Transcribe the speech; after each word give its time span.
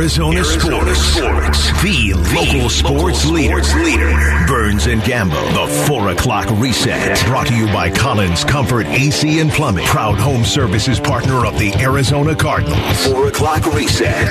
Arizona, 0.00 0.36
Arizona 0.36 0.94
sports. 0.94 1.58
sports. 1.58 1.82
The 1.82 2.12
local 2.36 2.68
sports, 2.68 3.24
local 3.24 3.32
leader. 3.32 3.62
sports 3.64 3.74
leader. 3.86 4.44
Burns 4.46 4.86
and 4.86 5.00
Gambo. 5.00 5.32
The 5.54 5.86
4 5.86 6.10
o'clock 6.10 6.50
reset. 6.60 7.24
Brought 7.24 7.46
to 7.46 7.56
you 7.56 7.66
by 7.68 7.88
Collins 7.90 8.44
Comfort 8.44 8.86
AC 8.88 9.40
and 9.40 9.50
Plumbing. 9.50 9.86
Proud 9.86 10.18
home 10.18 10.44
services 10.44 11.00
partner 11.00 11.46
of 11.46 11.58
the 11.58 11.72
Arizona 11.76 12.36
Cardinals. 12.36 13.06
4 13.06 13.28
o'clock 13.28 13.64
reset. 13.74 14.30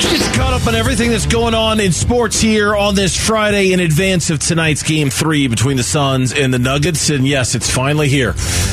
Just 0.00 0.34
caught 0.34 0.54
up 0.54 0.66
on 0.66 0.74
everything 0.74 1.10
that's 1.10 1.26
going 1.26 1.52
on 1.54 1.78
in 1.78 1.92
sports 1.92 2.40
here 2.40 2.74
on 2.74 2.94
this 2.94 3.14
Friday 3.16 3.74
in 3.74 3.80
advance 3.80 4.30
of 4.30 4.38
tonight's 4.38 4.82
game 4.82 5.10
three 5.10 5.46
between 5.46 5.76
the 5.76 5.82
Suns 5.82 6.32
and 6.32 6.54
the 6.54 6.58
Nuggets. 6.58 7.10
And 7.10 7.28
yes, 7.28 7.54
it's 7.54 7.70
finally 7.70 8.08
here 8.08 8.30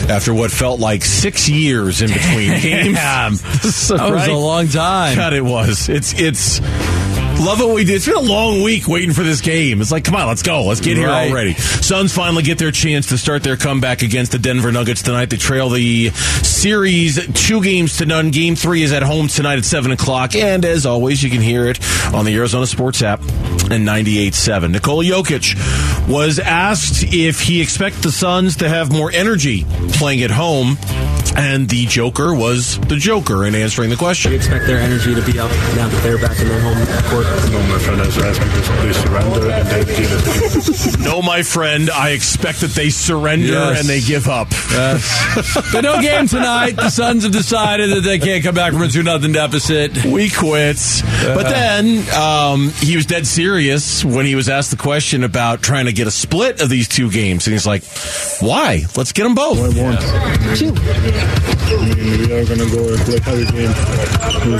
after 0.08 0.34
what 0.34 0.52
felt 0.52 0.80
like 0.80 1.04
six 1.04 1.50
years 1.50 2.02
in 2.02 2.08
between 2.14 2.60
games. 2.62 3.00
So, 3.74 3.98
That 3.98 4.10
was 4.12 4.22
right? 4.22 4.30
a 4.30 4.38
long 4.38 4.68
time. 4.70 5.18
God, 5.18 5.34
it 5.34 5.44
was. 5.44 5.90
It's 5.90 6.13
it's. 6.20 6.62
Love 7.40 7.60
what 7.60 7.74
we 7.74 7.84
did. 7.84 7.96
It's 7.96 8.06
been 8.06 8.16
a 8.16 8.20
long 8.20 8.62
week 8.62 8.88
waiting 8.88 9.12
for 9.12 9.24
this 9.24 9.42
game. 9.42 9.82
It's 9.82 9.92
like, 9.92 10.04
come 10.06 10.16
on, 10.16 10.28
let's 10.28 10.44
go. 10.44 10.66
Let's 10.66 10.80
get 10.80 10.96
here 10.98 11.08
Right. 11.08 11.30
already. 11.32 11.56
Suns 11.56 12.14
finally 12.14 12.44
get 12.44 12.60
their 12.60 12.72
chance 12.72 13.08
to 13.08 13.18
start 13.18 13.42
their 13.44 13.58
comeback 13.58 14.04
against 14.04 14.32
the 14.34 14.40
Denver 14.40 14.72
Nuggets 14.72 15.02
tonight. 15.02 15.32
They 15.32 15.38
trail 15.38 15.68
the 15.70 16.12
series 16.12 17.20
two 17.34 17.62
games 17.64 17.98
to 17.98 18.06
none. 18.06 18.30
Game 18.30 18.56
three 18.56 18.84
is 18.84 18.94
at 18.94 19.02
home 19.02 19.28
tonight 19.28 19.58
at 19.58 19.66
7 19.66 19.92
o'clock. 19.92 20.36
And 20.36 20.64
as 20.64 20.86
always, 20.86 21.24
you 21.24 21.32
can 21.32 21.42
hear 21.42 21.66
it 21.66 21.80
on 22.14 22.24
the 22.26 22.36
Arizona 22.36 22.68
Sports 22.68 23.02
app 23.02 23.20
and 23.22 23.86
98.7. 23.86 24.72
Nikola 24.72 25.04
Jokic 25.04 26.08
was 26.08 26.38
asked 26.40 27.04
if 27.14 27.42
he 27.42 27.62
expects 27.62 28.00
the 28.04 28.12
Suns 28.12 28.58
to 28.58 28.70
have 28.70 28.92
more 28.92 29.12
energy 29.12 29.66
playing 29.94 30.22
at 30.22 30.32
home. 30.32 30.78
And 31.36 31.68
the 31.68 31.86
Joker 31.88 32.34
was 32.34 32.80
the 32.82 32.96
Joker 32.96 33.46
in 33.46 33.56
answering 33.56 33.90
the 33.90 33.96
question. 33.96 34.32
you 34.32 34.38
expect 34.38 34.68
their 34.68 34.78
energy 34.80 35.16
to 35.16 35.22
be 35.24 35.40
up 35.40 35.50
now 35.76 35.88
that 35.88 36.04
they're 36.04 36.18
back 36.20 36.40
in 36.40 36.48
their 36.48 36.62
home 36.62 36.78
court? 37.10 37.26
No, 37.52 37.60
my 37.68 37.80
friend 37.80 38.00
has 38.02 38.18
asked 38.20 38.40
me 38.40 38.48
to 38.52 38.94
surrender 38.94 39.52
and 39.52 39.68
they 39.68 39.84
give 39.86 40.12
it. 40.12 41.00
No, 41.04 41.22
my 41.22 41.44
friend, 41.44 41.90
I 41.90 42.12
expect 42.12 42.62
that 42.62 42.72
they 42.72 42.90
surrender 42.90 43.48
Yes. 43.48 43.80
and 43.80 43.90
they 43.90 44.00
give 44.00 44.28
up. 44.28 44.48
Yes. 44.72 45.70
but 45.74 45.82
no 45.82 46.02
game 46.02 46.28
tonight. 46.28 46.72
The 46.76 46.90
Suns 46.90 47.24
have 47.24 47.32
decided 47.32 47.90
that 47.92 48.02
they 48.02 48.20
can't 48.20 48.44
come 48.44 48.56
back 48.56 48.72
from 48.74 48.84
a 48.84 48.88
2 48.88 49.04
0 49.04 49.18
deficit. 49.34 50.06
We 50.06 50.30
quit. 50.30 50.78
But 51.24 51.50
then 51.50 52.04
um, 52.16 52.70
he 52.78 52.96
was 52.96 53.06
dead 53.06 53.28
serious 53.28 54.06
when 54.06 54.26
he 54.26 54.36
was 54.36 54.50
asked 54.50 54.72
the 54.72 54.78
question 54.78 55.24
about 55.24 55.62
trying 55.62 55.86
to 55.86 55.94
get 55.94 56.08
a 56.08 56.12
split 56.12 56.62
of 56.62 56.70
these 56.70 56.88
two 56.88 57.10
games. 57.12 57.46
And 57.48 57.54
he's 57.54 57.68
like, 57.68 57.84
why? 58.42 58.86
Let's 58.96 59.12
get 59.12 59.24
them 59.24 59.36
both. 59.36 59.60
I 59.60 59.82
want. 59.82 60.00
I 61.24 61.96
mean, 61.96 62.28
we 62.28 62.34
are 62.34 62.46
gonna 62.46 62.70
go 62.70 62.94
and 62.94 63.02
play 63.06 63.20
heavy 63.20 63.46
game 63.52 63.74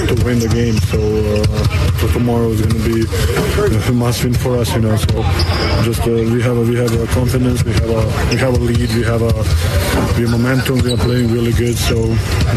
to 0.08 0.24
win 0.26 0.40
the 0.40 0.50
game. 0.50 0.78
So, 0.92 1.00
uh, 1.00 1.98
so 2.00 2.08
tomorrow 2.14 2.50
is 2.50 2.62
gonna 2.62 2.84
be 2.84 3.06
a 3.88 3.92
must 3.94 4.24
win 4.24 4.34
for 4.34 4.58
us, 4.58 4.74
you 4.74 4.82
know. 4.82 4.96
So 4.96 5.22
just 5.84 6.02
uh, 6.02 6.12
we 6.12 6.42
have 6.42 6.58
a, 6.58 6.62
we 6.62 6.76
have 6.76 6.94
a 7.00 7.08
confidence, 7.14 7.64
we 7.64 7.74
have 7.74 7.90
a 7.90 8.04
we 8.32 8.38
have 8.38 8.54
a 8.56 8.60
lead, 8.60 8.90
we 8.96 9.04
have 9.04 9.22
a 9.22 9.34
we 10.16 10.24
have 10.24 10.32
momentum, 10.32 10.80
we 10.80 10.94
are 10.94 10.98
playing 10.98 11.32
really 11.32 11.54
good. 11.54 11.78
So 11.78 12.08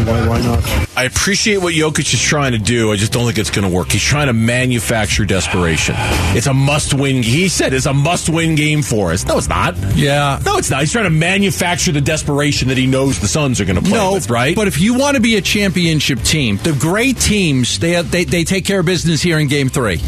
why 0.07 0.27
why 0.27 0.41
not? 0.41 0.86
I 0.97 1.03
appreciate 1.03 1.57
what 1.57 1.75
Jokic 1.75 2.11
is 2.11 2.19
trying 2.19 2.53
to 2.53 2.57
do. 2.57 2.91
I 2.91 2.95
just 2.95 3.11
don't 3.13 3.25
think 3.25 3.37
it's 3.37 3.51
going 3.51 3.69
to 3.69 3.73
work. 3.73 3.91
He's 3.91 4.01
trying 4.01 4.27
to 4.27 4.33
manufacture 4.33 5.25
desperation. 5.25 5.93
It's 6.35 6.47
a 6.47 6.55
must 6.55 6.95
win. 6.95 7.21
He 7.21 7.49
said 7.49 7.71
it's 7.73 7.85
a 7.85 7.93
must 7.93 8.29
win 8.29 8.55
game 8.55 8.81
for 8.81 9.11
us. 9.11 9.23
No, 9.23 9.37
it's 9.37 9.47
not. 9.47 9.77
Yeah. 9.95 10.39
No, 10.43 10.57
it's 10.57 10.71
not. 10.71 10.79
He's 10.79 10.91
trying 10.91 11.03
to 11.03 11.11
manufacture 11.11 11.91
the 11.91 12.01
desperation 12.01 12.69
that 12.69 12.79
he 12.79 12.87
knows 12.87 13.19
the 13.19 13.27
Suns 13.27 13.61
are 13.61 13.65
going 13.65 13.75
to 13.75 13.83
play 13.83 13.91
No, 13.91 14.13
with, 14.13 14.31
right? 14.31 14.55
But 14.55 14.67
if 14.67 14.81
you 14.81 14.95
want 14.97 15.13
to 15.13 15.21
be 15.21 15.35
a 15.35 15.41
championship 15.41 16.19
team, 16.23 16.57
the 16.63 16.73
great 16.73 17.17
teams 17.17 17.77
they 17.77 18.01
they 18.01 18.23
they 18.23 18.43
take 18.43 18.65
care 18.65 18.79
of 18.79 18.87
business 18.87 19.21
here 19.21 19.37
in 19.37 19.49
Game 19.49 19.69
Three. 19.69 20.01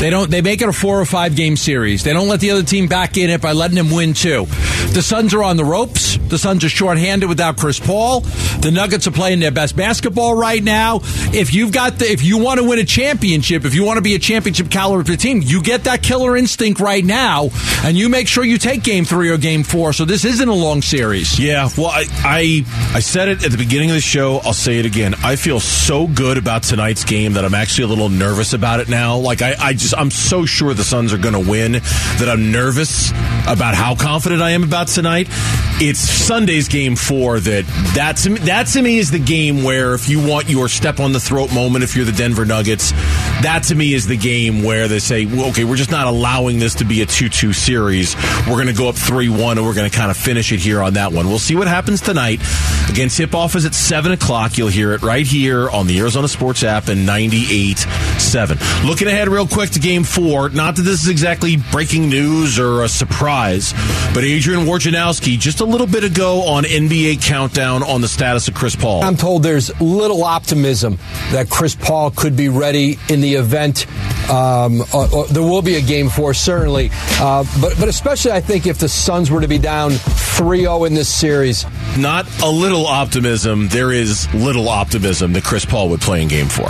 They 0.00 0.10
don't. 0.10 0.30
They 0.30 0.42
make 0.42 0.60
it 0.60 0.68
a 0.68 0.72
four 0.72 1.00
or 1.00 1.06
five 1.06 1.36
game 1.36 1.56
series. 1.56 2.04
They 2.04 2.12
don't 2.12 2.28
let 2.28 2.40
the 2.40 2.50
other 2.50 2.62
team 2.62 2.86
back 2.86 3.16
in 3.16 3.30
it 3.30 3.40
by 3.40 3.52
letting 3.52 3.76
them 3.76 3.90
win 3.90 4.12
two. 4.12 4.44
The 4.92 5.02
Suns 5.02 5.32
are 5.32 5.42
on 5.42 5.56
the 5.56 5.64
ropes. 5.64 6.16
The 6.18 6.38
Suns 6.38 6.64
are 6.64 6.68
shorthanded 6.68 7.28
without 7.28 7.56
Chris 7.56 7.80
Paul. 7.80 8.20
The 8.60 8.70
Nuggets 8.70 9.06
are 9.06 9.10
playing 9.10 9.40
their 9.40 9.50
best 9.50 9.74
basketball 9.74 10.34
right 10.34 10.62
now. 10.62 11.00
If 11.32 11.54
you've 11.54 11.72
got 11.72 11.98
the, 11.98 12.10
if 12.10 12.22
you 12.22 12.38
want 12.38 12.60
to 12.60 12.68
win 12.68 12.78
a 12.78 12.84
championship, 12.84 13.64
if 13.64 13.74
you 13.74 13.84
want 13.84 13.96
to 13.96 14.02
be 14.02 14.14
a 14.14 14.18
championship 14.18 14.70
caliber 14.70 15.16
team, 15.16 15.40
you 15.42 15.62
get 15.62 15.84
that 15.84 16.02
killer 16.02 16.36
instinct 16.36 16.80
right 16.80 17.04
now, 17.04 17.48
and 17.82 17.96
you 17.96 18.08
make 18.08 18.28
sure 18.28 18.44
you 18.44 18.58
take 18.58 18.82
Game 18.82 19.04
Three 19.04 19.30
or 19.30 19.38
Game 19.38 19.62
Four. 19.62 19.92
So 19.94 20.04
this 20.04 20.24
isn't 20.24 20.48
a 20.48 20.54
long 20.54 20.82
series. 20.82 21.38
Yeah, 21.38 21.68
well, 21.76 21.88
I, 21.88 22.04
I 22.22 22.64
I 22.94 23.00
said 23.00 23.28
it 23.28 23.44
at 23.44 23.50
the 23.50 23.58
beginning 23.58 23.90
of 23.90 23.96
the 23.96 24.02
show. 24.02 24.38
I'll 24.44 24.52
say 24.52 24.78
it 24.78 24.86
again. 24.86 25.14
I 25.24 25.36
feel 25.36 25.60
so 25.60 26.06
good 26.06 26.36
about 26.36 26.64
tonight's 26.64 27.04
game 27.04 27.34
that 27.34 27.44
I'm 27.44 27.54
actually 27.54 27.84
a 27.84 27.88
little 27.88 28.08
nervous 28.10 28.52
about 28.52 28.80
it 28.80 28.88
now. 28.88 29.16
Like 29.16 29.42
I, 29.42 29.54
I 29.58 29.72
just 29.72 29.85
I'm 29.94 30.10
so 30.10 30.46
sure 30.46 30.74
the 30.74 30.84
Suns 30.84 31.12
are 31.12 31.18
going 31.18 31.34
to 31.34 31.50
win 31.50 31.72
that 31.72 32.28
I'm 32.28 32.52
nervous 32.52 33.10
about 33.46 33.74
how 33.74 33.94
confident 33.94 34.42
I 34.42 34.50
am 34.50 34.62
about 34.62 34.88
tonight. 34.88 35.28
It's 35.78 35.98
Sunday's 36.00 36.68
game 36.68 36.96
four 36.96 37.38
that 37.38 37.66
that 37.94 38.16
to 38.18 38.30
me, 38.30 38.38
that 38.40 38.66
to 38.68 38.80
me 38.82 38.98
is 38.98 39.10
the 39.10 39.18
game 39.18 39.62
where 39.62 39.94
if 39.94 40.08
you 40.08 40.26
want 40.26 40.48
your 40.48 40.68
step 40.68 41.00
on 41.00 41.12
the 41.12 41.20
throat 41.20 41.52
moment, 41.52 41.84
if 41.84 41.94
you're 41.94 42.06
the 42.06 42.12
Denver 42.12 42.46
Nuggets, 42.46 42.92
that 43.42 43.64
to 43.68 43.74
me 43.74 43.92
is 43.92 44.06
the 44.06 44.16
game 44.16 44.62
where 44.62 44.88
they 44.88 44.98
say, 44.98 45.26
well, 45.26 45.50
okay, 45.50 45.64
we're 45.64 45.76
just 45.76 45.90
not 45.90 46.06
allowing 46.06 46.58
this 46.58 46.76
to 46.76 46.84
be 46.84 47.02
a 47.02 47.06
two-two 47.06 47.52
series. 47.52 48.16
We're 48.46 48.54
going 48.54 48.68
to 48.68 48.72
go 48.72 48.88
up 48.88 48.94
three-one, 48.94 49.58
and 49.58 49.66
we're 49.66 49.74
going 49.74 49.90
to 49.90 49.94
kind 49.96 50.10
of 50.10 50.16
finish 50.16 50.50
it 50.50 50.60
here 50.60 50.82
on 50.82 50.94
that 50.94 51.12
one. 51.12 51.28
We'll 51.28 51.38
see 51.38 51.56
what 51.56 51.68
happens 51.68 52.00
tonight. 52.00 52.40
Again, 52.88 53.08
tip-off 53.08 53.56
is 53.56 53.64
at 53.66 53.74
seven 53.74 54.12
o'clock. 54.12 54.56
You'll 54.56 54.68
hear 54.68 54.92
it 54.92 55.02
right 55.02 55.26
here 55.26 55.68
on 55.68 55.86
the 55.86 55.98
Arizona 55.98 56.28
Sports 56.28 56.62
app 56.62 56.88
and 56.88 57.06
98.7. 57.06 58.84
Looking 58.86 59.08
ahead 59.08 59.28
real 59.28 59.46
quick 59.46 59.70
to 59.70 59.80
Game 59.80 60.04
Four. 60.04 60.48
Not 60.50 60.76
that 60.76 60.82
this 60.82 61.02
is 61.02 61.08
exactly 61.08 61.56
breaking 61.72 62.08
news 62.08 62.58
or 62.58 62.84
a 62.84 62.88
surprise, 62.88 63.72
but 64.14 64.24
Adrian 64.24 64.66
Wojnarowski 64.66 65.38
just 65.38 65.60
a 65.60 65.64
little 65.64 65.86
bit 65.86 66.04
ago 66.04 66.42
on 66.46 66.64
NBA 66.64 67.22
Countdown 67.22 67.82
on 67.82 68.00
the 68.00 68.08
status 68.08 68.48
of 68.48 68.54
Chris 68.54 68.76
Paul. 68.76 69.02
I'm 69.02 69.16
told 69.16 69.42
there's 69.42 69.78
little 69.80 70.24
optimism 70.24 70.98
that 71.32 71.50
Chris 71.50 71.74
Paul 71.74 72.10
could 72.10 72.36
be 72.36 72.48
ready 72.48 72.98
in 73.08 73.20
the 73.20 73.34
event. 73.34 73.86
Um, 74.30 74.80
uh, 74.92 75.02
uh, 75.02 75.26
there 75.26 75.42
will 75.42 75.62
be 75.62 75.76
a 75.76 75.82
game 75.82 76.08
four, 76.08 76.34
certainly, 76.34 76.90
uh, 77.20 77.44
but 77.60 77.78
but 77.78 77.88
especially 77.88 78.32
I 78.32 78.40
think 78.40 78.66
if 78.66 78.78
the 78.78 78.88
Suns 78.88 79.30
were 79.30 79.40
to 79.40 79.48
be 79.48 79.58
down 79.58 79.90
3-0 79.92 80.86
in 80.86 80.94
this 80.94 81.08
series, 81.08 81.64
Not 81.96 82.26
a 82.42 82.50
little 82.50 82.75
optimism. 82.84 83.68
There 83.68 83.92
is 83.92 84.32
little 84.34 84.68
optimism 84.68 85.32
that 85.32 85.44
Chris 85.44 85.64
Paul 85.64 85.88
would 85.90 86.00
play 86.02 86.20
in 86.20 86.28
Game 86.28 86.48
Four. 86.48 86.68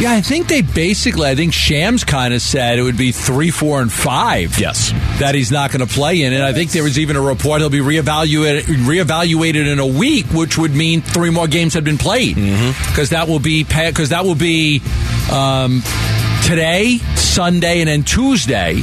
Yeah, 0.00 0.12
I 0.12 0.20
think 0.20 0.48
they 0.48 0.62
basically, 0.62 1.28
I 1.28 1.36
think 1.36 1.52
Shams 1.52 2.02
kind 2.02 2.34
of 2.34 2.42
said 2.42 2.78
it 2.78 2.82
would 2.82 2.96
be 2.96 3.12
three, 3.12 3.50
four, 3.50 3.80
and 3.80 3.92
five. 3.92 4.58
Yes. 4.58 4.90
That 5.20 5.36
he's 5.36 5.52
not 5.52 5.70
going 5.70 5.86
to 5.86 5.92
play 5.92 6.22
in. 6.22 6.32
And 6.32 6.42
I 6.42 6.52
think 6.52 6.72
there 6.72 6.82
was 6.82 6.98
even 6.98 7.14
a 7.14 7.20
report 7.20 7.60
he'll 7.60 7.70
be 7.70 7.78
reevaluated, 7.78 8.62
reevaluated 8.62 9.70
in 9.70 9.78
a 9.78 9.86
week, 9.86 10.26
which 10.32 10.58
would 10.58 10.74
mean 10.74 11.02
three 11.02 11.30
more 11.30 11.46
games 11.46 11.74
have 11.74 11.84
been 11.84 11.98
played. 11.98 12.34
Because 12.34 13.10
that 13.10 13.28
will 13.28 13.38
be, 13.38 13.62
because 13.62 14.08
that 14.08 14.24
will 14.24 14.34
be 14.34 14.82
um, 15.30 15.82
today, 16.46 16.98
Sunday, 17.14 17.80
and 17.80 17.88
then 17.88 18.02
Tuesday. 18.02 18.80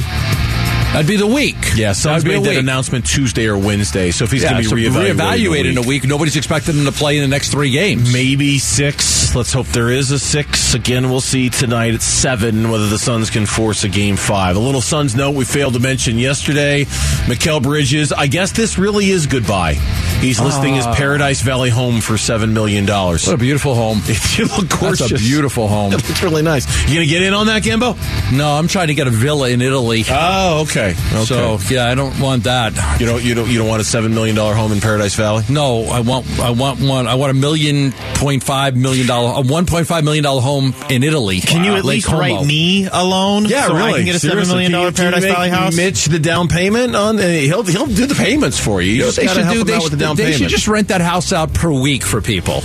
That'd 0.92 1.06
be 1.06 1.16
the 1.16 1.26
week. 1.26 1.54
Yeah, 1.76 1.92
Suns 1.92 2.24
made 2.24 2.42
that 2.42 2.50
week. 2.50 2.58
announcement 2.58 3.06
Tuesday 3.06 3.46
or 3.46 3.56
Wednesday. 3.56 4.10
So 4.10 4.24
if 4.24 4.32
he's 4.32 4.42
Yeah, 4.42 4.50
going 4.50 4.64
to 4.64 4.68
so 4.70 4.74
be 4.74 4.86
reevaluated, 4.86 5.14
reevaluated 5.14 5.70
in 5.70 5.78
a 5.78 5.82
week, 5.82 6.04
nobody's 6.04 6.34
expecting 6.36 6.74
him 6.74 6.84
to 6.84 6.90
play 6.92 7.16
in 7.16 7.22
the 7.22 7.28
next 7.28 7.50
three 7.50 7.70
games. 7.70 8.12
maybe 8.12 8.58
six. 8.58 9.32
Let's 9.36 9.52
hope 9.52 9.68
there 9.68 9.90
is 9.90 10.10
a 10.10 10.18
six. 10.18 10.74
Again, 10.74 11.08
we'll 11.08 11.20
see 11.20 11.48
tonight 11.48 11.94
at 11.94 12.02
seven 12.02 12.70
whether 12.70 12.88
the 12.88 12.98
Suns 12.98 13.30
can 13.30 13.46
force 13.46 13.84
a 13.84 13.88
game 13.88 14.16
five. 14.16 14.56
A 14.56 14.58
little 14.58 14.80
Suns 14.80 15.14
note 15.14 15.36
we 15.36 15.44
failed 15.44 15.74
to 15.74 15.78
mention 15.80 16.18
yesterday. 16.18 16.84
Mikal 17.26 17.62
Bridges. 17.62 18.12
I 18.12 18.26
guess 18.26 18.50
this 18.50 18.76
really 18.76 19.10
is 19.10 19.28
goodbye. 19.28 19.74
He's 20.20 20.40
listing 20.40 20.74
his 20.74 20.84
ah. 20.86 20.94
Paradise 20.96 21.40
Valley 21.40 21.70
home 21.70 22.00
for 22.00 22.18
seven 22.18 22.52
million 22.52 22.84
dollars. 22.84 23.26
What 23.28 23.34
a 23.36 23.38
beautiful 23.38 23.76
home. 23.76 24.02
You 24.36 24.46
look 24.46 24.68
gorgeous. 24.80 25.10
That's 25.10 25.12
a 25.12 25.14
beautiful 25.24 25.68
home. 25.68 25.92
It's 26.10 26.22
really 26.22 26.42
nice. 26.42 26.66
You 26.88 26.94
gonna 26.96 27.06
get 27.06 27.22
in 27.22 27.32
on 27.34 27.46
that, 27.46 27.62
Gambo? 27.62 27.96
No, 28.36 28.50
I'm 28.50 28.66
trying 28.68 28.88
to 28.88 28.94
get 28.94 29.06
a 29.06 29.10
villa 29.10 29.48
in 29.50 29.60
Italy. 29.62 30.02
Oh, 30.10 30.62
okay. 30.62 30.79
Okay. 30.80 31.24
So 31.24 31.58
yeah, 31.68 31.86
I 31.88 31.94
don't 31.94 32.18
want 32.20 32.44
that. 32.44 32.72
you 33.00 33.06
don't 33.06 33.22
you 33.22 33.34
don't 33.34 33.48
you 33.50 33.58
don't 33.58 33.68
want 33.68 33.80
a 33.80 33.84
seven 33.84 34.14
million 34.14 34.36
dollar 34.36 34.54
home 34.54 34.72
in 34.72 34.80
Paradise 34.80 35.14
Valley? 35.14 35.44
No, 35.48 35.84
I 35.84 36.00
want 36.00 36.26
I 36.40 36.50
want 36.50 36.80
one. 36.80 37.06
I 37.06 37.14
want 37.14 37.30
a 37.30 37.34
million 37.34 37.92
point 38.14 38.42
five 38.42 38.76
million 38.76 39.06
dollar 39.06 39.38
a 39.38 39.42
one 39.42 39.66
point 39.66 39.86
five 39.86 40.04
million 40.04 40.24
dollar 40.24 40.40
home 40.40 40.74
in 40.88 41.02
Italy. 41.02 41.40
Can 41.40 41.64
you 41.64 41.72
at 41.76 41.84
Lake 41.84 41.96
least 41.96 42.06
Como. 42.08 42.20
write 42.20 42.46
me 42.46 42.86
a 42.86 43.04
loan? 43.04 43.44
Yeah, 43.46 43.66
so 43.66 43.74
really. 43.74 43.90
I 43.90 43.96
can 43.96 44.04
get 44.06 44.14
a 44.16 44.18
seven 44.18 44.32
Seriously, 44.44 44.54
million 44.54 44.70
can 44.72 44.78
dollar 44.78 44.86
you- 44.88 44.92
can 44.94 45.04
you 45.04 45.10
Paradise 45.10 45.22
make 45.28 45.34
Valley 45.36 45.50
house. 45.50 45.76
Mitch 45.76 46.04
the 46.06 46.18
down 46.18 46.48
payment 46.48 46.94
on. 46.96 47.18
uh, 47.18 47.22
He'll 47.22 47.62
he'll 47.64 47.86
do 47.86 48.06
the 48.06 48.14
payments 48.14 48.58
for 48.58 48.80
you. 48.82 48.92
You 48.92 49.02
just 49.04 49.16
They 49.16 49.24
gotta 49.24 49.36
should 49.40 49.44
help 49.44 49.54
do. 49.54 49.60
him 49.62 49.66
They, 49.66 49.74
out 49.74 49.82
with 49.82 49.92
the 49.92 49.98
down 49.98 50.16
they 50.16 50.22
payment. 50.24 50.38
should 50.40 50.48
just 50.48 50.68
rent 50.68 50.88
that 50.88 51.00
house 51.00 51.32
out 51.32 51.52
per 51.54 51.70
week 51.72 52.02
for 52.02 52.20
people. 52.20 52.62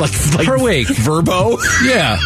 Like, 0.00 0.34
like 0.34 0.46
Per 0.46 0.58
week. 0.58 0.88
Vrbo. 0.88 1.58
Yeah, 1.84 2.18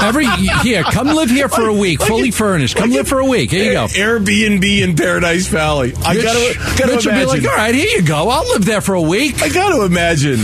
every 0.00 0.26
here, 0.62 0.82
come 0.82 1.08
live 1.08 1.30
here 1.30 1.48
for 1.48 1.68
a 1.68 1.72
week, 1.72 2.00
Like 2.00 2.08
fully 2.08 2.30
furnished. 2.30 2.76
Come 2.76 2.90
live 2.90 3.08
for 3.08 3.18
a 3.18 3.24
week. 3.26 3.50
Here 3.50 3.64
you 3.64 3.72
go. 3.72 3.86
Airbnb 3.86 4.82
in 4.82 4.96
Paradise 4.96 5.46
Valley. 5.48 5.94
I 6.04 6.14
gotta 6.14 6.54
gotta 6.78 6.94
Mitch 6.94 7.06
will 7.06 7.12
be 7.12 7.26
like, 7.26 7.44
all 7.44 7.56
right, 7.56 7.74
here 7.74 7.88
you 7.88 8.02
go. 8.02 8.28
I'll 8.28 8.48
live 8.48 8.64
there 8.64 8.80
for 8.80 8.94
a 8.94 9.02
week. 9.02 9.42
I 9.42 9.48
gotta 9.48 9.84
imagine. 9.84 10.38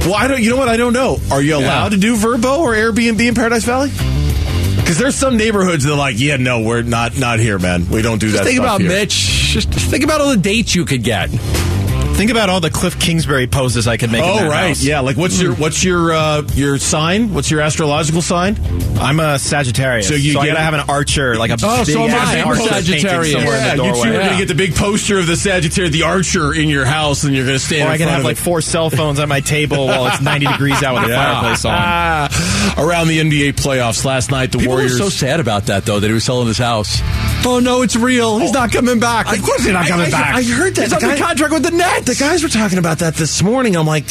Well, 0.00 0.14
I 0.14 0.28
don't. 0.28 0.42
You 0.42 0.50
know 0.50 0.56
what? 0.56 0.68
I 0.68 0.76
don't 0.76 0.92
know. 0.92 1.18
Are 1.30 1.42
you 1.42 1.56
allowed 1.56 1.90
to 1.90 1.98
do 1.98 2.16
Vrbo 2.16 2.60
or 2.60 2.72
Airbnb 2.72 3.20
in 3.20 3.34
Paradise 3.34 3.64
Valley? 3.64 3.90
Because 4.76 4.96
there's 4.96 5.16
some 5.16 5.36
neighborhoods 5.36 5.84
that 5.84 5.92
are 5.92 5.98
like, 5.98 6.18
yeah, 6.18 6.36
no, 6.36 6.62
we're 6.62 6.80
not 6.82 7.18
not 7.18 7.40
here, 7.40 7.58
man. 7.58 7.88
We 7.90 8.00
don't 8.00 8.18
do 8.18 8.30
that. 8.30 8.44
Think 8.44 8.58
about 8.58 8.80
here. 8.80 8.88
Mitch. 8.88 9.12
Just 9.12 9.70
think 9.70 10.04
about 10.04 10.22
all 10.22 10.30
the 10.30 10.36
dates 10.38 10.74
you 10.74 10.86
could 10.86 11.02
get. 11.02 11.28
Think 12.18 12.32
about 12.32 12.48
all 12.50 12.58
the 12.60 12.68
Kliff 12.68 13.00
Kingsbury 13.00 13.46
poses 13.46 13.86
I 13.86 13.96
could 13.96 14.10
make. 14.10 14.24
in 14.24 14.28
Oh 14.28 14.38
that 14.38 14.50
right, 14.50 14.68
house. 14.68 14.82
yeah. 14.82 14.98
Like, 15.00 15.16
what's 15.16 15.40
your 15.40 15.54
what's 15.54 15.84
your 15.84 16.10
uh, 16.12 16.42
your 16.54 16.76
sign? 16.78 17.32
What's 17.32 17.48
your 17.48 17.60
astrological 17.60 18.22
sign? 18.22 18.56
I'm 18.98 19.20
a 19.20 19.38
Sagittarius, 19.38 20.08
So 20.08 20.14
so, 20.14 20.16
you 20.16 20.36
I 20.36 20.46
get- 20.46 20.54
gotta 20.54 20.64
have 20.64 20.74
an 20.74 20.80
archer, 20.90 21.36
like 21.36 21.52
a 21.52 21.56
Oh, 21.62 21.84
big 21.84 21.94
so 21.94 22.02
am 22.02 22.10
ass 22.10 22.28
I. 22.34 22.40
I'm 22.40 22.44
a 22.44 22.48
archer 22.48 22.62
Sagittarius. 22.74 23.32
somewhere 23.32 23.56
in 23.56 23.62
Yeah, 23.64 23.76
the 23.76 23.84
you 23.84 23.88
two 23.90 23.94
doorway. 23.94 24.08
are 24.10 24.12
going 24.18 24.30
to 24.32 24.36
get 24.38 24.48
the 24.48 24.54
big 24.56 24.74
poster 24.74 25.18
of 25.20 25.28
the 25.28 25.36
Sagittarius, 25.36 25.92
the 25.92 26.02
Archer, 26.02 26.52
in 26.52 26.68
your 26.68 26.84
house, 26.84 27.22
and 27.22 27.36
you're 27.36 27.46
going 27.46 27.56
to 27.56 27.64
stand. 27.64 27.82
Or 27.82 27.86
in 27.86 27.92
I 27.92 27.96
can 27.98 28.06
front 28.06 28.16
have 28.16 28.24
like 28.24 28.36
it. 28.36 28.40
four 28.40 28.60
cell 28.62 28.90
phones 28.90 29.20
on 29.20 29.28
my 29.28 29.38
table 29.40 29.86
while 29.86 30.08
it's 30.08 30.20
90 30.20 30.46
degrees 30.52 30.82
out 30.82 30.94
with 30.94 31.04
the 31.08 31.14
fireplace 31.14 31.64
on. 31.64 31.72
Ah, 31.76 32.74
around 32.78 33.06
the 33.06 33.20
NBA 33.20 33.52
playoffs 33.52 34.04
last 34.04 34.32
night, 34.32 34.50
the 34.50 34.58
People 34.58 34.72
Warriors. 34.74 34.94
were 34.94 35.04
so 35.04 35.08
sad 35.08 35.38
about 35.38 35.66
that, 35.66 35.84
though, 35.84 36.00
that 36.00 36.08
he 36.08 36.12
was 36.12 36.24
selling 36.24 36.48
his 36.48 36.58
house. 36.58 37.00
Oh, 37.46 37.60
no, 37.60 37.82
it's 37.82 37.96
real. 37.96 38.38
He's 38.38 38.52
not 38.52 38.70
coming 38.72 38.98
back. 39.00 39.32
Of 39.32 39.42
course 39.42 39.64
he's 39.64 39.72
not 39.72 39.86
coming 39.86 40.06
I- 40.06 40.08
I- 40.08 40.10
back. 40.10 40.34
I 40.36 40.42
heard 40.42 40.74
that. 40.74 40.82
He's 40.82 40.90
The 40.90 40.96
under 40.96 41.08
guy- 41.16 41.18
contract 41.18 41.52
with 41.52 41.62
the 41.62 41.70
Nets. 41.70 42.04
the 42.06 42.14
guys 42.14 42.42
were 42.42 42.48
talking 42.50 42.78
about 42.78 42.98
that 42.98 43.14
this 43.14 43.42
morning. 43.42 43.74
I'm 43.76 43.86
like, 43.86 44.04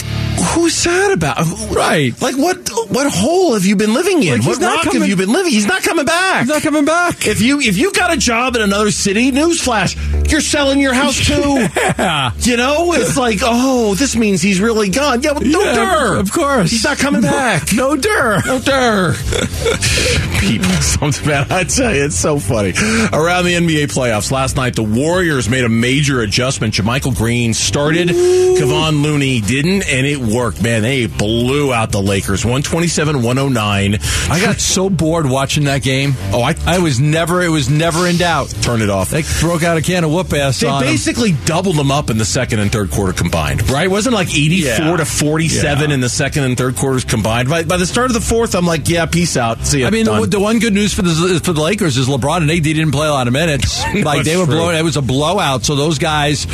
who's 0.54 0.74
sad 0.74 1.12
about? 1.12 1.38
Who, 1.46 1.68
Right. 1.76 2.20
Like 2.22 2.36
what? 2.36 2.58
What 2.90 3.12
hole 3.12 3.54
have 3.54 3.66
you 3.66 3.76
been 3.76 3.94
living 3.94 4.24
in? 4.24 4.40
Like, 4.40 4.48
what 4.48 4.62
rock 4.62 4.84
coming- 4.84 5.02
have 5.02 5.10
you 5.10 5.16
been 5.16 5.32
living? 5.32 5.52
He's 5.52 5.68
not 5.68 5.84
coming 5.84 6.06
back. 6.06 6.40
He's 6.42 6.50
not 6.50 6.62
coming 6.64 6.86
back. 6.86 7.28
If 7.28 7.42
you 7.42 7.60
if 7.60 7.78
you 7.78 7.92
got 7.92 8.12
a 8.14 8.18
job 8.18 8.56
in 8.56 8.62
another 8.64 8.90
city, 8.92 9.32
newsflash, 9.32 9.96
you're 10.32 10.42
selling 10.42 10.80
your 10.80 10.94
house 10.94 11.18
too. 11.26 11.68
Yeah. 11.98 12.32
You 12.40 12.58
know, 12.58 12.94
it's 12.94 13.18
like, 13.18 13.40
oh, 13.42 13.94
this 13.96 14.16
means 14.16 14.42
he's 14.42 14.60
really 14.60 14.90
gone. 14.90 15.22
Yeah, 15.22 15.32
well, 15.34 15.42
no 15.44 15.62
Yeah, 15.64 15.74
dir. 15.74 16.16
of 16.18 16.32
course. 16.32 16.70
he's 16.72 16.84
not 16.84 16.98
coming 16.98 17.22
back. 17.22 17.74
No 17.74 17.96
dir. 17.96 18.42
No 18.46 18.60
dir. 18.60 19.14
People, 20.40 20.70
something 20.82 21.28
man, 21.28 21.48
I 21.52 21.64
tell 21.64 21.94
you, 21.94 22.06
it's 22.06 22.16
so 22.16 22.40
funny. 22.40 22.74
Around 23.18 23.46
the 23.46 23.54
NBA 23.56 23.86
playoffs 23.92 24.30
last 24.32 24.56
night, 24.58 24.76
the 24.76 24.84
Warriors 24.84 25.50
made 25.50 25.64
a 25.64 25.70
major 25.70 26.22
adjustment. 26.22 26.76
JaMychal 26.76 27.16
Green 27.18 27.52
started, 27.56 28.10
Kevon 28.10 29.02
Looney 29.02 29.42
didn't, 29.42 29.90
and 29.90 30.06
it 30.06 30.20
worked. 30.20 30.62
Man, 30.62 30.84
they 30.84 31.08
blew 31.08 31.74
out 31.74 31.92
the 31.92 32.00
Lakers, 32.02 32.46
one 32.46 32.62
twenty 32.62 32.86
seven, 32.88 33.24
one 33.24 33.38
hundred 33.38 33.56
nine. 33.56 33.98
I 34.30 34.40
got 34.40 34.60
so 34.60 34.88
bored 34.88 35.26
watching 35.28 35.64
that 35.64 35.82
game. 35.82 36.14
Oh, 36.32 36.44
I- 36.44 36.54
I 36.68 36.78
was 36.78 37.00
never. 37.00 37.42
It 37.42 37.50
was 37.50 37.72
never 37.72 38.06
in 38.08 38.18
doubt. 38.18 38.50
Turn 38.62 38.84
it 38.84 38.90
off. 38.92 39.10
They 39.10 39.24
broke 39.42 39.64
out 39.64 39.78
a 39.78 39.82
can 39.82 40.04
of 40.04 40.12
whoop 40.12 40.32
ass 40.34 40.60
They 40.60 40.68
basically 40.82 41.32
doubled 41.46 41.76
them 41.78 41.90
up 41.92 42.12
in 42.12 42.20
the 42.20 42.26
second 42.26 42.60
and 42.60 42.72
third 42.72 42.92
quarter 42.92 43.14
combined, 43.14 43.68
right? 43.72 43.90
Wasn't 43.90 44.14
like 44.14 44.28
84 44.36 44.62
Yeah. 44.68 44.98
to 44.98 45.06
47 45.06 45.90
Yeah. 45.90 45.94
in 45.96 46.02
the 46.02 46.10
second 46.10 46.44
and 46.44 46.56
third 46.56 46.76
quarters 46.76 47.04
combined. 47.04 47.50
By, 47.50 47.64
by 47.64 47.78
the 47.78 47.88
start 47.88 48.08
of 48.12 48.14
the 48.14 48.22
fourth, 48.22 48.54
I'm 48.54 48.66
like, 48.68 48.88
yeah, 48.90 49.08
peace 49.08 49.38
out. 49.38 49.66
See 49.66 49.80
ya. 49.82 49.88
I 49.88 49.90
mean, 49.90 50.06
the, 50.06 50.28
the 50.28 50.40
one 50.40 50.60
good 50.60 50.74
news 50.74 50.94
for 50.94 51.02
the 51.02 51.42
for 51.44 51.54
the 51.54 51.62
Lakers 51.62 51.98
is 51.98 52.08
LeBron 52.08 52.42
and 52.42 52.52
AD 52.52 52.64
didn't 52.64 52.92
play 52.92 53.07
a 53.08 53.12
lot 53.12 53.28
of 53.28 53.34
minutes. 53.34 53.84
like 54.04 54.24
they 54.26 54.38
were 54.38 54.46
true. 54.46 54.56
blowing. 54.56 54.78
It 54.78 54.84
was 54.84 54.98
a 54.98 55.02
blowout. 55.02 55.64
So 55.64 55.76
those 55.76 56.00
guys, 56.00 56.46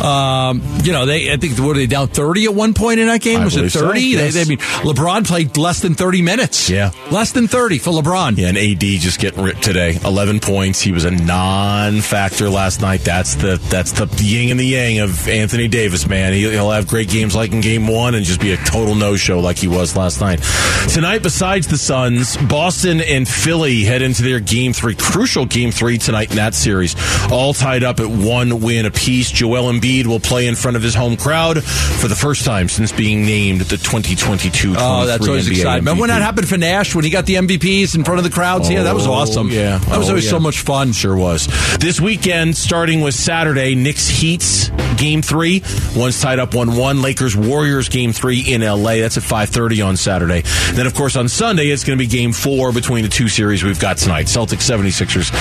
um, 0.00 0.62
you 0.82 0.92
know, 0.92 1.06
they 1.06 1.32
I 1.32 1.36
think 1.36 1.58
were 1.58 1.74
they 1.74 1.86
down 1.86 2.08
thirty 2.08 2.44
at 2.44 2.54
one 2.54 2.74
point 2.74 3.00
in 3.00 3.06
that 3.06 3.20
game? 3.20 3.40
I 3.40 3.44
was 3.44 3.54
it 3.54 3.58
believe 3.58 3.72
so, 3.72 3.80
thirty? 3.80 4.00
yes. 4.02 4.34
They, 4.34 4.42
I 4.42 4.44
mean, 4.44 4.58
LeBron 4.58 5.26
played 5.26 5.56
less 5.56 5.80
than 5.80 5.94
thirty 5.94 6.22
minutes. 6.22 6.68
Yeah. 6.70 6.92
less 7.10 7.32
than 7.32 7.48
thirty 7.48 7.78
for 7.78 7.90
LeBron. 7.90 8.36
Yeah, 8.36 8.48
and 8.48 8.58
AD 8.58 8.80
just 8.80 9.20
getting 9.20 9.42
ripped 9.42 9.62
today. 9.62 9.98
Eleven 10.04 10.40
points. 10.40 10.80
He 10.80 10.92
was 10.92 11.04
a 11.04 11.10
non-factor 11.10 12.48
last 12.48 12.80
night. 12.80 13.00
That's 13.00 13.34
the 13.34 13.56
that's 13.70 13.92
the 13.92 14.08
yin 14.22 14.50
and 14.50 14.60
the 14.60 14.64
yang 14.64 14.98
of 15.00 15.28
Anthony 15.28 15.68
Davis, 15.68 16.08
man. 16.08 16.32
He, 16.32 16.40
he'll 16.50 16.70
have 16.70 16.86
great 16.86 17.08
games 17.08 17.34
like 17.34 17.52
in 17.52 17.60
Game 17.60 17.86
One, 17.86 18.14
and 18.14 18.24
just 18.24 18.40
be 18.40 18.52
a 18.52 18.56
total 18.58 18.94
no-show 18.94 19.40
like 19.40 19.58
he 19.58 19.68
was 19.68 19.96
last 19.96 20.20
night. 20.20 20.40
Tonight, 20.88 21.22
besides 21.22 21.66
the 21.66 21.78
Suns, 21.78 22.36
Boston 22.48 23.00
and 23.00 23.28
Philly 23.28 23.84
head 23.84 24.02
into 24.02 24.22
their 24.22 24.40
Game 24.40 24.72
Three, 24.72 24.94
crucial 24.94 25.46
Game 25.46 25.70
Three 25.70 25.98
tonight 26.00 26.30
in 26.30 26.36
that 26.36 26.54
series. 26.54 26.94
All 27.30 27.54
tied 27.54 27.84
up 27.84 28.00
at 28.00 28.08
one 28.08 28.60
win 28.60 28.86
apiece. 28.86 29.30
Joel 29.30 29.72
Embiid 29.72 30.06
will 30.06 30.20
play 30.20 30.46
in 30.46 30.54
front 30.54 30.76
of 30.76 30.82
his 30.82 30.94
home 30.94 31.16
crowd 31.16 31.62
for 31.64 32.08
the 32.08 32.14
first 32.16 32.44
time 32.44 32.68
since 32.68 32.92
being 32.92 33.22
named 33.22 33.62
the 33.62 33.76
2022. 33.76 34.74
Oh, 34.76 35.06
that's 35.06 35.26
always 35.26 35.46
NBA 35.48 35.52
exciting. 35.52 35.80
Remember 35.84 36.00
when 36.02 36.08
that 36.08 36.22
happened 36.22 36.48
for 36.48 36.56
Nash 36.56 36.94
when 36.94 37.04
he 37.04 37.10
got 37.10 37.26
the 37.26 37.34
MVPs 37.34 37.94
in 37.94 38.04
front 38.04 38.18
of 38.18 38.24
the 38.24 38.30
crowds? 38.30 38.70
yeah, 38.70 38.82
that 38.84 38.94
was 38.94 39.06
Oh, 39.06 39.12
awesome. 39.12 39.48
Yeah, 39.50 39.78
that 39.78 39.98
was 39.98 40.08
Oh, 40.08 40.12
always 40.12 40.24
yeah. 40.24 40.30
so 40.30 40.40
much 40.40 40.60
fun. 40.60 40.92
Sure 40.92 41.16
was. 41.16 41.46
This 41.78 42.00
weekend, 42.00 42.56
starting 42.56 43.00
with 43.00 43.14
Saturday, 43.14 43.74
Knicks 43.74 44.08
Heats 44.08 44.70
game 44.96 45.22
three. 45.22 45.62
One's 45.96 46.20
tied 46.20 46.38
up 46.38 46.54
one 46.54 46.76
one. 46.76 47.00
Lakers 47.02 47.36
Warriors 47.36 47.88
game 47.88 48.12
three 48.12 48.40
in 48.40 48.62
L.A. 48.62 49.00
That's 49.00 49.16
at 49.16 49.22
five 49.22 49.48
thirty 49.50 49.80
on 49.82 49.96
Saturday. 49.96 50.42
Then, 50.72 50.86
of 50.86 50.94
course, 50.94 51.16
on 51.16 51.28
Sunday 51.28 51.68
it's 51.68 51.84
going 51.84 51.98
to 51.98 52.02
be 52.02 52.08
game 52.08 52.32
four 52.32 52.72
between 52.72 53.02
the 53.02 53.08
two 53.10 53.28
series 53.28 53.62
we've 53.64 53.80
got 53.80 53.96
tonight: 53.96 54.26
Celtics 54.26 54.68
76ers, 54.70 55.32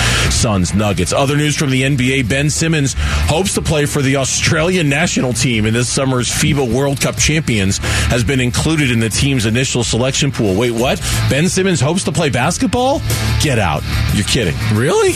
Suns 0.49 0.73
Nuggets. 0.73 1.13
Other 1.13 1.37
news 1.37 1.55
from 1.55 1.69
the 1.69 1.83
NBA: 1.83 2.27
Ben 2.27 2.49
Simmons 2.49 2.95
hopes 2.97 3.53
to 3.53 3.61
play 3.61 3.85
for 3.85 4.01
the 4.01 4.15
Australian 4.15 4.89
national 4.89 5.31
team 5.31 5.67
in 5.67 5.75
this 5.75 5.87
summer's 5.87 6.27
FIBA 6.27 6.73
World 6.73 6.99
Cup 6.99 7.17
champions. 7.17 7.77
Has 8.09 8.23
been 8.23 8.39
included 8.39 8.89
in 8.89 8.99
the 8.99 9.09
team's 9.09 9.45
initial 9.45 9.83
selection 9.83 10.31
pool. 10.31 10.55
Wait, 10.55 10.71
what? 10.71 10.99
Ben 11.29 11.47
Simmons 11.49 11.79
hopes 11.79 12.03
to 12.05 12.11
play 12.11 12.31
basketball? 12.31 12.99
Get 13.41 13.59
out! 13.59 13.83
You're 14.15 14.25
kidding. 14.25 14.55
Really? 14.73 15.11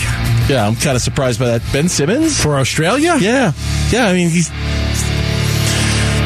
Yeah, 0.48 0.68
I'm 0.68 0.76
kind 0.76 0.96
of 0.96 1.02
surprised 1.02 1.40
by 1.40 1.58
that. 1.58 1.64
Ben 1.74 1.90
Simmons? 1.90 2.40
For 2.40 2.60
Australia? 2.60 3.16
Yeah. 3.20 3.54
Yeah, 3.90 4.06
I 4.06 4.14
mean, 4.14 4.30
he's. 4.30 4.52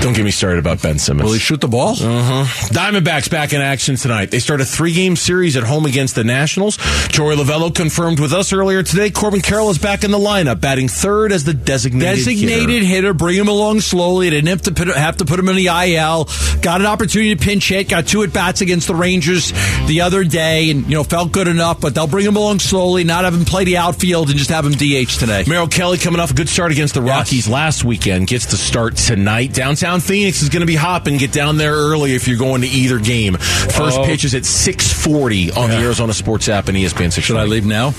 Don't 0.07 0.15
get 0.15 0.23
me 0.23 0.31
started 0.31 0.59
about 0.59 0.81
Ben 0.81 0.99
Simmons. 0.99 1.25
Will 1.25 1.33
he 1.33 1.39
shoot 1.39 1.59
the 1.59 1.67
ball? 1.67 1.89
Uh-huh. 1.89 2.45
Diamondbacks 2.73 3.29
back 3.29 3.51
in 3.51 3.59
action 3.59 3.97
tonight. 3.97 4.31
They 4.31 4.39
start 4.39 4.61
a 4.61 4.65
three 4.65 4.93
game 4.93 5.17
series 5.17 5.57
at 5.57 5.63
home 5.63 5.85
against 5.85 6.15
the 6.15 6.23
Nationals. 6.23 6.77
Torey 6.77 7.35
Lovullo 7.35 7.75
confirmed 7.75 8.21
with 8.21 8.31
us 8.31 8.53
earlier 8.53 8.83
today 8.83 9.09
Corbin 9.09 9.41
Carroll 9.41 9.69
is 9.69 9.77
back 9.77 10.05
in 10.05 10.11
the 10.11 10.17
lineup, 10.17 10.61
batting 10.61 10.87
third 10.87 11.33
as 11.33 11.43
the 11.43 11.53
designated, 11.53 12.19
designated 12.19 12.83
hitter. 12.83 12.85
hitter. 12.85 13.13
bring 13.13 13.35
him 13.35 13.49
along 13.49 13.81
slowly. 13.81 14.29
Didn't 14.29 14.47
have 14.47 14.61
to 14.61 14.71
put, 14.71 14.87
have 14.87 15.17
to 15.17 15.25
put 15.25 15.41
him 15.41 15.49
in 15.49 15.57
the 15.57 15.67
IL. 15.67 16.29
Got 16.61 16.79
an 16.79 16.87
opportunity 16.87 17.35
to 17.35 17.43
pinch 17.43 17.67
hit. 17.67 17.89
Got 17.89 18.07
two 18.07 18.23
at 18.23 18.31
bats 18.31 18.61
against 18.61 18.87
the 18.87 18.95
Rangers 18.95 19.51
the 19.87 19.99
other 20.03 20.23
day, 20.23 20.71
and 20.71 20.85
you 20.85 20.95
know 20.95 21.03
felt 21.03 21.33
good 21.33 21.49
enough. 21.49 21.81
But 21.81 21.95
they'll 21.95 22.07
bring 22.07 22.25
him 22.25 22.37
along 22.37 22.59
slowly, 22.59 23.03
not 23.03 23.25
have 23.25 23.33
him 23.33 23.43
play 23.43 23.65
the 23.65 23.75
outfield, 23.75 24.29
and 24.29 24.37
just 24.37 24.51
have 24.51 24.65
him 24.65 24.71
DH 24.71 25.19
today. 25.19 25.43
Merrill 25.45 25.67
Kelly 25.67 25.97
coming 25.97 26.21
off 26.21 26.31
a 26.31 26.33
good 26.33 26.47
start 26.47 26.71
against 26.71 26.93
the 26.93 27.01
Rockies 27.01 27.49
last 27.49 27.83
weekend 27.83 28.27
gets 28.27 28.45
to 28.45 28.55
start 28.55 28.95
tonight. 28.95 29.51
Downtown 29.51 29.96
Phoenix 29.99 30.41
is 30.41 30.49
going 30.49 30.61
to 30.61 30.67
be 30.67 30.75
hopping. 30.75 31.17
Get 31.17 31.31
down 31.31 31.57
there 31.57 31.73
early 31.73 32.13
if 32.15 32.27
you're 32.27 32.37
going 32.37 32.61
to 32.61 32.67
either 32.67 32.99
game. 32.99 33.35
First 33.35 33.99
Oh. 33.99 34.05
pitch 34.05 34.23
is 34.25 34.35
at 34.35 34.43
6:40 34.43 35.51
on 35.57 35.69
the 35.69 35.77
Arizona 35.77 36.13
Sports 36.13 36.49
app 36.49 36.67
and 36.67 36.77
ESPN 36.77 37.11
6. 37.11 37.25
Should 37.25 37.37
I 37.37 37.45
leave 37.45 37.65
now? 37.65 37.93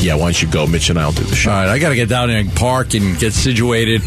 Yeah, 0.00 0.14
why 0.14 0.24
don't 0.26 0.42
you 0.42 0.48
go? 0.48 0.66
Mitch 0.66 0.90
and 0.90 0.98
I'll 0.98 1.10
do 1.12 1.24
the 1.24 1.34
show. 1.34 1.50
All 1.50 1.56
right, 1.56 1.68
I 1.68 1.78
got 1.78 1.88
to 1.88 1.94
get 1.96 2.08
down 2.08 2.28
there 2.28 2.38
and 2.38 2.54
park 2.54 2.92
and 2.94 3.18
get 3.18 3.32
situated. 3.32 4.02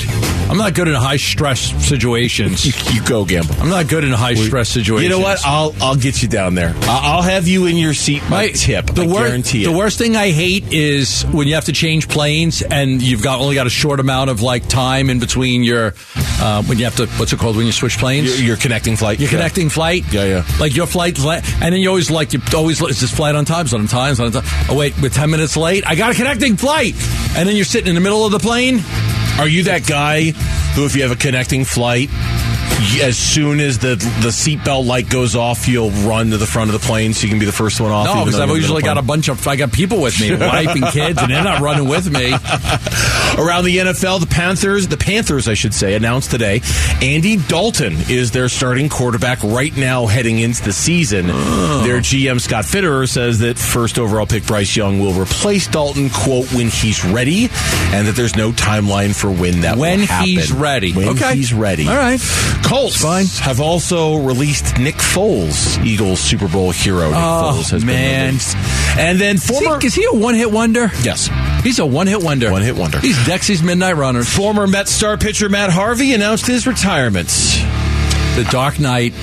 I'm 0.50 0.58
not 0.58 0.74
good 0.76 0.88
in 0.88 0.94
high 0.94 1.18
stress 1.18 1.60
situations. 1.86 2.64
You, 2.70 2.94
you 2.94 3.04
go, 3.06 3.26
Gambo. 3.26 3.60
I'm 3.60 3.70
not 3.70 3.88
good 3.88 4.04
in 4.04 4.12
high 4.12 4.36
stress 4.36 4.70
situations. 4.70 5.04
You 5.04 5.10
know 5.10 5.20
what? 5.20 5.40
I'll 5.46 5.74
I'll 5.82 5.96
get 5.96 6.22
you 6.22 6.28
down 6.28 6.54
there. 6.56 6.74
I'll, 6.84 7.16
I'll 7.18 7.22
have 7.24 7.48
you 7.48 7.66
in 7.66 7.76
your 7.76 7.94
seat. 7.96 8.22
My 8.24 8.30
My 8.30 8.48
tip. 8.50 8.86
The, 8.88 9.04
I 9.04 9.08
wor- 9.08 9.20
guarantee 9.28 9.64
the 9.66 9.72
worst 9.72 9.98
thing 9.98 10.16
I 10.16 10.30
hate 10.30 10.72
is 10.72 11.24
when 11.32 11.48
you 11.48 11.56
have 11.56 11.66
to 11.66 11.72
change 11.74 12.08
planes 12.08 12.62
and 12.62 13.02
you've 13.02 13.24
got 13.24 13.40
only 13.42 13.56
got 13.56 13.66
a 13.68 13.72
short 13.72 14.00
amount 14.00 14.30
of 14.30 14.42
like 14.42 14.68
time 14.68 15.10
in 15.10 15.20
between 15.20 15.64
your 15.64 15.94
uh, 16.40 16.64
when 16.64 16.78
you 16.78 16.86
have 16.86 16.96
to 16.98 17.08
what's 17.18 17.34
it 17.34 17.40
called 17.40 17.56
when 17.58 17.66
you 17.66 17.72
switch 17.72 17.98
planes. 17.98 18.40
Your, 18.40 18.48
your 18.50 18.58
connecting 18.58 18.96
flight. 18.96 19.20
Your 19.20 19.28
Yeah. 19.30 19.38
connecting 19.38 19.70
flight, 19.70 20.04
Yeah, 20.12 20.26
yeah. 20.26 20.46
Like 20.60 20.76
your 20.76 20.88
flight, 20.88 21.18
and 21.62 21.74
then 21.74 21.82
you 21.82 21.90
always 21.90 22.10
like 22.12 22.34
you 22.34 22.42
always 22.56 22.82
is 22.82 23.00
this 23.02 23.14
flight 23.14 23.36
on 23.36 23.46
time? 23.46 23.66
Is 23.66 23.74
on 23.74 23.86
time? 23.88 24.12
Is 24.14 24.20
on 24.20 24.32
time? 24.32 24.44
Oh 24.70 24.76
wait, 24.76 24.94
we're 25.02 25.10
ten 25.10 25.30
minutes 25.30 25.56
late. 25.58 25.84
I 25.86 25.96
got 25.96 26.12
a 26.12 26.16
connecting 26.16 26.58
flight, 26.58 26.94
and 27.38 27.48
then 27.48 27.56
you're 27.56 27.66
sitting 27.66 27.88
in 27.90 27.96
the 27.96 28.02
middle 28.02 28.26
of 28.26 28.32
the 28.32 28.40
plane. 28.40 28.82
Are 29.38 29.48
you 29.48 29.64
that 29.64 29.88
guy 29.88 30.32
who, 30.76 30.86
if 30.86 30.96
you 30.96 31.04
have 31.04 31.12
a 31.12 31.16
connecting 31.16 31.64
flight, 31.64 32.10
as 33.02 33.18
soon 33.18 33.60
as 33.60 33.78
the 33.80 33.96
the 34.22 34.30
seatbelt 34.30 34.86
light 34.86 35.10
goes 35.10 35.36
off, 35.36 35.68
you'll 35.68 35.92
run 35.92 36.30
to 36.32 36.38
the 36.38 36.46
front 36.46 36.74
of 36.74 36.80
the 36.80 36.86
plane 36.86 37.14
so 37.14 37.24
you 37.24 37.30
can 37.30 37.40
be 37.40 37.46
the 37.46 37.52
first 37.52 37.80
one 37.82 37.92
off? 37.92 38.06
No, 38.06 38.26
because 38.26 38.40
I've 38.40 38.48
you're 38.48 38.56
in 38.58 38.62
the 38.62 38.62
usually 38.62 38.82
got 38.84 38.98
a 38.98 39.02
bunch 39.02 39.28
of 39.30 39.46
I 39.48 39.56
got 39.56 39.72
people 39.72 40.02
with 40.02 40.20
me, 40.20 40.32
wife 40.36 40.70
and 40.76 40.86
kids, 40.88 41.22
and 41.22 41.32
they're 41.32 41.44
not 41.44 41.60
running 41.62 41.88
with 41.88 42.12
me. 42.12 42.34
Around 43.38 43.66
the 43.66 43.78
NFL, 43.78 44.20
the 44.20 44.28
Panthers, 44.28 44.88
the 44.88 44.98
Panthers, 44.98 45.48
I 45.48 45.54
should 45.54 45.74
say, 45.74 45.94
announced 45.96 46.32
today 46.32 46.62
Andy 47.02 47.38
Dalton 47.38 47.94
is 48.10 48.32
their 48.32 48.50
starting 48.50 48.90
quarterback 48.90 49.42
right 49.44 49.76
now 49.78 50.08
heading 50.08 50.40
into 50.40 50.64
the 50.64 50.74
season. 50.74 51.28
Oh. 51.30 51.84
Their 51.86 52.00
GM 52.00 52.42
Scott 52.42 52.66
Fitterer 52.66 53.08
says 53.08 53.40
that 53.40 53.58
first 53.58 53.98
overall 54.00 54.26
pick 54.26 54.46
Bryce 54.46 54.76
Young 54.76 55.00
will 55.00 55.14
replace 55.14 55.68
Dalton, 55.68 56.10
quote, 56.10 56.52
when 56.54 56.68
he's 56.68 57.06
ready, 57.06 57.50
and 57.94 58.08
that 58.08 58.16
there's 58.16 58.36
no 58.36 58.52
timeline 58.52 59.16
for 59.16 59.32
when 59.32 59.62
that 59.62 59.78
When 59.78 60.00
will 60.00 60.06
happen. 60.08 60.26
When 60.28 60.36
he's 60.38 60.52
ready. 60.52 60.94
When 60.94 61.10
Okay. 61.10 61.36
he's 61.36 61.54
ready. 61.54 61.88
All 61.88 61.96
right. 61.96 62.20
Colts 62.64 63.02
Fine. 63.02 63.26
have 63.42 63.60
also 63.60 64.18
released 64.18 64.78
Nick 64.78 64.96
Foles, 64.96 65.84
Eagles 65.84 66.20
Super 66.20 66.48
Bowl 66.48 66.72
hero. 66.72 67.08
Nick 67.08 67.16
Oh, 67.18 67.54
Foles 67.58 67.72
has 67.72 67.84
man. 67.84 67.96
been 67.96 68.26
released. 68.28 68.56
And 69.00 69.20
then 69.20 69.36
Is 69.36 69.48
he, 69.48 69.54
former 69.66 69.86
is 69.86 69.96
he 69.96 70.06
a 70.06 70.14
one 70.14 70.36
hit 70.36 70.52
wonder? 70.52 70.92
Yes. 71.02 71.30
He's 71.64 71.80
a 71.80 71.86
one 71.86 72.08
hit 72.08 72.22
wonder. 72.22 72.52
One-hit 72.52 72.76
wonder. 72.76 73.00
He's 73.00 73.18
Dexy's 73.26 73.62
Midnight 73.64 73.96
Runners. 73.98 74.30
Former 74.30 74.68
Met 74.68 74.88
star 74.88 75.18
pitcher 75.18 75.50
Matt 75.50 75.70
Harvey 75.72 76.14
announced 76.14 76.46
his 76.48 76.66
retirement. 76.68 77.28
The 77.28 78.48
Dark 78.52 78.80
Knight. 78.80 79.14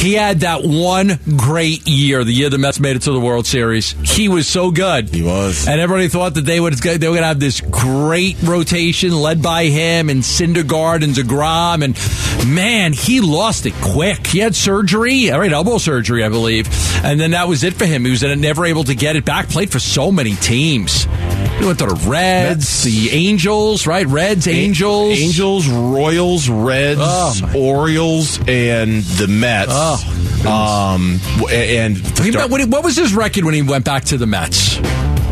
He 0.00 0.14
had 0.14 0.40
that 0.40 0.64
one 0.64 1.18
great 1.36 1.86
year, 1.86 2.24
the 2.24 2.32
year 2.32 2.48
the 2.48 2.56
Mets 2.56 2.80
made 2.80 2.96
it 2.96 3.02
to 3.02 3.12
the 3.12 3.20
World 3.20 3.46
Series. 3.46 3.90
He 4.02 4.30
was 4.30 4.48
so 4.48 4.70
good. 4.70 5.10
He 5.10 5.22
was. 5.22 5.68
And 5.68 5.78
everybody 5.78 6.08
thought 6.08 6.32
that 6.34 6.46
they 6.46 6.58
would 6.58 6.72
they 6.72 6.96
were 6.96 7.14
going 7.14 7.16
to 7.18 7.26
have 7.26 7.38
this 7.38 7.60
great 7.60 8.42
rotation 8.42 9.14
led 9.14 9.42
by 9.42 9.66
him 9.66 10.08
and 10.08 10.22
Syndergaard 10.22 11.04
and 11.04 11.12
Degrom. 11.12 11.84
And 11.84 12.54
man, 12.54 12.94
he 12.94 13.20
lost 13.20 13.66
it 13.66 13.74
quick. 13.82 14.26
He 14.26 14.38
had 14.38 14.56
surgery, 14.56 15.30
all 15.30 15.40
right, 15.40 15.52
elbow 15.52 15.76
surgery, 15.76 16.24
I 16.24 16.30
believe, 16.30 16.66
and 17.04 17.20
then 17.20 17.32
that 17.32 17.46
was 17.46 17.62
it 17.62 17.74
for 17.74 17.84
him. 17.84 18.06
He 18.06 18.10
was 18.10 18.22
never 18.22 18.64
able 18.64 18.84
to 18.84 18.94
get 18.94 19.16
it 19.16 19.26
back. 19.26 19.50
Played 19.50 19.70
for 19.70 19.80
so 19.80 20.10
many 20.10 20.34
teams. 20.36 21.06
He 21.60 21.66
went 21.66 21.78
to 21.80 21.86
the 21.86 21.94
Reds, 22.08 22.84
the 22.84 23.10
Angels, 23.10 23.86
right? 23.86 24.06
Reds, 24.06 24.48
Angels, 24.48 25.18
Angels, 25.18 25.68
Royals, 25.68 26.48
Reds, 26.48 27.00
Oh, 27.02 27.52
Orioles, 27.54 28.38
and 28.48 29.02
the 29.02 29.26
Mets. 29.28 29.70
Oh, 29.74 30.48
um, 30.50 31.20
and 31.52 31.96
the 31.96 32.22
He- 32.22 32.30
what, 32.30 32.64
what 32.68 32.82
was 32.82 32.96
his 32.96 33.12
record 33.12 33.44
when 33.44 33.52
he 33.52 33.60
went 33.60 33.84
back 33.84 34.04
to 34.06 34.16
the 34.16 34.26
Mets? 34.26 34.76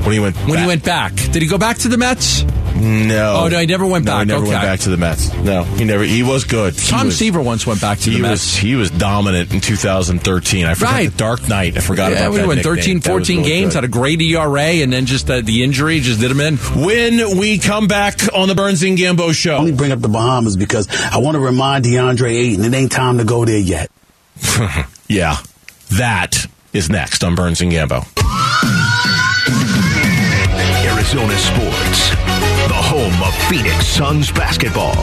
when 0.05 0.13
he 0.13 0.21
went 0.21 0.37
When 0.37 0.49
back- 0.55 0.59
he 0.61 0.67
went 0.67 0.85
back, 0.85 1.15
did 1.33 1.41
he 1.41 1.49
go 1.49 1.57
back 1.59 1.79
to 1.79 1.89
the 1.89 1.97
Mets? 1.97 2.45
No, 2.81 3.37
Oh, 3.45 3.49
no, 3.49 3.59
he 3.59 3.67
never 3.67 3.85
went 3.87 4.05
No, 4.05 4.13
back. 4.13 4.21
He 4.21 4.25
never 4.27 4.45
went 4.47 4.63
back 4.63 4.81
to 4.81 4.89
the 4.91 4.97
Mets. 4.97 5.33
No, 5.35 5.65
he 5.65 5.85
never. 5.85 6.05
He 6.05 6.23
was 6.23 6.45
good. 6.45 6.75
He 6.75 6.89
Tom 6.91 7.07
was, 7.07 7.17
Seaver 7.19 7.41
once 7.41 7.67
went 7.67 7.81
back 7.81 7.99
to 8.01 8.11
He 8.11 8.17
the 8.17 8.23
was 8.23 8.31
Mets. 8.31 8.57
he 8.57 8.75
was 8.77 8.91
dominant 8.91 9.53
in 9.53 9.61
2013. 9.61 10.67
I 10.67 10.75
forgot 10.75 10.93
Right. 10.93 11.11
the 11.11 11.17
Dark 11.17 11.49
Knight. 11.49 11.77
I 11.77 11.81
forgot 11.81 12.13
Yeah, 12.13 12.19
about 12.21 12.31
we 12.33 12.39
that. 12.39 12.47
went 12.47 12.59
nickname. 12.59 12.77
13, 12.77 13.01
14 13.01 13.37
really 13.39 13.49
games, 13.49 13.67
good. 13.69 13.75
had 13.77 13.85
a 13.85 13.89
great 13.89 14.21
ERA, 14.23 14.61
and 14.83 14.93
then 14.93 15.07
just 15.07 15.27
the, 15.27 15.43
the 15.43 15.63
injury 15.65 16.01
just 16.01 16.21
did 16.21 16.31
him 16.31 16.41
in. 16.41 16.57
When 16.57 17.39
we 17.39 17.59
come 17.59 17.87
back 17.89 18.21
on 18.35 18.49
the 18.49 18.55
Burns 18.55 18.83
and 18.83 18.97
Gambo 18.97 19.33
show, 19.35 19.57
let 19.57 19.65
me 19.65 19.73
bring 19.73 19.93
up 19.93 20.01
the 20.01 20.09
Bahamas 20.09 20.57
because 20.57 20.89
I 21.13 21.19
want 21.19 21.35
to 21.35 21.41
remind 21.41 21.85
DeAndre 21.85 22.31
Ayton 22.31 22.65
it 22.65 22.75
ain't 22.77 22.93
time 22.93 23.19
to 23.19 23.25
go 23.25 23.45
there 23.45 23.59
yet. 23.59 23.91
yeah, 25.09 25.37
that 25.99 26.47
is 26.73 26.89
next 26.89 27.25
on 27.25 27.35
Burns 27.35 27.61
and 27.61 27.73
Gambo. 27.73 28.07
Arizona 30.85 31.37
Sports, 31.39 32.11
the 32.69 32.75
home 32.75 33.23
of 33.23 33.35
Phoenix 33.49 33.87
Suns 33.87 34.31
basketball. 34.31 34.95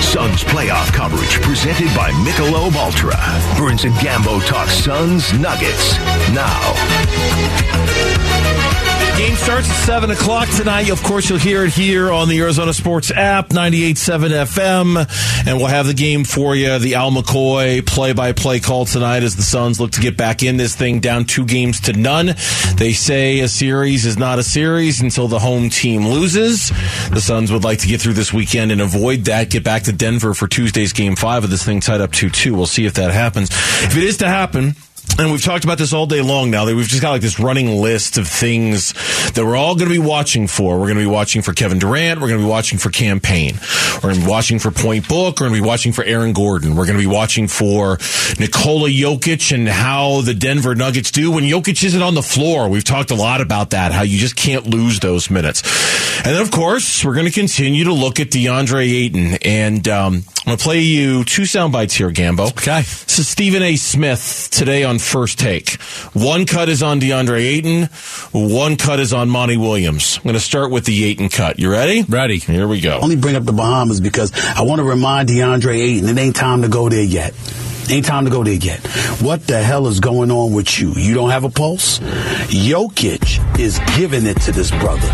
Suns 0.00 0.42
playoff 0.44 0.92
coverage 0.92 1.40
presented 1.42 1.88
by 1.94 2.10
Michelob 2.24 2.74
Ultra. 2.74 3.16
Burns 3.58 3.84
and 3.84 3.94
Gambo 3.96 4.44
talk 4.46 4.68
Suns 4.68 5.32
Nuggets 5.38 5.98
now. 6.32 6.74
Game 9.16 9.34
starts 9.36 9.70
at 9.70 9.86
7 9.86 10.10
o'clock 10.10 10.46
tonight. 10.50 10.90
Of 10.90 11.02
course, 11.02 11.30
you'll 11.30 11.38
hear 11.38 11.64
it 11.64 11.72
here 11.72 12.12
on 12.12 12.28
the 12.28 12.38
Arizona 12.40 12.74
Sports 12.74 13.10
app, 13.10 13.48
98.7 13.48 14.28
FM. 14.44 15.46
And 15.46 15.56
we'll 15.56 15.68
have 15.68 15.86
the 15.86 15.94
game 15.94 16.24
for 16.24 16.54
you. 16.54 16.78
The 16.78 16.96
Al 16.96 17.10
McCoy 17.10 17.84
play 17.86 18.12
by 18.12 18.32
play 18.32 18.60
call 18.60 18.84
tonight 18.84 19.22
as 19.22 19.34
the 19.34 19.42
Suns 19.42 19.80
look 19.80 19.92
to 19.92 20.02
get 20.02 20.18
back 20.18 20.42
in 20.42 20.58
this 20.58 20.76
thing 20.76 21.00
down 21.00 21.24
two 21.24 21.46
games 21.46 21.80
to 21.82 21.94
none. 21.94 22.34
They 22.76 22.92
say 22.92 23.40
a 23.40 23.48
series 23.48 24.04
is 24.04 24.18
not 24.18 24.38
a 24.38 24.42
series 24.42 25.00
until 25.00 25.28
the 25.28 25.38
home 25.38 25.70
team 25.70 26.06
loses. 26.06 26.68
The 27.10 27.22
Suns 27.22 27.50
would 27.50 27.64
like 27.64 27.78
to 27.78 27.88
get 27.88 28.02
through 28.02 28.14
this 28.14 28.34
weekend 28.34 28.70
and 28.70 28.82
avoid 28.82 29.24
that, 29.24 29.48
get 29.48 29.64
back 29.64 29.84
to 29.84 29.92
Denver 29.92 30.34
for 30.34 30.46
Tuesday's 30.46 30.92
game 30.92 31.16
five 31.16 31.42
of 31.42 31.48
this 31.48 31.64
thing 31.64 31.80
tied 31.80 32.02
up 32.02 32.12
2 32.12 32.28
2. 32.28 32.54
We'll 32.54 32.66
see 32.66 32.84
if 32.84 32.92
that 32.94 33.12
happens. 33.12 33.48
If 33.50 33.96
it 33.96 34.02
is 34.02 34.18
to 34.18 34.28
happen, 34.28 34.74
and 35.18 35.32
we've 35.32 35.42
talked 35.42 35.64
about 35.64 35.78
this 35.78 35.92
all 35.92 36.06
day 36.06 36.20
long 36.20 36.50
now. 36.50 36.66
That 36.66 36.76
we've 36.76 36.86
just 36.86 37.00
got 37.00 37.12
like 37.12 37.22
this 37.22 37.40
running 37.40 37.80
list 37.80 38.18
of 38.18 38.28
things 38.28 38.92
that 39.32 39.44
we're 39.44 39.56
all 39.56 39.74
going 39.74 39.88
to 39.88 39.94
be 39.94 39.98
watching 39.98 40.46
for. 40.46 40.78
We're 40.78 40.86
going 40.86 40.98
to 40.98 41.04
be 41.04 41.06
watching 41.06 41.40
for 41.40 41.54
Kevin 41.54 41.78
Durant. 41.78 42.20
We're 42.20 42.28
going 42.28 42.40
to 42.40 42.44
be 42.44 42.50
watching 42.50 42.78
for 42.78 42.90
Cam 42.90 43.20
Payne. 43.20 43.58
We're 43.94 44.00
going 44.00 44.16
to 44.16 44.20
be 44.20 44.26
watching 44.26 44.58
for 44.58 44.70
Point 44.70 45.08
Book. 45.08 45.40
We're 45.40 45.48
going 45.48 45.56
to 45.56 45.62
be 45.62 45.66
watching 45.66 45.92
for 45.92 46.04
Aaron 46.04 46.32
Gordon. 46.34 46.76
We're 46.76 46.86
going 46.86 46.98
to 46.98 47.02
be 47.02 47.12
watching 47.12 47.48
for 47.48 47.98
Nikola 48.38 48.90
Jokic 48.90 49.54
and 49.54 49.66
how 49.68 50.20
the 50.20 50.34
Denver 50.34 50.74
Nuggets 50.74 51.10
do 51.10 51.32
when 51.32 51.44
Jokic 51.44 51.82
isn't 51.82 52.02
on 52.02 52.14
the 52.14 52.22
floor. 52.22 52.68
We've 52.68 52.84
talked 52.84 53.10
a 53.10 53.14
lot 53.14 53.40
about 53.40 53.70
that. 53.70 53.92
How 53.92 54.02
you 54.02 54.18
just 54.18 54.36
can't 54.36 54.66
lose 54.66 55.00
those 55.00 55.30
minutes. 55.30 55.62
And 56.26 56.34
then 56.34 56.42
of 56.42 56.50
course 56.50 57.04
we're 57.04 57.14
going 57.14 57.26
to 57.26 57.32
continue 57.32 57.84
to 57.84 57.92
look 57.92 58.20
at 58.20 58.28
DeAndre 58.28 58.86
Ayton. 58.86 59.38
And 59.42 59.86
um, 59.88 60.14
I'm 60.14 60.44
going 60.44 60.58
to 60.58 60.62
play 60.62 60.80
you 60.80 61.24
two 61.24 61.46
sound 61.46 61.72
bites 61.72 61.94
here, 61.94 62.10
Gambo. 62.10 62.50
Okay. 62.50 62.80
This 62.80 63.18
is 63.18 63.28
Stephen 63.28 63.62
A. 63.62 63.76
Smith 63.76 64.48
today 64.50 64.84
on 64.84 64.95
First 64.98 65.38
Take. 65.38 65.80
One 66.12 66.46
cut 66.46 66.68
is 66.68 66.82
on 66.82 67.00
DeAndre 67.00 67.40
Ayton. 67.40 67.84
One 68.32 68.76
cut 68.76 69.00
is 69.00 69.12
on 69.12 69.28
Monty 69.28 69.56
Williams. 69.56 70.16
I'm 70.18 70.22
going 70.24 70.34
to 70.34 70.40
start 70.40 70.70
with 70.70 70.84
the 70.84 71.04
Ayton 71.04 71.28
cut. 71.28 71.58
You 71.58 71.70
ready? 71.70 72.02
Ready. 72.02 72.38
Here 72.38 72.68
we 72.68 72.80
go. 72.80 72.98
Only 73.00 73.16
bring 73.16 73.36
up 73.36 73.44
the 73.44 73.52
Bahamas 73.52 74.00
because 74.00 74.32
I 74.56 74.62
want 74.62 74.80
to 74.80 74.84
remind 74.84 75.28
DeAndre 75.28 75.76
Ayton 75.76 76.08
it 76.08 76.18
ain't 76.18 76.36
time 76.36 76.62
to 76.62 76.68
go 76.68 76.88
there 76.88 77.02
yet. 77.02 77.34
Ain't 77.88 78.04
time 78.04 78.24
to 78.24 78.30
go 78.32 78.42
there 78.42 78.54
yet. 78.54 78.80
What 79.22 79.46
the 79.46 79.62
hell 79.62 79.86
is 79.86 80.00
going 80.00 80.32
on 80.32 80.52
with 80.52 80.80
you? 80.80 80.92
You 80.96 81.14
don't 81.14 81.30
have 81.30 81.44
a 81.44 81.50
pulse? 81.50 82.00
Jokic 82.50 83.58
is 83.60 83.80
giving 83.96 84.26
it 84.26 84.40
to 84.42 84.52
this 84.52 84.72
brother. 84.72 85.06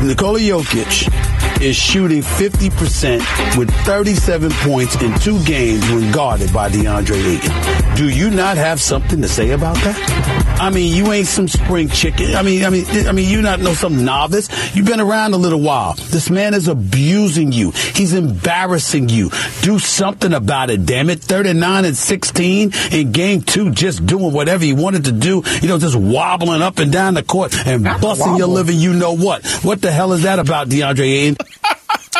Nikola 0.00 0.38
Jokic 0.38 1.60
is 1.60 1.74
shooting 1.74 2.22
50% 2.22 3.58
with 3.58 3.70
37 3.84 4.50
points 4.52 4.94
in 5.02 5.18
two 5.18 5.42
games 5.44 5.82
when 5.90 6.12
guarded 6.12 6.52
by 6.52 6.70
DeAndre 6.70 7.36
Ayton. 7.36 7.96
Do 7.96 8.08
you 8.08 8.30
not 8.30 8.56
have 8.56 8.80
something 8.98 9.22
to 9.22 9.28
say 9.28 9.50
about 9.50 9.76
that? 9.76 10.58
I 10.60 10.70
mean, 10.70 10.94
you 10.94 11.12
ain't 11.12 11.28
some 11.28 11.46
spring 11.46 11.88
chicken. 11.88 12.34
I 12.34 12.42
mean, 12.42 12.64
I 12.64 12.70
mean, 12.70 12.84
I 13.06 13.12
mean, 13.12 13.28
you 13.30 13.40
not 13.42 13.60
know 13.60 13.74
some 13.74 14.04
novice. 14.04 14.48
You've 14.74 14.86
been 14.86 15.00
around 15.00 15.34
a 15.34 15.36
little 15.36 15.60
while. 15.60 15.94
This 15.94 16.30
man 16.30 16.52
is 16.52 16.66
abusing 16.66 17.52
you. 17.52 17.70
He's 17.70 18.12
embarrassing 18.12 19.08
you. 19.08 19.30
Do 19.62 19.78
something 19.78 20.32
about 20.32 20.70
it, 20.70 20.84
damn 20.84 21.10
it. 21.10 21.20
39 21.20 21.84
and 21.84 21.96
16 21.96 22.72
in 22.90 23.12
game 23.12 23.42
two, 23.42 23.70
just 23.70 24.04
doing 24.04 24.32
whatever 24.32 24.64
he 24.64 24.72
wanted 24.72 25.04
to 25.04 25.12
do. 25.12 25.44
You 25.62 25.68
know, 25.68 25.78
just 25.78 25.94
wobbling 25.96 26.60
up 26.60 26.80
and 26.80 26.90
down 26.90 27.14
the 27.14 27.22
court 27.22 27.54
and 27.66 27.84
busting 27.84 28.36
your 28.36 28.48
living. 28.48 28.78
You 28.78 28.94
know 28.94 29.12
what? 29.12 29.46
What 29.62 29.80
the 29.80 29.92
hell 29.92 30.12
is 30.12 30.24
that 30.24 30.40
about, 30.40 30.68
DeAndre 30.68 31.00
Ayton? 31.00 31.36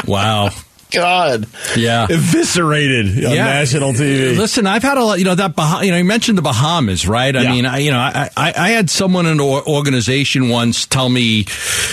Wow. 0.06 0.50
God. 0.90 1.46
Yeah. 1.76 2.06
Eviscerated 2.08 3.24
on 3.26 3.32
Yeah. 3.34 3.44
national 3.44 3.92
TV. 3.92 4.36
Listen, 4.36 4.66
I've 4.66 4.82
had 4.82 4.96
a 4.96 5.04
lot. 5.04 5.18
You 5.18 5.24
know 5.24 5.34
that. 5.34 5.54
Bah- 5.54 5.80
you 5.82 5.90
know, 5.90 5.98
you 5.98 6.04
mentioned 6.04 6.38
the 6.38 6.42
Bahamas, 6.42 7.06
right? 7.06 7.34
I 7.36 7.42
Yeah. 7.42 7.50
mean, 7.52 7.66
I, 7.66 7.78
you 7.78 7.90
know, 7.90 7.98
I, 7.98 8.30
I, 8.36 8.52
I 8.56 8.68
had 8.70 8.88
someone 8.88 9.26
in 9.26 9.32
an 9.32 9.40
organization 9.40 10.48
once 10.48 10.86
tell 10.86 11.08
me, 11.08 11.44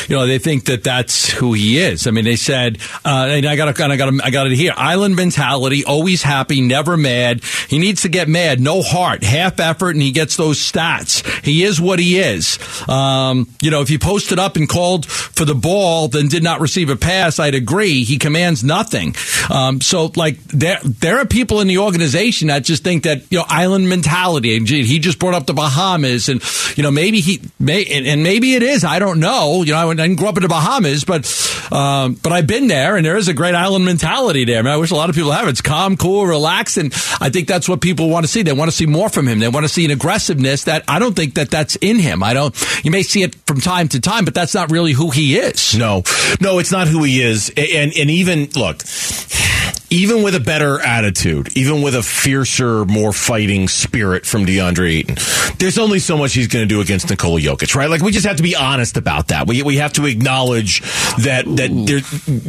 you 0.08 0.16
know, 0.16 0.26
they 0.28 0.40
think 0.40 0.66
that 0.66 0.84
that's 0.84 1.30
who 1.30 1.54
he 1.54 1.78
is. 1.80 2.08
I 2.08 2.12
mean, 2.12 2.24
they 2.26 2.36
said, 2.36 2.78
uh, 3.04 3.28
and 3.30 3.46
I 3.46 3.56
got, 3.56 3.68
I 3.68 3.96
got, 3.98 4.14
I 4.24 4.30
got 4.30 4.48
it 4.48 4.54
here. 4.56 4.74
Island 4.78 5.16
mentality, 5.16 5.84
always 5.84 6.22
happy, 6.24 6.62
never 6.62 6.96
mad. 6.96 7.44
He 7.68 7.80
needs 7.80 8.04
to 8.04 8.10
get 8.10 8.28
mad, 8.30 8.60
no 8.62 8.82
heart, 8.82 9.24
half 9.24 9.60
effort, 9.60 9.92
and 9.92 10.02
he 10.02 10.12
gets 10.12 10.38
those 10.38 10.58
stats. 10.60 11.22
He 11.44 11.64
is 11.64 11.82
what 11.82 12.00
he 12.00 12.20
is. 12.20 12.58
Um, 12.88 13.50
you 13.62 13.72
know, 13.72 13.82
if 13.82 13.90
he 13.90 13.98
posted 13.98 14.40
up 14.40 14.56
and 14.56 14.70
called 14.70 15.06
for 15.06 15.44
the 15.46 15.56
ball, 15.56 16.08
then 16.08 16.28
did 16.28 16.44
not 16.44 16.62
receive 16.62 16.90
a 16.90 16.96
pass, 16.96 17.40
I'd 17.40 17.56
agree. 17.56 18.04
He 18.04 18.18
commands 18.18 18.64
nothing. 18.64 18.85
Um, 19.50 19.82
so, 19.82 20.12
like, 20.16 20.42
there 20.44 20.80
there 20.84 21.20
are 21.20 21.26
people 21.26 21.62
in 21.62 21.68
the 21.68 21.80
organization 21.80 22.48
that 22.48 22.64
just 22.64 22.84
think 22.84 23.04
that 23.04 23.32
you 23.32 23.40
know 23.40 23.46
island 23.48 23.90
mentality. 23.90 24.58
And 24.58 24.68
he 24.68 25.00
just 25.00 25.20
brought 25.20 25.34
up 25.34 25.46
the 25.46 25.54
Bahamas, 25.54 26.30
and 26.30 26.42
you 26.78 26.84
know 26.84 26.92
maybe 26.92 27.20
he 27.20 27.42
may 27.60 27.86
and, 27.86 28.06
and 28.06 28.24
maybe 28.24 28.54
it 28.54 28.64
is. 28.64 28.84
I 28.84 29.00
don't 29.00 29.20
know. 29.20 29.64
You 29.64 29.74
know, 29.74 29.90
I 29.90 29.94
didn't 29.94 30.16
grow 30.16 30.30
up 30.30 30.38
in 30.38 30.44
the 30.44 30.50
Bahamas, 30.50 31.04
but 31.04 31.26
um, 31.72 32.16
but 32.16 32.32
I've 32.32 32.48
been 32.48 32.68
there, 32.68 32.96
and 32.96 33.06
there 33.06 33.18
is 33.18 33.28
a 33.28 33.34
great 33.34 33.56
island 33.56 33.86
mentality 33.86 34.46
there. 34.46 34.60
I, 34.60 34.62
mean, 34.62 34.72
I 34.72 34.78
wish 34.78 34.92
a 34.92 34.96
lot 34.96 35.10
of 35.10 35.16
people 35.16 35.32
have. 35.32 35.48
it. 35.48 35.52
It's 35.52 35.62
calm, 35.62 35.98
cool, 35.98 36.26
relaxed, 36.26 36.78
and 36.78 36.94
I 37.20 37.30
think 37.30 37.48
that's 37.48 37.68
what 37.68 37.82
people 37.82 38.10
want 38.10 38.26
to 38.26 38.32
see. 38.32 38.44
They 38.44 38.54
want 38.54 38.70
to 38.70 38.76
see 38.76 38.86
more 38.86 39.10
from 39.10 39.28
him. 39.28 39.40
They 39.40 39.48
want 39.48 39.66
to 39.66 39.70
see 39.70 39.86
an 39.86 39.92
aggressiveness 39.92 40.66
that 40.66 40.84
I 40.88 41.00
don't 41.00 41.16
think 41.16 41.36
that 41.36 41.50
that's 41.50 41.76
in 41.78 42.00
him. 42.00 42.24
I 42.24 42.34
don't. 42.34 42.56
You 42.84 42.92
may 42.92 43.04
see 43.04 43.24
it 43.24 43.36
from 43.48 43.62
time 43.62 43.88
to 43.90 44.00
time, 44.00 44.26
but 44.26 44.34
that's 44.34 44.54
not 44.54 44.72
really 44.72 44.94
who 44.94 45.10
he 45.10 45.38
is. 45.38 45.76
No, 45.76 46.04
no, 46.42 46.60
it's 46.60 46.72
not 46.72 46.88
who 46.88 47.04
he 47.04 47.22
is. 47.22 47.52
And 47.56 47.94
and 47.98 48.10
even 48.10 48.50
look, 48.56 48.75
even 49.90 50.24
with 50.24 50.36
a 50.36 50.40
better 50.40 50.80
attitude, 50.80 51.56
even 51.56 51.82
with 51.82 51.96
a 51.96 52.04
fiercer, 52.04 52.86
more 52.86 53.14
fighting 53.14 53.68
spirit 53.68 54.26
from 54.26 54.46
DeAndre 54.46 54.90
Ayton, 55.00 55.16
there's 55.58 55.78
only 55.78 56.00
so 56.00 56.18
much 56.18 56.34
he's 56.34 56.48
going 56.48 56.68
to 56.68 56.74
do 56.74 56.82
against 56.82 57.10
Nikola 57.10 57.40
Jokic, 57.40 57.76
right? 57.76 57.90
Like 57.90 58.02
we 58.02 58.12
just 58.12 58.26
have 58.26 58.38
to 58.38 58.44
be 58.44 58.56
honest 58.56 58.98
about 58.98 59.30
that. 59.30 59.48
We 59.48 59.62
we 59.64 59.78
have 59.78 59.94
to 59.94 60.06
acknowledge 60.06 60.82
that 61.24 61.46
that 61.46 61.70
there, 61.72 62.02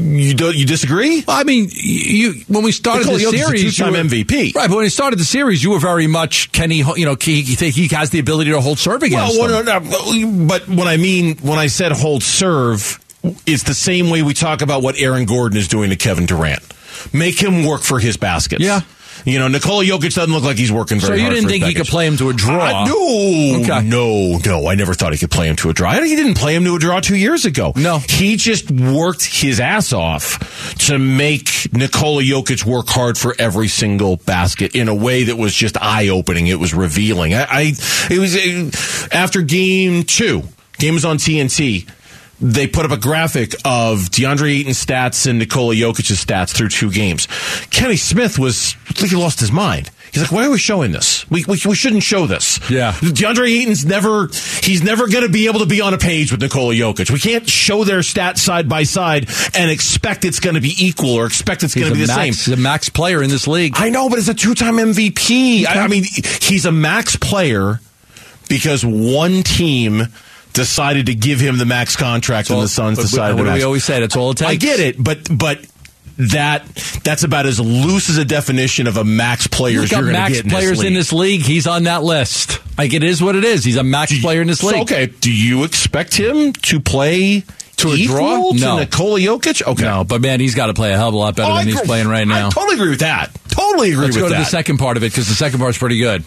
you 0.02 0.34
do, 0.34 0.50
you 0.50 0.66
disagree. 0.66 1.24
I 1.28 1.44
mean, 1.44 1.68
you 1.72 2.34
when 2.48 2.64
we 2.64 2.72
started 2.72 3.00
Nikola 3.06 3.18
the 3.18 3.24
Jokic's 3.24 3.34
a 3.34 3.46
series, 3.46 3.62
you 3.64 3.70
two-time 3.70 3.92
were- 3.92 3.98
MVP. 3.98 4.54
right? 4.54 4.68
But 4.68 4.76
when 4.76 4.84
we 4.84 4.88
started 4.88 5.18
the 5.18 5.24
series, 5.24 5.62
you 5.62 5.70
were 5.70 5.78
very 5.80 6.06
much 6.06 6.50
can 6.52 6.70
he, 6.70 6.78
you 6.96 7.04
know, 7.04 7.16
he, 7.20 7.42
he, 7.42 7.70
he 7.70 7.88
has 7.94 8.10
the 8.10 8.18
ability 8.18 8.50
to 8.50 8.60
hold 8.60 8.78
serve 8.78 9.02
against 9.02 9.38
Well, 9.38 9.62
no, 9.62 9.78
no, 9.80 10.46
but 10.46 10.66
when 10.68 10.88
I 10.88 10.96
mean 10.96 11.36
when 11.38 11.58
I 11.58 11.66
said 11.68 11.92
hold 11.92 12.22
serve, 12.22 12.98
it's 13.46 13.64
the 13.64 13.74
same 13.74 14.10
way 14.10 14.22
we 14.22 14.34
talk 14.34 14.62
about 14.62 14.82
what 14.82 14.96
Aaron 14.98 15.24
Gordon 15.24 15.58
is 15.58 15.68
doing 15.68 15.90
to 15.90 15.96
Kevin 15.96 16.26
Durant. 16.26 16.62
Make 17.12 17.40
him 17.42 17.64
work 17.64 17.82
for 17.82 17.98
his 17.98 18.16
baskets. 18.16 18.62
Yeah. 18.64 18.80
You 19.24 19.38
know, 19.38 19.48
Nikola 19.48 19.82
Jokic 19.82 20.14
doesn't 20.14 20.32
look 20.32 20.44
like 20.44 20.58
he's 20.58 20.70
working 20.70 21.00
very 21.00 21.18
hard. 21.18 21.18
So 21.18 21.20
you 21.20 21.22
hard 21.22 21.34
didn't 21.36 21.48
think 21.50 21.64
he 21.64 21.74
could 21.74 21.86
play 21.86 22.06
him 22.06 22.18
to 22.18 22.28
a 22.28 22.34
draw? 22.34 22.82
Uh, 22.82 22.84
no, 22.86 23.60
Okay. 23.62 23.82
no, 23.88 24.38
no. 24.44 24.68
I 24.68 24.74
never 24.74 24.92
thought 24.92 25.12
he 25.12 25.18
could 25.18 25.30
play 25.30 25.48
him 25.48 25.56
to 25.56 25.70
a 25.70 25.72
draw. 25.72 25.90
I- 25.90 26.06
He 26.06 26.14
didn't 26.14 26.34
play 26.34 26.54
him 26.54 26.64
to 26.64 26.76
a 26.76 26.78
draw 26.78 27.00
two 27.00 27.16
years 27.16 27.46
ago. 27.46 27.72
No. 27.76 27.98
he 27.98 28.36
just 28.36 28.70
worked 28.70 29.24
his 29.24 29.58
ass 29.58 29.92
off 29.94 30.76
to 30.86 30.98
make 30.98 31.72
Nikola 31.72 32.22
Jokic 32.22 32.64
work 32.66 32.88
hard 32.88 33.16
for 33.16 33.34
every 33.38 33.68
single 33.68 34.18
basket 34.18 34.76
in 34.76 34.88
a 34.88 34.94
way 34.94 35.24
that 35.24 35.36
was 35.36 35.54
just 35.54 35.78
eye 35.80 36.08
opening. 36.08 36.46
It 36.46 36.60
was 36.60 36.74
revealing. 36.74 37.34
I, 37.34 37.44
I 37.50 37.60
it 38.10 38.18
was 38.18 38.36
uh, 38.36 39.08
after 39.16 39.40
game 39.40 40.04
two. 40.04 40.42
Game 40.78 40.92
was 40.92 41.06
on 41.06 41.16
TNT. 41.16 41.88
They 42.40 42.66
put 42.66 42.84
up 42.84 42.90
a 42.90 42.98
graphic 42.98 43.54
of 43.64 44.10
DeAndre 44.10 44.60
Ayton's 44.60 44.84
stats 44.84 45.26
and 45.26 45.38
Nikola 45.38 45.74
Jokic's 45.74 46.22
stats 46.22 46.54
through 46.54 46.68
two 46.68 46.90
games. 46.90 47.26
Kenny 47.70 47.96
Smith 47.96 48.38
was, 48.38 48.76
I 48.88 48.92
think 48.92 49.10
he 49.10 49.16
lost 49.16 49.40
his 49.40 49.50
mind. 49.50 49.90
He's 50.12 50.22
like, 50.22 50.32
why 50.32 50.46
are 50.46 50.50
we 50.50 50.58
showing 50.58 50.92
this? 50.92 51.28
We, 51.30 51.44
we, 51.44 51.58
we 51.66 51.74
shouldn't 51.74 52.02
show 52.02 52.26
this. 52.26 52.58
Yeah. 52.70 52.92
DeAndre 52.92 53.48
Ayton's 53.48 53.84
never, 53.84 54.28
he's 54.62 54.82
never 54.82 55.08
going 55.08 55.24
to 55.24 55.30
be 55.30 55.46
able 55.46 55.60
to 55.60 55.66
be 55.66 55.80
on 55.80 55.94
a 55.94 55.98
page 55.98 56.30
with 56.30 56.40
Nikola 56.40 56.74
Jokic. 56.74 57.10
We 57.10 57.18
can't 57.18 57.48
show 57.48 57.84
their 57.84 58.00
stats 58.00 58.38
side 58.38 58.68
by 58.68 58.84
side 58.84 59.28
and 59.54 59.70
expect 59.70 60.24
it's 60.24 60.40
going 60.40 60.54
to 60.54 60.60
be 60.60 60.74
equal 60.78 61.14
or 61.14 61.26
expect 61.26 61.62
it's 61.62 61.74
going 61.74 61.88
to 61.88 61.94
be 61.94 62.00
the 62.02 62.06
max, 62.06 62.18
same. 62.18 62.32
he's 62.32 62.48
a 62.48 62.56
max 62.56 62.88
player 62.88 63.22
in 63.22 63.30
this 63.30 63.46
league. 63.46 63.74
I 63.76 63.88
know, 63.90 64.08
but 64.08 64.18
it's 64.18 64.28
a 64.28 64.34
two 64.34 64.54
time 64.54 64.76
MVP. 64.76 65.66
I, 65.66 65.84
I 65.84 65.88
mean, 65.88 66.04
he's 66.40 66.64
a 66.64 66.72
max 66.72 67.16
player 67.16 67.80
because 68.48 68.84
one 68.84 69.42
team 69.42 70.02
decided 70.56 71.06
to 71.06 71.14
give 71.14 71.38
him 71.38 71.58
the 71.58 71.64
max 71.66 71.94
contract 71.94 72.50
and 72.50 72.60
the 72.60 72.68
Suns 72.68 72.98
decided 72.98 73.36
what 73.36 73.44
to 73.44 73.50
do 73.50 73.54
we 73.56 73.62
always 73.62 73.84
say? 73.84 74.00
That's 74.00 74.16
all 74.16 74.32
it 74.32 74.38
takes. 74.38 74.50
I 74.50 74.56
get 74.56 74.80
it, 74.80 74.96
but 75.02 75.28
but 75.30 75.60
that 76.18 76.64
that's 77.04 77.22
about 77.24 77.44
as 77.46 77.60
loose 77.60 78.08
as 78.08 78.16
a 78.16 78.24
definition 78.24 78.86
of 78.86 78.96
a 78.96 79.04
max 79.04 79.46
player 79.46 79.82
got 79.82 79.90
you're 80.02 80.12
max 80.12 80.32
get 80.34 80.44
in 80.44 80.50
players 80.50 80.78
this 80.78 80.86
in 80.86 80.94
this 80.94 81.12
league. 81.12 81.42
He's 81.42 81.66
on 81.66 81.84
that 81.84 82.02
list. 82.02 82.60
Like 82.78 82.92
it 82.94 83.04
is 83.04 83.22
what 83.22 83.36
it 83.36 83.44
is. 83.44 83.64
He's 83.64 83.76
a 83.76 83.84
max 83.84 84.18
player 84.20 84.40
in 84.40 84.48
this 84.48 84.60
So, 84.60 84.68
league. 84.68 84.82
okay, 84.82 85.06
do 85.06 85.30
you 85.32 85.64
expect 85.64 86.14
him 86.16 86.52
to 86.54 86.80
play 86.80 87.44
To 87.76 87.90
a 87.92 88.04
draw? 88.06 88.52
to 88.52 88.58
No. 88.58 88.78
Nikola 88.78 89.20
Jokic? 89.20 89.62
Okay. 89.66 89.82
No, 89.84 90.04
but 90.04 90.20
man, 90.22 90.40
he's 90.40 90.54
got 90.54 90.66
to 90.66 90.74
play 90.74 90.92
a 90.92 90.96
hell 90.96 91.08
of 91.08 91.14
a 91.14 91.18
lot 91.18 91.36
better 91.36 91.50
Oh, 91.50 91.54
I 91.54 91.58
than 91.60 91.68
he's 91.68 91.76
agree- 91.76 91.86
playing 91.86 92.08
right 92.08 92.26
now. 92.26 92.48
I 92.48 92.50
totally 92.50 92.76
agree 92.76 92.90
with 92.90 93.00
that. 93.00 93.30
Totally 93.48 93.92
agree 93.92 94.04
Let's 94.06 94.16
with 94.16 94.24
go 94.24 94.28
to 94.30 94.34
the 94.36 94.44
second 94.44 94.78
part 94.78 94.96
of 94.96 95.02
it 95.02 95.10
because 95.12 95.28
the 95.28 95.34
second 95.34 95.58
part's 95.58 95.76
pretty 95.78 95.98
good. 95.98 96.24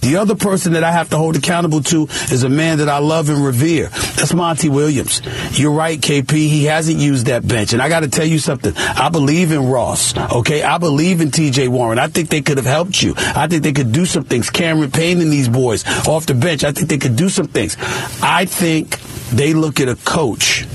The 0.00 0.16
other 0.16 0.34
person 0.34 0.72
that 0.72 0.84
I 0.84 0.92
have 0.92 1.10
to 1.10 1.16
hold 1.16 1.36
accountable 1.36 1.82
to 1.84 2.04
is 2.30 2.42
a 2.42 2.48
man 2.48 2.78
that 2.78 2.88
I 2.88 2.98
love 2.98 3.28
and 3.28 3.44
revere. 3.44 3.88
That's 3.88 4.32
Monty 4.34 4.68
Williams. 4.68 5.20
You're 5.58 5.72
right, 5.72 6.00
KP. 6.00 6.30
He 6.32 6.64
hasn't 6.64 6.98
used 6.98 7.26
that 7.26 7.46
bench. 7.46 7.72
And 7.72 7.82
I 7.82 7.88
got 7.88 8.00
to 8.00 8.08
tell 8.08 8.24
you 8.24 8.38
something. 8.38 8.72
I 8.76 9.08
believe 9.10 9.52
in 9.52 9.66
Ross. 9.66 10.16
Okay. 10.16 10.62
I 10.62 10.78
believe 10.78 11.20
in 11.20 11.30
TJ 11.30 11.68
Warren. 11.68 11.98
I 11.98 12.08
think 12.08 12.30
they 12.30 12.40
could 12.42 12.56
have 12.56 12.66
helped 12.66 13.02
you. 13.02 13.14
I 13.16 13.46
think 13.46 13.62
they 13.62 13.72
could 13.72 13.92
do 13.92 14.06
some 14.06 14.24
things. 14.24 14.50
Cameron 14.50 14.90
Payne 14.90 15.20
and 15.20 15.32
these 15.32 15.48
boys 15.48 15.84
off 16.06 16.26
the 16.26 16.34
bench. 16.34 16.64
I 16.64 16.72
think 16.72 16.88
they 16.88 16.98
could 16.98 17.16
do 17.16 17.28
some 17.28 17.46
things. 17.46 17.76
I 18.22 18.46
think 18.46 18.98
they 19.30 19.54
look 19.54 19.80
at 19.80 19.88
a 19.88 19.96
coach 19.96 20.66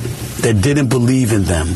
that 0.41 0.62
didn't 0.62 0.89
believe 0.89 1.32
in 1.32 1.44
them. 1.44 1.75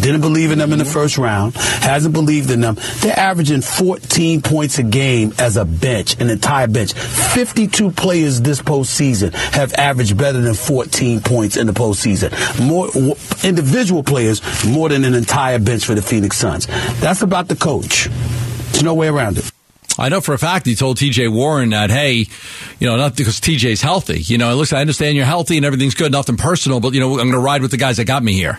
Didn't 0.00 0.20
believe 0.20 0.50
in 0.50 0.58
them 0.58 0.72
in 0.72 0.78
the 0.78 0.84
mm-hmm. 0.84 0.92
first 0.92 1.18
round. 1.18 1.54
Hasn't 1.54 2.14
believed 2.14 2.50
in 2.50 2.60
them. 2.60 2.76
They're 3.00 3.18
averaging 3.18 3.60
14 3.60 4.42
points 4.42 4.78
a 4.78 4.82
game 4.82 5.32
as 5.38 5.56
a 5.56 5.64
bench, 5.64 6.20
an 6.20 6.30
entire 6.30 6.68
bench. 6.68 6.92
52 6.92 7.90
players 7.92 8.40
this 8.40 8.60
postseason 8.60 9.32
have 9.34 9.72
averaged 9.74 10.16
better 10.16 10.40
than 10.40 10.54
14 10.54 11.20
points 11.20 11.56
in 11.56 11.66
the 11.66 11.72
postseason. 11.72 12.32
More 12.66 12.88
w- 12.88 13.14
individual 13.44 14.02
players 14.02 14.40
more 14.64 14.88
than 14.88 15.04
an 15.04 15.14
entire 15.14 15.58
bench 15.58 15.84
for 15.84 15.94
the 15.94 16.02
Phoenix 16.02 16.36
Suns. 16.36 16.66
That's 17.00 17.22
about 17.22 17.48
the 17.48 17.56
coach. 17.56 18.08
There's 18.72 18.82
no 18.82 18.94
way 18.94 19.08
around 19.08 19.38
it. 19.38 19.50
I 19.98 20.08
know 20.08 20.20
for 20.20 20.32
a 20.32 20.38
fact 20.38 20.66
he 20.66 20.74
told 20.74 20.96
TJ 20.96 21.30
Warren 21.32 21.70
that, 21.70 21.90
hey, 21.90 22.26
you 22.80 22.86
know, 22.86 22.96
not 22.96 23.14
because 23.14 23.40
TJ's 23.40 23.82
healthy. 23.82 24.20
You 24.20 24.38
know, 24.38 24.54
listen, 24.56 24.78
I 24.78 24.80
understand 24.80 25.16
you're 25.16 25.26
healthy 25.26 25.58
and 25.58 25.66
everything's 25.66 25.94
good, 25.94 26.12
nothing 26.12 26.36
personal, 26.36 26.80
but, 26.80 26.94
you 26.94 27.00
know, 27.00 27.10
I'm 27.12 27.30
going 27.30 27.32
to 27.32 27.38
ride 27.38 27.60
with 27.60 27.70
the 27.70 27.76
guys 27.76 27.98
that 27.98 28.06
got 28.06 28.22
me 28.22 28.32
here. 28.32 28.58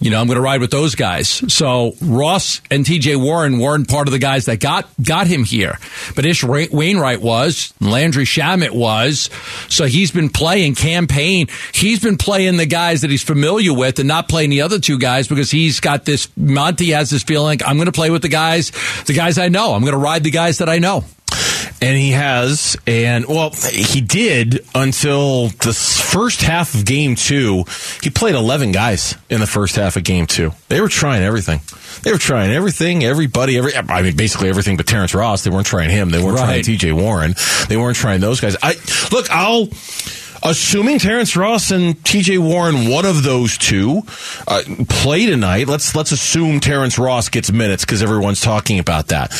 You 0.00 0.10
know, 0.10 0.20
I'm 0.20 0.26
going 0.26 0.36
to 0.36 0.42
ride 0.42 0.60
with 0.60 0.70
those 0.70 0.94
guys. 0.94 1.28
So 1.52 1.94
Ross 2.02 2.60
and 2.70 2.84
TJ 2.84 3.16
Warren 3.16 3.58
weren't 3.58 3.88
part 3.88 4.08
of 4.08 4.12
the 4.12 4.18
guys 4.18 4.46
that 4.46 4.60
got 4.60 4.88
got 5.02 5.26
him 5.26 5.44
here, 5.44 5.78
but 6.14 6.24
Ish 6.26 6.44
Wainwright 6.44 7.20
was, 7.20 7.72
Landry 7.80 8.24
Shamet 8.24 8.72
was. 8.72 9.30
So 9.68 9.86
he's 9.86 10.10
been 10.10 10.28
playing 10.28 10.74
Cam 10.74 11.06
Payne. 11.06 11.48
He's 11.72 12.00
been 12.00 12.16
playing 12.16 12.56
the 12.56 12.66
guys 12.66 13.02
that 13.02 13.10
he's 13.10 13.22
familiar 13.22 13.72
with 13.72 13.98
and 13.98 14.08
not 14.08 14.28
playing 14.28 14.50
the 14.50 14.62
other 14.62 14.78
two 14.78 14.98
guys 14.98 15.28
because 15.28 15.50
he's 15.50 15.80
got 15.80 16.04
this. 16.04 16.28
Monty 16.36 16.90
has 16.90 17.10
this 17.10 17.22
feeling. 17.22 17.60
I'm 17.64 17.76
going 17.76 17.86
to 17.86 17.92
play 17.92 18.10
with 18.10 18.22
the 18.22 18.28
guys, 18.28 18.72
the 19.06 19.14
guys 19.14 19.38
I 19.38 19.48
know. 19.48 19.74
I'm 19.74 19.82
going 19.82 19.92
to 19.92 19.98
ride 19.98 20.24
the 20.24 20.30
guys 20.30 20.58
that 20.58 20.68
I 20.68 20.78
know. 20.78 21.04
And 21.84 21.98
he 21.98 22.12
has, 22.12 22.78
and 22.86 23.26
well, 23.26 23.50
he 23.50 24.00
did 24.00 24.64
until 24.74 25.48
the 25.48 25.74
first 25.74 26.40
half 26.40 26.74
of 26.74 26.86
game 26.86 27.14
two. 27.14 27.64
He 28.02 28.08
played 28.08 28.34
11 28.34 28.72
guys 28.72 29.16
in 29.28 29.40
the 29.40 29.46
first 29.46 29.76
half 29.76 29.96
of 29.98 30.02
game 30.04 30.26
two. 30.26 30.52
They 30.68 30.80
were 30.80 30.88
trying 30.88 31.22
everything. 31.22 31.60
They 32.02 32.10
were 32.10 32.16
trying 32.18 32.52
everything, 32.52 33.04
everybody, 33.04 33.58
every, 33.58 33.76
I 33.76 34.00
mean, 34.00 34.16
basically 34.16 34.48
everything 34.48 34.78
but 34.78 34.86
Terrence 34.86 35.14
Ross. 35.14 35.44
They 35.44 35.50
weren't 35.50 35.66
trying 35.66 35.90
him. 35.90 36.08
They 36.08 36.22
weren't 36.22 36.38
Right. 36.38 36.64
trying 36.64 36.78
TJ 36.78 36.92
Warren. 36.94 37.34
They 37.68 37.76
weren't 37.76 37.96
trying 37.98 38.20
those 38.22 38.40
guys. 38.40 38.56
I, 38.62 38.76
look, 39.12 39.30
I'll, 39.30 39.68
assuming 40.44 40.98
Terrence 40.98 41.36
Ross 41.36 41.70
and 41.70 41.94
TJ 42.04 42.38
Warren, 42.38 42.88
one 42.88 43.06
of 43.06 43.22
those 43.22 43.56
two, 43.56 44.02
uh, 44.46 44.62
play 44.88 45.26
tonight. 45.26 45.66
Let's 45.66 45.94
let's 45.96 46.12
assume 46.12 46.60
Terrence 46.60 46.98
Ross 46.98 47.28
gets 47.28 47.50
minutes 47.50 47.84
because 47.84 48.02
everyone's 48.02 48.40
talking 48.40 48.78
about 48.78 49.08
that. 49.08 49.32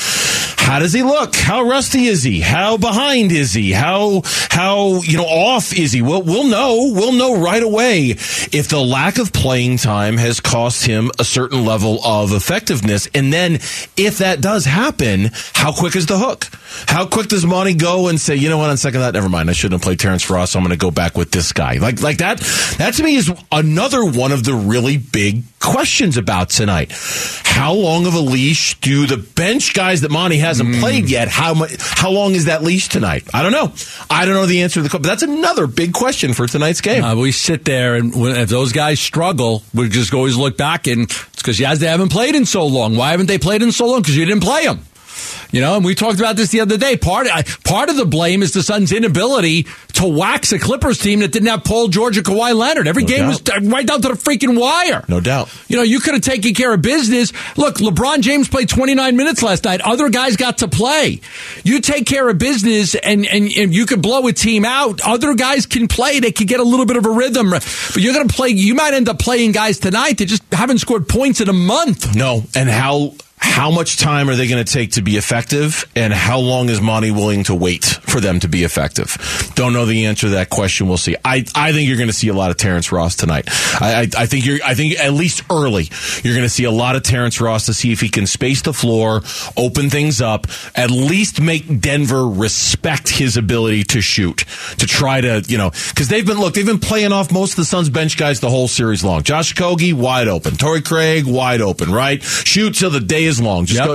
How 0.56 0.78
does 0.78 0.94
he 0.94 1.02
look? 1.02 1.36
How 1.36 1.62
rusty 1.62 2.06
is 2.06 2.22
he? 2.22 2.40
How 2.40 2.78
behind 2.78 3.32
is 3.32 3.52
he? 3.52 3.72
How 3.72 4.22
how 4.48 5.02
you 5.02 5.18
know 5.18 5.26
off 5.26 5.76
is 5.76 5.92
he? 5.92 6.00
We'll 6.00 6.22
we'll 6.22 6.48
know. 6.48 6.90
We'll 6.94 7.12
know 7.12 7.38
right 7.38 7.62
away 7.62 8.10
if 8.10 8.68
the 8.68 8.80
lack 8.80 9.18
of 9.18 9.32
playing 9.32 9.76
time 9.76 10.16
has 10.16 10.40
cost 10.40 10.86
him 10.86 11.10
a 11.18 11.24
certain 11.24 11.66
level 11.66 12.02
of 12.02 12.32
effectiveness. 12.32 13.08
And 13.14 13.30
then 13.30 13.54
if 13.96 14.18
that 14.18 14.40
does 14.40 14.64
happen, 14.64 15.30
how 15.52 15.72
quick 15.72 15.96
is 15.96 16.06
the 16.06 16.18
hook? 16.18 16.46
How 16.88 17.06
quick 17.06 17.28
does 17.28 17.44
Monty 17.44 17.74
go 17.74 18.08
and 18.08 18.20
say, 18.20 18.34
you 18.34 18.48
know 18.48 18.58
what, 18.58 18.70
on 18.70 18.76
second 18.76 19.00
thought, 19.00 19.14
never 19.14 19.28
mind, 19.28 19.50
I 19.50 19.52
shouldn't 19.52 19.80
have 19.80 19.82
played 19.82 20.00
Terrence 20.00 20.28
Ross. 20.30 20.52
So 20.52 20.58
I'm 20.58 20.64
going 20.64 20.76
to 20.76 20.82
go 20.82 20.90
back 20.94 21.16
with 21.16 21.30
this 21.30 21.52
guy. 21.52 21.78
Like 21.78 22.00
like 22.00 22.18
that. 22.18 22.38
That 22.78 22.94
to 22.94 23.02
me 23.02 23.16
is 23.16 23.30
another 23.52 24.04
one 24.04 24.32
of 24.32 24.44
the 24.44 24.54
really 24.54 24.96
big 24.96 25.42
questions 25.60 26.16
about 26.16 26.50
tonight. 26.50 26.92
How 27.44 27.72
long 27.72 28.06
of 28.06 28.14
a 28.14 28.20
leash 28.20 28.78
do 28.80 29.06
the 29.06 29.16
bench 29.16 29.74
guys 29.74 30.00
that 30.02 30.10
Monty 30.10 30.38
hasn't 30.38 30.76
played 30.76 31.08
yet? 31.08 31.28
How 31.28 31.54
much? 31.54 31.76
how 31.80 32.10
long 32.10 32.34
is 32.34 32.46
that 32.46 32.62
leash 32.62 32.88
tonight? 32.88 33.24
I 33.32 33.42
don't 33.42 33.52
know. 33.52 33.72
I 34.10 34.24
don't 34.24 34.34
know 34.34 34.46
the 34.46 34.62
answer 34.62 34.80
to 34.80 34.82
the 34.82 34.88
question. 34.88 35.02
But 35.02 35.08
that's 35.08 35.22
another 35.22 35.66
big 35.66 35.92
question 35.92 36.34
for 36.34 36.46
tonight's 36.46 36.80
game. 36.80 37.02
Uh, 37.02 37.16
we 37.16 37.32
sit 37.32 37.64
there, 37.64 37.94
and 37.94 38.14
when, 38.14 38.36
if 38.36 38.48
those 38.48 38.72
guys 38.72 39.00
struggle, 39.00 39.62
we 39.72 39.88
just 39.88 40.12
always 40.12 40.36
look 40.36 40.56
back, 40.56 40.86
and 40.86 41.02
it's 41.02 41.36
because 41.36 41.58
yes, 41.60 41.78
they 41.78 41.86
haven't 41.86 42.10
played 42.10 42.34
in 42.34 42.44
so 42.44 42.66
long. 42.66 42.96
Why 42.96 43.12
haven't 43.12 43.26
they 43.26 43.38
played 43.38 43.62
in 43.62 43.72
so 43.72 43.86
long? 43.86 44.02
Because 44.02 44.16
you 44.16 44.24
didn't 44.24 44.42
play 44.42 44.64
them. 44.66 44.80
You 45.50 45.60
know, 45.60 45.76
and 45.76 45.84
we 45.84 45.94
talked 45.94 46.18
about 46.18 46.36
this 46.36 46.48
the 46.50 46.60
other 46.60 46.76
day. 46.76 46.96
Part 46.96 47.26
part 47.64 47.88
of 47.90 47.96
the 47.96 48.04
blame 48.06 48.42
is 48.42 48.52
the 48.52 48.62
Suns' 48.62 48.92
inability 48.92 49.66
to 49.94 50.06
wax 50.06 50.50
a 50.52 50.58
Clippers 50.58 50.98
team 50.98 51.20
that 51.20 51.30
didn't 51.30 51.48
have 51.48 51.62
Paul 51.64 51.88
George 51.88 52.18
or 52.18 52.22
Kawhi 52.22 52.54
Leonard. 52.56 52.88
Every 52.88 53.02
No 53.04 53.08
game 53.08 53.26
was 53.28 53.40
doubt. 53.40 53.62
uh, 53.64 53.68
right 53.68 53.86
down 53.86 54.02
to 54.02 54.08
the 54.08 54.14
freaking 54.14 54.58
wire. 54.58 55.04
no 55.08 55.20
doubt. 55.20 55.48
You 55.68 55.76
know, 55.76 55.82
you 55.82 56.00
could 56.00 56.14
have 56.14 56.22
taken 56.22 56.54
care 56.54 56.72
of 56.74 56.82
business. 56.82 57.32
Look, 57.56 57.76
LeBron 57.76 58.20
James 58.20 58.48
played 58.48 58.68
29 58.68 59.16
minutes 59.16 59.42
last 59.42 59.64
night. 59.64 59.80
Other 59.82 60.08
guys 60.08 60.36
got 60.36 60.58
to 60.58 60.68
play. 60.68 61.20
You 61.62 61.80
take 61.80 62.06
care 62.06 62.28
of 62.28 62.38
business 62.38 62.94
and, 62.96 63.24
and, 63.26 63.48
and 63.56 63.72
you 63.74 63.86
could 63.86 64.02
blow 64.02 64.26
a 64.26 64.32
team 64.32 64.64
out. 64.64 65.00
Other 65.06 65.34
guys 65.34 65.66
can 65.66 65.86
play. 65.86 66.18
They 66.20 66.32
can 66.32 66.46
get 66.46 66.58
a 66.60 66.64
little 66.64 66.86
bit 66.86 66.96
of 66.96 67.06
a 67.06 67.10
rhythm. 67.10 67.50
But 67.50 67.96
you're 67.96 68.14
going 68.14 68.26
to 68.28 68.34
play, 68.34 68.48
you 68.48 68.74
might 68.74 68.94
end 68.94 69.08
up 69.08 69.18
playing 69.20 69.52
guys 69.52 69.78
tonight 69.78 70.18
that 70.18 70.26
just 70.26 70.42
haven't 70.52 70.78
scored 70.78 71.08
points 71.08 71.40
in 71.40 71.48
a 71.48 71.52
month. 71.52 72.16
No, 72.16 72.42
and 72.56 72.68
how 72.68 73.14
how 73.44 73.70
much 73.70 73.98
time 73.98 74.28
are 74.28 74.34
they 74.34 74.48
going 74.48 74.64
to 74.64 74.72
take 74.72 74.92
to 74.92 75.02
be 75.02 75.16
effective, 75.16 75.86
and 75.94 76.12
how 76.12 76.38
long 76.38 76.68
is 76.68 76.80
Monty 76.80 77.10
willing 77.10 77.44
to 77.44 77.54
wait 77.54 78.00
for 78.14 78.20
them 78.20 78.38
to 78.38 78.46
be 78.48 78.62
effective? 78.62 79.16
Don't 79.56 79.72
know 79.72 79.86
the 79.86 80.06
answer 80.06 80.28
to 80.28 80.34
that 80.34 80.48
question. 80.50 80.86
We'll 80.86 80.96
see. 80.98 81.16
I, 81.24 81.44
I 81.54 81.72
think 81.72 81.88
you're 81.88 81.96
going 81.96 82.08
to 82.08 82.12
see 82.14 82.28
a 82.28 82.32
lot 82.34 82.52
of 82.52 82.56
Terrence 82.56 82.92
Ross 82.92 83.16
tonight. 83.16 83.48
I, 83.80 84.02
I, 84.16 84.22
I 84.22 84.26
think 84.26 84.46
you're 84.46 84.60
I 84.64 84.74
think 84.74 84.98
at 85.00 85.12
least 85.12 85.42
early 85.50 85.88
you're 86.22 86.34
going 86.34 86.46
to 86.46 86.48
see 86.48 86.62
a 86.62 86.70
lot 86.70 86.94
of 86.94 87.02
Terrence 87.02 87.40
Ross 87.40 87.66
to 87.66 87.74
see 87.74 87.90
if 87.90 88.00
he 88.00 88.08
can 88.08 88.26
space 88.28 88.62
the 88.62 88.72
floor, 88.72 89.22
open 89.56 89.90
things 89.90 90.20
up, 90.20 90.46
at 90.76 90.90
least 90.92 91.40
make 91.40 91.80
Denver 91.80 92.26
respect 92.28 93.08
his 93.08 93.36
ability 93.36 93.82
to 93.84 94.00
shoot, 94.00 94.44
to 94.78 94.86
try 94.86 95.20
to 95.20 95.42
you 95.48 95.58
know 95.58 95.70
because 95.90 96.06
they've 96.06 96.26
been 96.26 96.38
look 96.38 96.54
they've 96.54 96.64
been 96.64 96.78
playing 96.78 97.12
off 97.12 97.32
most 97.32 97.50
of 97.52 97.56
the 97.56 97.64
Suns 97.64 97.88
bench 97.88 98.16
guys 98.16 98.38
the 98.38 98.50
whole 98.50 98.68
series 98.68 99.02
long. 99.02 99.22
Josh 99.24 99.52
Okogie 99.54 99.92
wide 99.92 100.28
open, 100.28 100.54
Torrey 100.54 100.82
Craig 100.82 101.24
wide 101.26 101.60
open, 101.60 101.90
right? 101.92 102.22
Shoot 102.22 102.76
till 102.76 102.90
the 102.90 103.00
day 103.00 103.24
is 103.24 103.40
long. 103.40 103.66
Just 103.66 103.80
Yep. 103.80 103.86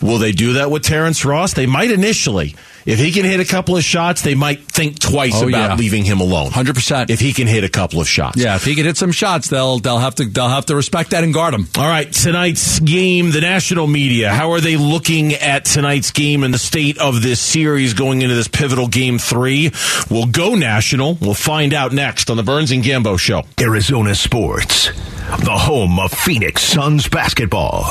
go, 0.00 0.06
will 0.06 0.18
they 0.18 0.32
do 0.32 0.54
that 0.54 0.70
with 0.70 0.82
Terrence 0.82 1.24
Ross? 1.26 1.52
They 1.52 1.66
might 1.66 1.90
initially. 1.90 2.54
If 2.86 2.98
he 2.98 3.12
can 3.12 3.24
hit 3.24 3.40
a 3.40 3.44
couple 3.44 3.76
of 3.76 3.82
shots, 3.84 4.22
they 4.22 4.34
might 4.34 4.62
think 4.66 4.98
twice 4.98 5.32
Oh, 5.36 5.48
about 5.48 5.70
yeah. 5.70 5.74
leaving 5.76 6.04
him 6.04 6.20
alone. 6.20 6.50
Hundred 6.50 6.74
percent. 6.74 7.10
If 7.10 7.20
he 7.20 7.32
can 7.32 7.46
hit 7.46 7.64
a 7.64 7.68
couple 7.68 8.00
of 8.00 8.08
shots. 8.08 8.36
Yeah, 8.36 8.56
if 8.56 8.64
he 8.64 8.74
can 8.74 8.84
hit 8.84 8.96
some 8.96 9.12
shots, 9.12 9.48
they'll 9.48 9.78
they'll 9.78 9.98
have 9.98 10.14
to 10.16 10.24
they'll 10.26 10.48
have 10.48 10.66
to 10.66 10.76
respect 10.76 11.10
that 11.10 11.24
and 11.24 11.32
guard 11.32 11.54
him. 11.54 11.66
All 11.78 11.86
right, 11.86 12.10
tonight's 12.12 12.80
game, 12.80 13.30
the 13.30 13.40
national 13.40 13.86
media, 13.86 14.30
how 14.32 14.52
are 14.52 14.60
they 14.60 14.76
looking 14.76 15.32
at 15.34 15.64
tonight's 15.64 16.10
game 16.10 16.42
and 16.44 16.52
the 16.52 16.58
state 16.58 16.98
of 16.98 17.22
this 17.22 17.40
series 17.40 17.94
going 17.94 18.22
into 18.22 18.34
this 18.34 18.48
pivotal 18.48 18.88
game 18.88 19.18
three? 19.18 19.70
We'll 20.10 20.26
go 20.26 20.54
national. 20.54 21.14
We'll 21.20 21.34
find 21.34 21.72
out 21.72 21.92
next 21.92 22.28
on 22.30 22.36
the 22.36 22.42
Burns 22.42 22.70
and 22.70 22.82
Gambo 22.84 23.18
Show. 23.18 23.44
Arizona 23.60 24.14
Sports, 24.14 24.88
the 25.40 25.50
home 25.56 25.98
of 25.98 26.12
Phoenix 26.12 26.62
Suns 26.62 27.08
basketball. 27.08 27.84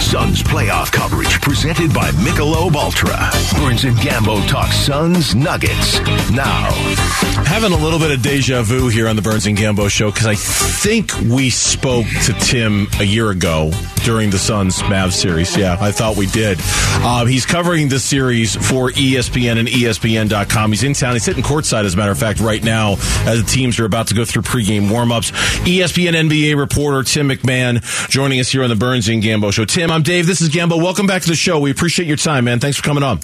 Suns 0.00 0.42
playoff 0.42 0.92
coverage 0.92 1.40
presented 1.40 1.92
by 1.94 2.10
Michelob 2.12 2.74
Ultra. 2.74 3.30
Burns 3.60 3.84
and 3.84 3.96
Gambo 3.96 4.23
talk 4.24 4.72
Suns 4.72 5.34
Nuggets. 5.34 6.00
Now, 6.30 6.70
Having 7.44 7.72
a 7.72 7.76
little 7.76 7.98
bit 7.98 8.10
of 8.10 8.22
deja 8.22 8.62
vu 8.62 8.88
here 8.88 9.06
on 9.06 9.16
the 9.16 9.22
Burns 9.22 9.46
and 9.46 9.56
Gambo 9.56 9.88
Show 9.90 10.10
because 10.10 10.26
I 10.26 10.34
think 10.34 11.12
we 11.30 11.50
spoke 11.50 12.06
to 12.24 12.32
Tim 12.32 12.88
a 12.98 13.04
year 13.04 13.30
ago 13.30 13.70
during 14.04 14.30
the 14.30 14.38
Suns 14.38 14.78
Mavs 14.82 15.12
series. 15.12 15.56
Yeah, 15.56 15.76
I 15.78 15.92
thought 15.92 16.16
we 16.16 16.26
did. 16.26 16.58
Uh, 16.62 17.26
he's 17.26 17.44
covering 17.46 17.88
the 17.88 18.00
series 18.00 18.56
for 18.56 18.90
ESPN 18.90 19.58
and 19.58 19.68
ESPN.com. 19.68 20.72
He's 20.72 20.82
in 20.82 20.94
town. 20.94 21.12
He's 21.12 21.22
sitting 21.22 21.44
courtside, 21.44 21.84
as 21.84 21.94
a 21.94 21.96
matter 21.96 22.12
of 22.12 22.18
fact, 22.18 22.40
right 22.40 22.62
now 22.62 22.92
as 23.26 23.42
the 23.42 23.48
teams 23.48 23.78
are 23.78 23.84
about 23.84 24.08
to 24.08 24.14
go 24.14 24.24
through 24.24 24.42
pregame 24.42 24.88
warmups. 24.88 25.30
ESPN 25.64 26.14
NBA 26.28 26.58
reporter 26.58 27.02
Tim 27.04 27.28
McMahon 27.28 28.08
joining 28.08 28.40
us 28.40 28.50
here 28.50 28.64
on 28.64 28.70
the 28.70 28.76
Burns 28.76 29.08
and 29.08 29.22
Gambo 29.22 29.52
Show. 29.52 29.64
Tim, 29.64 29.90
I'm 29.90 30.02
Dave. 30.02 30.26
This 30.26 30.40
is 30.40 30.48
Gambo. 30.48 30.82
Welcome 30.82 31.06
back 31.06 31.22
to 31.22 31.28
the 31.28 31.36
show. 31.36 31.60
We 31.60 31.70
appreciate 31.70 32.08
your 32.08 32.16
time, 32.16 32.44
man. 32.46 32.58
Thanks 32.58 32.78
for 32.78 32.82
coming 32.82 33.02
on. 33.04 33.20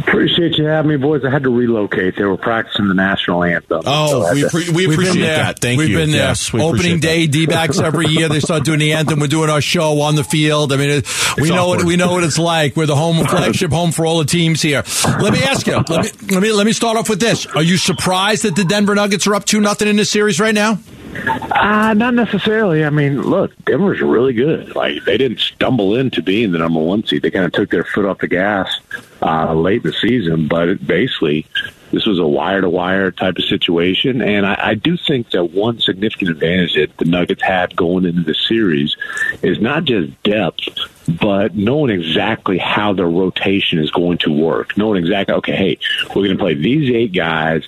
Appreciate 0.00 0.56
you 0.58 0.64
having 0.64 0.90
me, 0.90 0.96
boys. 0.96 1.24
I 1.24 1.30
had 1.30 1.42
to 1.44 1.50
relocate. 1.50 2.16
They 2.16 2.24
were 2.24 2.36
practicing 2.36 2.88
the 2.88 2.94
national 2.94 3.44
anthem. 3.44 3.82
Oh, 3.86 4.26
had 4.26 4.34
we, 4.34 4.40
to- 4.42 4.46
appre- 4.48 4.68
we 4.70 4.84
appreciate 4.84 5.12
been 5.14 5.22
there. 5.22 5.36
that. 5.36 5.58
Thank 5.60 5.78
We've 5.78 5.88
you. 5.90 5.96
been 5.98 6.10
there. 6.10 6.20
Yes, 6.28 6.52
we 6.52 6.60
Opening 6.60 7.00
day, 7.00 7.26
that. 7.26 7.32
D 7.32 7.46
backs 7.46 7.78
every 7.78 8.06
year. 8.08 8.28
They 8.28 8.40
start 8.40 8.64
doing 8.64 8.78
the 8.78 8.92
anthem. 8.92 9.20
We're 9.20 9.26
doing 9.26 9.50
our 9.50 9.60
show 9.60 10.00
on 10.00 10.14
the 10.14 10.24
field. 10.24 10.72
I 10.72 10.76
mean, 10.76 10.90
it, 10.90 11.06
we 11.40 11.48
know 11.50 11.68
what 11.68 11.84
we 11.84 11.96
know 11.96 12.12
what 12.12 12.24
it's 12.24 12.38
like. 12.38 12.76
We're 12.76 12.86
the 12.86 12.96
home 12.96 13.24
flagship 13.28 13.70
home 13.70 13.92
for 13.92 14.06
all 14.06 14.18
the 14.18 14.24
teams 14.24 14.62
here. 14.62 14.82
Let 15.20 15.32
me 15.32 15.42
ask 15.42 15.66
you. 15.66 15.74
Let 15.88 15.88
me 16.04 16.10
let 16.34 16.42
me 16.42 16.52
let 16.52 16.66
me 16.66 16.72
start 16.72 16.96
off 16.96 17.08
with 17.08 17.20
this. 17.20 17.46
Are 17.46 17.62
you 17.62 17.76
surprised 17.76 18.44
that 18.44 18.56
the 18.56 18.64
Denver 18.64 18.94
Nuggets 18.94 19.26
are 19.26 19.34
up 19.34 19.44
two 19.44 19.60
nothing 19.60 19.88
in 19.88 19.96
this 19.96 20.10
series 20.10 20.38
right 20.40 20.54
now? 20.54 20.78
Uh, 21.14 21.94
not 21.94 22.14
necessarily. 22.14 22.84
I 22.84 22.90
mean, 22.90 23.22
look, 23.22 23.52
Denver's 23.64 24.00
really 24.00 24.32
good. 24.32 24.74
Like 24.74 25.04
they 25.04 25.16
didn't 25.16 25.40
stumble 25.40 25.96
into 25.96 26.22
being 26.22 26.52
the 26.52 26.58
number 26.58 26.80
one 26.80 27.04
seed. 27.04 27.22
They 27.22 27.30
kind 27.30 27.44
of 27.44 27.52
took 27.52 27.70
their 27.70 27.84
foot 27.84 28.04
off 28.04 28.18
the 28.18 28.28
gas 28.28 28.80
uh, 29.22 29.54
late 29.54 29.84
in 29.84 29.90
the 29.90 29.96
season, 29.96 30.48
but 30.48 30.68
it 30.68 30.86
basically 30.86 31.46
this 31.90 32.06
was 32.06 32.18
a 32.18 32.26
wire 32.26 32.60
to 32.60 32.68
wire 32.68 33.10
type 33.10 33.38
of 33.38 33.44
situation. 33.44 34.20
And 34.20 34.46
I, 34.46 34.58
I 34.58 34.74
do 34.74 34.96
think 34.96 35.30
that 35.30 35.46
one 35.46 35.80
significant 35.80 36.30
advantage 36.30 36.74
that 36.74 36.96
the 36.98 37.06
Nuggets 37.06 37.42
had 37.42 37.74
going 37.76 38.04
into 38.04 38.22
the 38.22 38.34
series 38.34 38.96
is 39.42 39.58
not 39.60 39.84
just 39.84 40.22
depth, 40.22 40.68
but 41.08 41.56
knowing 41.56 41.90
exactly 41.90 42.58
how 42.58 42.92
their 42.92 43.08
rotation 43.08 43.78
is 43.78 43.90
going 43.90 44.18
to 44.18 44.32
work. 44.32 44.76
Knowing 44.76 45.02
exactly, 45.02 45.34
okay, 45.36 45.56
hey, 45.56 45.78
we're 46.08 46.26
going 46.26 46.36
to 46.36 46.42
play 46.42 46.54
these 46.54 46.90
eight 46.94 47.12
guys 47.12 47.64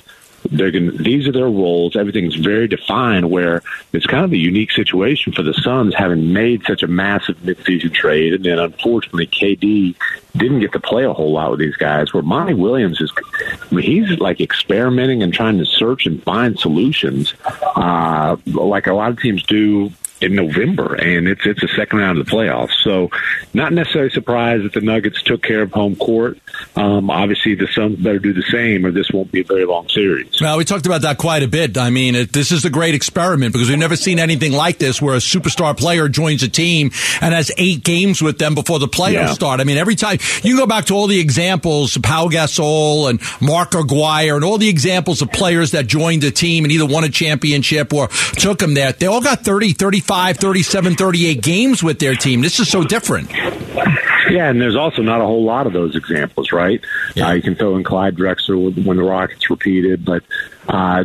they're 0.50 0.70
going 0.70 0.96
these 0.96 1.28
are 1.28 1.32
their 1.32 1.44
roles. 1.44 1.96
Everything's 1.96 2.36
very 2.36 2.68
defined. 2.68 3.30
Where 3.30 3.62
it's 3.92 4.06
kind 4.06 4.24
of 4.24 4.32
a 4.32 4.36
unique 4.36 4.72
situation 4.72 5.32
for 5.32 5.42
the 5.42 5.54
Suns, 5.54 5.94
having 5.94 6.32
made 6.32 6.64
such 6.64 6.82
a 6.82 6.86
massive 6.86 7.36
midseason 7.38 7.92
trade, 7.92 8.34
and 8.34 8.44
then 8.44 8.58
unfortunately 8.58 9.26
KD 9.26 9.94
didn't 10.36 10.60
get 10.60 10.72
to 10.72 10.80
play 10.80 11.04
a 11.04 11.12
whole 11.12 11.32
lot 11.32 11.50
with 11.50 11.60
these 11.60 11.76
guys. 11.76 12.12
Where 12.12 12.22
Monty 12.22 12.54
Williams 12.54 13.00
is, 13.00 13.12
I 13.48 13.74
mean, 13.74 13.84
he's 13.84 14.18
like 14.18 14.40
experimenting 14.40 15.22
and 15.22 15.32
trying 15.32 15.58
to 15.58 15.64
search 15.64 16.06
and 16.06 16.22
find 16.22 16.58
solutions, 16.58 17.34
uh, 17.76 18.36
like 18.46 18.86
a 18.86 18.94
lot 18.94 19.10
of 19.10 19.20
teams 19.20 19.42
do 19.42 19.90
in 20.20 20.34
November, 20.34 20.94
and 20.94 21.26
it's 21.28 21.46
it's 21.46 21.62
a 21.62 21.68
second 21.68 21.98
round 21.98 22.18
of 22.18 22.26
the 22.26 22.30
playoffs. 22.30 22.72
So, 22.84 23.10
not 23.54 23.72
necessarily 23.72 24.10
surprised 24.10 24.64
that 24.64 24.72
the 24.74 24.80
Nuggets 24.80 25.22
took 25.22 25.42
care 25.42 25.62
of 25.62 25.72
home 25.72 25.96
court. 25.96 26.38
Um, 26.76 27.10
obviously, 27.10 27.54
the 27.54 27.66
Suns 27.68 27.96
better 27.98 28.18
do 28.18 28.32
the 28.32 28.42
same, 28.42 28.84
or 28.84 28.90
this 28.90 29.10
won't 29.12 29.32
be 29.32 29.40
a 29.40 29.44
very 29.44 29.64
long 29.64 29.88
series. 29.88 30.40
Well, 30.40 30.58
we 30.58 30.64
talked 30.64 30.86
about 30.86 31.02
that 31.02 31.18
quite 31.18 31.42
a 31.42 31.48
bit. 31.48 31.78
I 31.78 31.90
mean, 31.90 32.14
it, 32.14 32.32
this 32.32 32.52
is 32.52 32.64
a 32.64 32.70
great 32.70 32.94
experiment 32.94 33.52
because 33.52 33.68
we've 33.68 33.78
never 33.78 33.96
seen 33.96 34.18
anything 34.18 34.52
like 34.52 34.78
this 34.78 35.00
where 35.00 35.14
a 35.14 35.18
superstar 35.18 35.76
player 35.76 36.08
joins 36.08 36.42
a 36.42 36.48
team 36.48 36.90
and 37.20 37.34
has 37.34 37.50
eight 37.56 37.82
games 37.84 38.20
with 38.20 38.38
them 38.38 38.54
before 38.54 38.78
the 38.78 38.88
playoffs 38.88 39.12
Yeah. 39.12 39.32
start. 39.32 39.60
I 39.60 39.64
mean, 39.64 39.78
every 39.78 39.96
time 39.96 40.18
you 40.42 40.50
can 40.54 40.56
go 40.56 40.66
back 40.66 40.84
to 40.86 40.94
all 40.94 41.06
the 41.06 41.18
examples, 41.20 41.96
Pau 41.98 42.28
Gasol 42.28 43.08
and 43.08 43.20
Mark 43.40 43.74
Aguirre 43.74 44.34
and 44.34 44.44
all 44.44 44.58
the 44.58 44.68
examples 44.68 45.22
of 45.22 45.32
players 45.32 45.70
that 45.70 45.86
joined 45.86 46.24
a 46.24 46.30
team 46.30 46.64
and 46.64 46.72
either 46.72 46.86
won 46.86 47.04
a 47.04 47.08
championship 47.08 47.92
or 47.94 48.08
took 48.36 48.58
them 48.58 48.74
there. 48.74 48.92
They 48.92 49.06
all 49.06 49.20
got 49.22 49.40
30, 49.44 49.72
35, 49.72 50.09
37, 50.10 50.96
38 50.96 51.40
games 51.40 51.84
with 51.84 52.00
their 52.00 52.16
team. 52.16 52.40
This 52.40 52.58
is 52.58 52.68
so 52.68 52.82
different. 52.82 53.30
Yeah, 53.30 54.50
and 54.50 54.60
there's 54.60 54.74
also 54.74 55.02
not 55.02 55.20
a 55.20 55.24
whole 55.24 55.44
lot 55.44 55.68
of 55.68 55.72
those 55.72 55.94
examples, 55.94 56.50
right? 56.50 56.84
Uh, 57.16 57.30
you 57.30 57.42
can 57.42 57.54
throw 57.54 57.76
in 57.76 57.84
Clyde 57.84 58.16
Drexler 58.16 58.84
when 58.84 58.96
the 58.96 59.04
Rockets 59.04 59.48
repeated, 59.48 60.04
but 60.04 60.24
uh, 60.68 61.04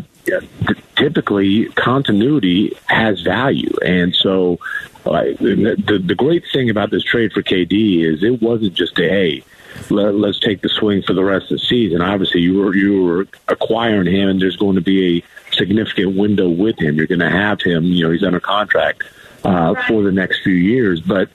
typically 0.96 1.65
continuity 1.76 2.76
has 2.88 3.22
value, 3.22 3.76
and 3.84 4.15
so 4.15 4.60
uh, 5.06 5.22
the, 5.39 6.02
the 6.04 6.15
great 6.15 6.44
thing 6.52 6.72
about 6.72 6.89
this 6.89 7.04
trade 7.04 7.32
for 7.32 7.44
KD 7.44 8.04
is 8.04 8.24
it 8.24 8.41
wasn't 8.41 8.74
just 8.74 8.98
a 8.98 9.08
hey. 9.08 9.44
Let, 9.89 10.15
let's 10.15 10.39
take 10.39 10.62
the 10.62 10.70
swing 10.70 11.04
for 11.04 11.13
the 11.13 11.24
rest 11.24 11.52
of 11.52 11.60
the 11.60 11.65
season. 11.65 12.02
Obviously, 12.02 12.41
you 12.41 12.58
were 12.58 12.76
you 12.76 13.04
were 13.04 13.28
acquiring 13.50 14.08
him, 14.08 14.30
and 14.30 14.41
there's 14.41 14.56
going 14.56 14.76
to 14.76 14.82
be 14.82 15.20
a 15.20 15.24
significant 15.56 16.15
window 16.15 16.50
with 16.50 16.80
him. 16.80 16.96
You're 16.96 17.08
going 17.08 17.20
to 17.20 17.30
have 17.30 17.62
him. 17.62 17.86
You 17.86 18.06
know, 18.06 18.12
he's 18.12 18.24
under 18.24 18.39
contract 18.39 19.04
uh, 19.44 19.76
for 19.88 20.04
the 20.04 20.12
next 20.12 20.41
few 20.44 20.54
years, 20.54 21.02
but 21.02 21.30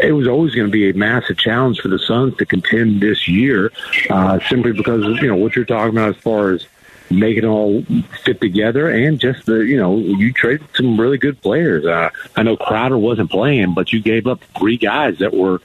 it 0.00 0.12
was 0.12 0.26
always 0.26 0.54
going 0.54 0.66
to 0.66 0.72
be 0.72 0.90
a 0.90 0.94
massive 0.94 1.38
challenge 1.38 1.80
for 1.80 1.88
the 1.88 1.98
Suns 1.98 2.36
to 2.36 2.46
contend 2.46 3.00
this 3.00 3.28
year, 3.28 3.72
uh, 4.10 4.38
simply 4.48 4.72
because 4.72 5.02
you 5.20 5.28
know 5.28 5.36
what 5.36 5.56
you're 5.56 5.64
talking 5.64 5.96
about 5.96 6.16
as 6.16 6.22
far 6.22 6.52
as 6.52 6.66
making 7.10 7.44
it 7.44 7.46
all 7.46 7.82
fit 8.24 8.40
together, 8.40 8.88
and 8.88 9.20
just 9.20 9.46
the 9.46 9.58
you 9.58 9.76
know 9.76 9.98
you 9.98 10.32
traded 10.32 10.66
some 10.74 10.98
really 10.98 11.18
good 11.18 11.40
players. 11.42 11.84
Uh, 11.84 12.10
I 12.36 12.42
know 12.42 12.56
Crowder 12.56 12.98
wasn't 12.98 13.30
playing, 13.30 13.74
but 13.74 13.92
you 13.92 14.00
gave 14.00 14.26
up 14.26 14.42
three 14.58 14.76
guys 14.76 15.18
that 15.18 15.34
were 15.34 15.60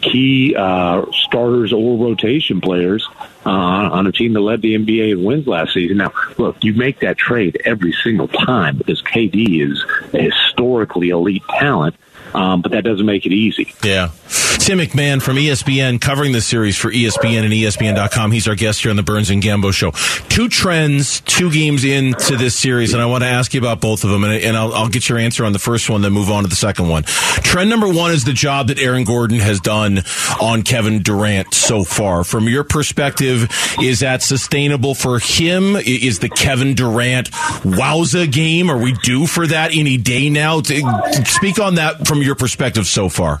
key 0.00 0.54
uh, 0.56 1.04
starters 1.12 1.72
or 1.72 1.98
rotation 1.98 2.60
players 2.60 3.06
uh, 3.44 3.50
on 3.50 4.06
a 4.06 4.12
team 4.12 4.32
that 4.34 4.40
led 4.40 4.62
the 4.62 4.74
NBA 4.74 5.12
in 5.12 5.24
wins 5.24 5.46
last 5.46 5.74
season. 5.74 5.98
Now, 5.98 6.12
look, 6.38 6.62
you 6.62 6.74
make 6.74 7.00
that 7.00 7.18
trade 7.18 7.60
every 7.64 7.92
single 8.04 8.28
time 8.28 8.76
because 8.76 9.02
KD 9.02 9.70
is 9.70 9.84
a 10.12 10.22
historically 10.22 11.10
elite 11.10 11.44
talent, 11.48 11.96
um, 12.34 12.62
but 12.62 12.72
that 12.72 12.84
doesn't 12.84 13.06
make 13.06 13.26
it 13.26 13.32
easy. 13.32 13.74
Yeah. 13.82 14.10
Tim 14.58 14.78
McMahon 14.78 15.22
from 15.22 15.36
ESPN 15.36 16.00
covering 16.00 16.32
the 16.32 16.40
series 16.40 16.76
for 16.76 16.90
ESPN 16.92 17.44
and 17.44 17.52
ESPN.com. 17.52 18.30
He's 18.30 18.46
our 18.46 18.54
guest 18.54 18.82
here 18.82 18.90
on 18.90 18.96
the 18.96 19.02
Burns 19.02 19.30
and 19.30 19.42
Gambo 19.42 19.72
show. 19.72 19.90
Two 20.28 20.48
trends, 20.48 21.20
two 21.22 21.50
games 21.50 21.84
into 21.84 22.36
this 22.36 22.54
series, 22.54 22.92
and 22.92 23.02
I 23.02 23.06
want 23.06 23.22
to 23.24 23.28
ask 23.28 23.54
you 23.54 23.60
about 23.60 23.80
both 23.80 24.04
of 24.04 24.10
them, 24.10 24.22
and, 24.24 24.32
and 24.34 24.56
I'll, 24.56 24.72
I'll 24.74 24.88
get 24.88 25.08
your 25.08 25.18
answer 25.18 25.44
on 25.44 25.52
the 25.52 25.58
first 25.58 25.88
one, 25.90 26.02
then 26.02 26.12
move 26.12 26.30
on 26.30 26.42
to 26.44 26.48
the 26.48 26.56
second 26.56 26.88
one. 26.88 27.04
Trend 27.04 27.70
number 27.70 27.88
one 27.88 28.12
is 28.12 28.24
the 28.24 28.32
job 28.32 28.68
that 28.68 28.78
Aaron 28.78 29.04
Gordon 29.04 29.38
has 29.40 29.60
done 29.60 30.00
on 30.40 30.62
Kevin 30.62 31.02
Durant 31.02 31.52
so 31.54 31.82
far. 31.82 32.22
From 32.22 32.48
your 32.48 32.64
perspective, 32.64 33.48
is 33.80 34.00
that 34.00 34.22
sustainable 34.22 34.94
for 34.94 35.18
him? 35.18 35.74
Is 35.76 36.18
the 36.18 36.28
Kevin 36.28 36.74
Durant 36.74 37.30
wowza 37.30 38.30
game? 38.30 38.70
Are 38.70 38.78
we 38.78 38.92
due 38.92 39.26
for 39.26 39.46
that 39.46 39.74
any 39.74 39.96
day 39.96 40.28
now? 40.28 40.60
To- 40.60 41.22
Speak 41.26 41.58
on 41.58 41.76
that 41.76 42.06
from 42.06 42.22
your 42.22 42.34
perspective 42.34 42.86
so 42.86 43.08
far. 43.08 43.40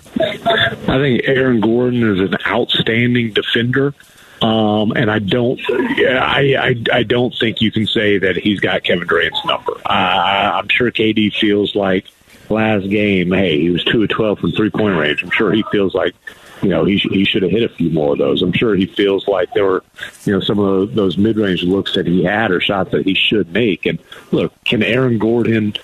I 0.50 0.98
think 0.98 1.22
Aaron 1.24 1.60
Gordon 1.60 2.02
is 2.02 2.20
an 2.20 2.36
outstanding 2.46 3.32
defender. 3.32 3.94
Um, 4.42 4.92
and 4.92 5.10
I 5.10 5.18
don't, 5.18 5.60
I, 5.68 6.56
I, 6.58 6.98
I 6.98 7.02
don't 7.02 7.34
think 7.34 7.60
you 7.60 7.70
can 7.70 7.86
say 7.86 8.16
that 8.18 8.36
he's 8.36 8.58
got 8.58 8.84
Kevin 8.84 9.06
Durant's 9.06 9.44
number. 9.44 9.72
Uh, 9.84 10.52
I'm 10.54 10.68
sure 10.68 10.90
KD 10.90 11.34
feels 11.34 11.74
like 11.74 12.06
last 12.48 12.88
game, 12.88 13.32
hey, 13.32 13.60
he 13.60 13.70
was 13.70 13.84
two 13.84 14.02
of 14.02 14.08
twelve 14.08 14.38
from 14.38 14.52
three 14.52 14.70
point 14.70 14.96
range. 14.96 15.22
I'm 15.22 15.30
sure 15.30 15.52
he 15.52 15.62
feels 15.70 15.94
like, 15.94 16.14
you 16.62 16.68
know, 16.68 16.84
he 16.84 16.96
he 16.96 17.24
should 17.24 17.42
have 17.42 17.50
hit 17.50 17.62
a 17.62 17.68
few 17.68 17.90
more 17.90 18.12
of 18.12 18.18
those. 18.18 18.42
I'm 18.42 18.52
sure 18.52 18.74
he 18.74 18.86
feels 18.86 19.28
like 19.28 19.52
there 19.52 19.64
were, 19.64 19.84
you 20.24 20.32
know, 20.32 20.40
some 20.40 20.58
of 20.58 20.94
those 20.94 21.18
mid 21.18 21.36
range 21.36 21.62
looks 21.62 21.94
that 21.94 22.06
he 22.06 22.24
had 22.24 22.50
or 22.50 22.60
shots 22.60 22.92
that 22.92 23.04
he 23.04 23.14
should 23.14 23.52
make. 23.52 23.86
And 23.86 23.98
look, 24.30 24.52
can 24.64 24.82
Aaron 24.82 25.18
Gordon 25.18 25.74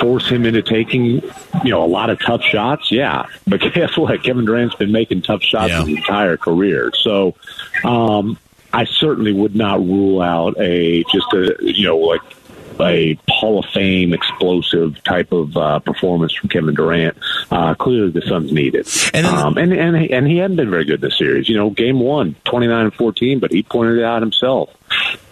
force 0.00 0.28
him 0.28 0.44
into 0.46 0.62
taking, 0.62 1.22
you 1.64 1.70
know, 1.70 1.84
a 1.84 1.86
lot 1.86 2.10
of 2.10 2.20
tough 2.20 2.42
shots? 2.42 2.90
Yeah. 2.90 3.26
But 3.46 3.60
guess 3.74 3.96
what? 3.96 4.22
Kevin 4.22 4.44
Durant's 4.44 4.74
been 4.76 4.92
making 4.92 5.22
tough 5.22 5.42
shots 5.42 5.70
Yeah. 5.70 5.80
his 5.84 5.96
entire 5.96 6.36
career. 6.36 6.90
So 7.02 7.34
um, 7.84 8.38
I 8.72 8.84
certainly 8.84 9.32
would 9.32 9.54
not 9.56 9.80
rule 9.80 10.22
out 10.22 10.54
a 10.58 11.04
just 11.12 11.32
a 11.34 11.56
you 11.60 11.84
know 11.86 11.98
like 11.98 12.20
a 12.80 13.18
Hall 13.28 13.58
of 13.58 13.66
Fame 13.66 14.14
explosive 14.14 15.02
type 15.04 15.30
of 15.32 15.54
uh, 15.56 15.78
performance 15.80 16.32
from 16.32 16.48
Kevin 16.48 16.74
Durant, 16.74 17.16
uh, 17.50 17.74
clearly 17.74 18.10
the 18.10 18.22
Suns 18.22 18.50
need 18.50 18.74
it. 18.74 19.10
And, 19.12 19.26
um, 19.26 19.58
and 19.58 19.72
and 19.74 19.94
and 20.10 20.26
he 20.26 20.38
hadn't 20.38 20.56
been 20.56 20.70
very 20.70 20.84
good 20.86 21.00
this 21.02 21.18
series. 21.18 21.48
You 21.50 21.56
know, 21.56 21.68
game 21.70 22.00
one, 22.00 22.34
29 22.46 22.84
and 22.86 22.94
14, 22.94 23.40
but 23.40 23.52
he 23.52 23.62
pointed 23.62 23.98
it 23.98 24.04
out 24.04 24.22
himself. 24.22 24.70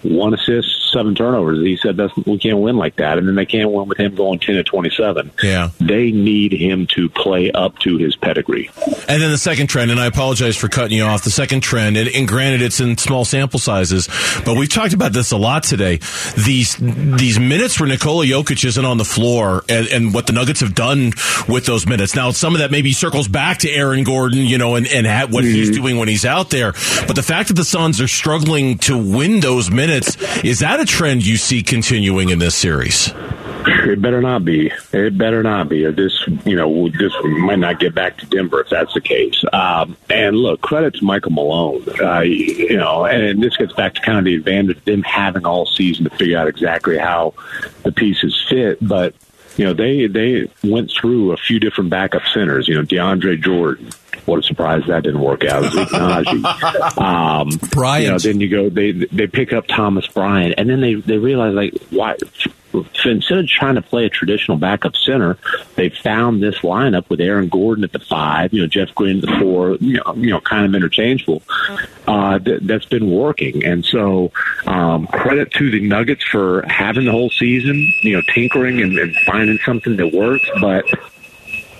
One 0.02 0.32
assist, 0.32 0.90
seven 0.92 1.14
turnovers. 1.14 1.58
He 1.58 1.76
said 1.76 1.96
that's 1.98 2.16
we 2.16 2.38
can't 2.38 2.58
win 2.58 2.76
like 2.76 2.96
that, 2.96 3.18
and 3.18 3.28
then 3.28 3.34
they 3.34 3.44
can't 3.44 3.70
win 3.70 3.86
with 3.86 3.98
him 3.98 4.14
going 4.14 4.38
10 4.38 4.54
to 4.54 4.64
27. 4.64 5.30
Yeah. 5.42 5.70
They 5.78 6.10
need 6.10 6.52
him 6.52 6.86
to 6.94 7.10
play 7.10 7.50
up 7.50 7.78
to 7.80 7.98
his 7.98 8.16
pedigree. 8.16 8.70
And 9.08 9.20
then 9.20 9.30
the 9.30 9.38
second 9.38 9.66
trend, 9.66 9.90
and 9.90 10.00
I 10.00 10.06
apologize 10.06 10.56
for 10.56 10.68
cutting 10.68 10.96
you 10.96 11.04
off. 11.04 11.22
The 11.22 11.30
second 11.30 11.60
trend, 11.60 11.98
and, 11.98 12.08
and 12.08 12.26
granted, 12.26 12.62
it's 12.62 12.80
in 12.80 12.96
small 12.96 13.26
sample 13.26 13.60
sizes, 13.60 14.08
but 14.46 14.56
we've 14.56 14.70
talked 14.70 14.94
about 14.94 15.12
this 15.12 15.32
a 15.32 15.36
lot 15.36 15.64
today. 15.64 16.00
These 16.46 16.76
these 16.78 17.38
minutes 17.38 17.78
where 17.78 17.88
Nikola 17.88 18.24
Jokic 18.24 18.64
isn't 18.64 18.84
on 18.84 18.96
the 18.96 19.04
floor, 19.04 19.64
and, 19.68 19.86
and 19.88 20.14
what 20.14 20.26
the 20.26 20.32
Nuggets 20.32 20.60
have 20.60 20.74
done 20.74 21.12
with 21.46 21.66
those 21.66 21.86
minutes. 21.86 22.14
Now, 22.14 22.30
some 22.30 22.54
of 22.54 22.60
that 22.60 22.70
maybe 22.70 22.92
circles 22.92 23.28
back 23.28 23.58
to 23.58 23.70
Aaron 23.70 24.04
Gordon, 24.04 24.38
you 24.38 24.56
know, 24.56 24.76
and, 24.76 24.86
and 24.86 25.06
ha- 25.06 25.26
what 25.28 25.44
mm-hmm. 25.44 25.54
he's 25.54 25.70
doing 25.70 25.98
when 25.98 26.08
he's 26.08 26.24
out 26.24 26.48
there. 26.48 26.72
But 27.06 27.16
the 27.16 27.22
fact 27.22 27.48
that 27.48 27.54
the 27.54 27.64
Suns 27.64 28.00
are 28.00 28.08
struggling 28.08 28.78
to 28.78 28.96
win 28.96 29.40
those 29.40 29.49
minutes 29.70 30.16
is 30.44 30.60
that 30.60 30.80
a 30.80 30.84
trend 30.84 31.26
you 31.26 31.36
see 31.36 31.62
continuing 31.62 32.28
in 32.28 32.38
this 32.38 32.54
series? 32.54 33.12
It 33.66 34.00
better 34.00 34.20
not 34.20 34.44
be. 34.44 34.72
It 34.92 35.18
better 35.18 35.42
not 35.42 35.68
be. 35.68 35.84
This, 35.90 36.26
you 36.44 36.56
know, 36.56 36.88
this 36.88 37.12
might 37.22 37.58
not 37.58 37.78
get 37.78 37.94
back 37.94 38.16
to 38.18 38.26
Denver 38.26 38.60
if 38.60 38.70
that's 38.70 38.94
the 38.94 39.00
case. 39.00 39.44
Um, 39.52 39.96
and 40.08 40.36
look, 40.36 40.60
credit 40.60 40.94
to 40.94 41.04
Michael 41.04 41.32
Malone. 41.32 41.84
Uh, 42.00 42.20
you 42.20 42.76
know, 42.76 43.04
and 43.04 43.42
this 43.42 43.56
gets 43.56 43.72
back 43.74 43.94
to 43.94 44.00
kind 44.00 44.18
of 44.18 44.24
the 44.24 44.34
advantage 44.34 44.78
of 44.78 44.84
them 44.84 45.02
having 45.02 45.44
all 45.44 45.66
season 45.66 46.04
to 46.04 46.10
figure 46.10 46.38
out 46.38 46.48
exactly 46.48 46.96
how 46.96 47.34
the 47.82 47.92
pieces 47.92 48.42
fit. 48.48 48.78
But 48.80 49.14
you 49.56 49.64
know, 49.66 49.74
they 49.74 50.06
they 50.06 50.50
went 50.64 50.90
through 50.90 51.32
a 51.32 51.36
few 51.36 51.60
different 51.60 51.90
backup 51.90 52.22
centers. 52.32 52.66
You 52.66 52.76
know, 52.76 52.82
DeAndre 52.82 53.42
Jordan. 53.42 53.90
What 54.26 54.38
a 54.38 54.42
surprise 54.42 54.82
that 54.88 55.02
didn't 55.02 55.20
work 55.20 55.44
out. 55.44 55.70
Zeke 55.72 55.88
Nnaji. 55.88 57.00
Um, 57.00 57.48
Bryant. 57.70 58.04
You 58.04 58.10
know, 58.10 58.18
then 58.18 58.40
you 58.40 58.48
go. 58.48 58.68
They 58.68 58.92
they 58.92 59.26
pick 59.26 59.52
up 59.52 59.66
Thomas 59.66 60.06
Bryant, 60.06 60.54
and 60.58 60.68
then 60.68 60.80
they 60.80 60.94
they 60.94 61.18
realize 61.18 61.54
like 61.54 61.74
why 61.90 62.16
instead 63.04 63.38
of 63.38 63.48
trying 63.48 63.74
to 63.74 63.82
play 63.82 64.04
a 64.04 64.08
traditional 64.08 64.56
backup 64.56 64.96
center, 64.96 65.38
they 65.76 65.88
found 65.88 66.42
this 66.42 66.56
lineup 66.58 67.08
with 67.08 67.20
Aaron 67.20 67.48
Gordon 67.48 67.84
at 67.84 67.92
the 67.92 67.98
five, 67.98 68.52
you 68.52 68.62
know, 68.62 68.66
Jeff 68.66 68.94
Green 68.94 69.18
at 69.18 69.22
the 69.22 69.38
four, 69.40 69.76
you 69.76 69.94
know, 69.94 70.14
you 70.16 70.30
know 70.30 70.40
kind 70.40 70.66
of 70.66 70.74
interchangeable. 70.74 71.42
Uh, 72.06 72.38
th- 72.38 72.60
that's 72.62 72.86
been 72.86 73.10
working, 73.10 73.64
and 73.64 73.84
so 73.84 74.32
um, 74.66 75.06
credit 75.08 75.50
to 75.52 75.70
the 75.70 75.80
Nuggets 75.80 76.24
for 76.24 76.64
having 76.68 77.04
the 77.04 77.12
whole 77.12 77.30
season, 77.30 77.76
you 78.02 78.16
know, 78.16 78.22
tinkering 78.34 78.80
and, 78.80 78.98
and 78.98 79.14
finding 79.26 79.58
something 79.64 79.96
that 79.96 80.12
works, 80.12 80.48
but 80.60 80.84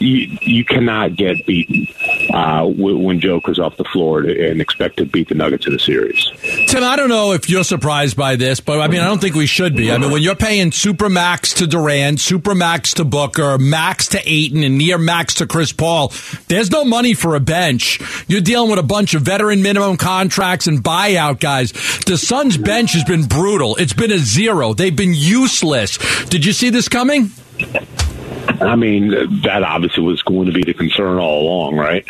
you, 0.00 0.38
you 0.40 0.64
cannot 0.64 1.14
get 1.14 1.44
beaten 1.46 1.86
uh, 2.34 2.66
when 2.66 3.20
Joker's 3.20 3.58
off 3.58 3.76
the 3.76 3.84
floor 3.84 4.20
and 4.20 4.60
expect 4.60 4.96
to 4.96 5.04
beat 5.04 5.28
the 5.28 5.34
Nuggets 5.34 5.66
in 5.66 5.74
a 5.74 5.78
series. 5.78 6.30
Tim, 6.68 6.82
I 6.82 6.96
don't 6.96 7.10
know 7.10 7.32
if 7.32 7.50
you're 7.50 7.64
surprised 7.64 8.16
by 8.16 8.36
this, 8.36 8.60
but 8.60 8.80
I 8.80 8.88
mean, 8.88 9.00
I 9.00 9.04
don't 9.04 9.20
think 9.20 9.34
we 9.34 9.46
should 9.46 9.76
be. 9.76 9.92
I 9.92 9.98
mean, 9.98 10.10
when 10.10 10.22
you're 10.22 10.34
paying 10.34 10.72
super 10.72 11.08
max 11.08 11.54
to 11.54 11.66
Durant, 11.66 12.18
super 12.18 12.54
max 12.54 12.94
to 12.94 13.04
Booker, 13.04 13.58
max 13.58 14.08
to 14.08 14.20
Ayton, 14.24 14.64
and 14.64 14.78
near 14.78 14.96
max 14.96 15.34
to 15.34 15.46
Chris 15.46 15.72
Paul, 15.72 16.12
there's 16.48 16.70
no 16.70 16.84
money 16.84 17.14
for 17.14 17.34
a 17.34 17.40
bench. 17.40 18.00
You're 18.26 18.40
dealing 18.40 18.70
with 18.70 18.78
a 18.78 18.84
bunch 18.84 19.14
of 19.14 19.22
veteran 19.22 19.62
minimum 19.62 19.98
contracts 19.98 20.66
and 20.66 20.82
buyout 20.82 21.40
guys. 21.40 21.72
The 22.06 22.16
Suns 22.16 22.56
bench 22.56 22.94
has 22.94 23.04
been 23.04 23.26
brutal. 23.26 23.76
It's 23.76 23.92
been 23.92 24.12
a 24.12 24.18
zero. 24.18 24.72
They've 24.72 24.94
been 24.96 25.14
useless. 25.14 25.98
Did 26.26 26.44
you 26.46 26.52
see 26.52 26.70
this 26.70 26.88
coming? 26.88 27.30
I 28.60 28.76
mean, 28.76 29.40
that 29.42 29.62
obviously 29.62 30.02
was 30.02 30.22
going 30.22 30.46
to 30.46 30.52
be 30.52 30.62
the 30.62 30.74
concern 30.74 31.18
all 31.18 31.42
along, 31.42 31.76
right? 31.76 32.04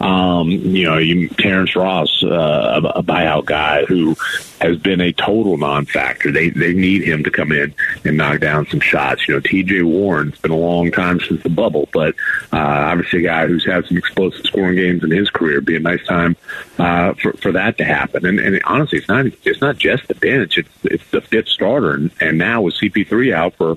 Um, 0.00 0.50
you 0.50 0.84
know, 0.84 0.96
you, 0.96 1.28
Terrence 1.28 1.76
Ross, 1.76 2.24
uh, 2.24 2.80
a, 2.94 3.02
buyout 3.02 3.44
guy 3.44 3.84
who 3.84 4.16
has 4.58 4.78
been 4.78 5.00
a 5.00 5.12
total 5.12 5.58
non-factor. 5.58 6.32
They 6.32 6.48
they 6.48 6.72
need 6.72 7.02
him 7.02 7.22
to 7.24 7.30
come 7.30 7.52
in 7.52 7.74
and 8.06 8.16
knock 8.16 8.40
down 8.40 8.66
some 8.68 8.80
shots. 8.80 9.28
You 9.28 9.34
know, 9.34 9.40
T.J. 9.40 9.82
Warren. 9.82 10.28
It's 10.30 10.40
been 10.40 10.52
a 10.52 10.56
long 10.56 10.90
time 10.90 11.20
since 11.20 11.42
the 11.42 11.50
bubble, 11.50 11.86
but 11.92 12.14
uh, 12.50 12.56
obviously 12.56 13.26
a 13.26 13.28
guy 13.28 13.46
who's 13.46 13.66
had 13.66 13.84
some 13.86 13.98
explosive 13.98 14.46
scoring 14.46 14.76
games 14.76 15.04
in 15.04 15.10
his 15.10 15.28
career. 15.28 15.56
It'd 15.56 15.66
be 15.66 15.76
a 15.76 15.80
nice 15.80 16.04
time 16.06 16.34
uh, 16.78 17.12
for 17.14 17.34
for 17.34 17.52
that 17.52 17.76
to 17.76 17.84
happen. 17.84 18.24
And, 18.24 18.40
and 18.40 18.58
honestly, 18.64 19.00
it's 19.00 19.08
not 19.08 19.26
it's 19.44 19.60
not 19.60 19.76
just 19.76 20.08
the 20.08 20.14
bench. 20.14 20.56
It's 20.56 20.68
it's 20.84 21.10
the 21.10 21.20
fifth 21.20 21.48
starter, 21.48 21.92
and, 21.92 22.10
and 22.22 22.38
now 22.38 22.62
with 22.62 22.74
CP3 22.76 23.34
out 23.34 23.54
for 23.56 23.76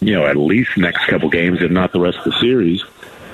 you 0.00 0.14
know, 0.14 0.26
at 0.26 0.36
least 0.36 0.76
next 0.76 1.06
couple 1.06 1.28
games, 1.28 1.62
if 1.62 1.70
not 1.70 1.92
the 1.92 2.00
rest 2.00 2.18
of 2.18 2.24
the 2.24 2.40
series, 2.40 2.82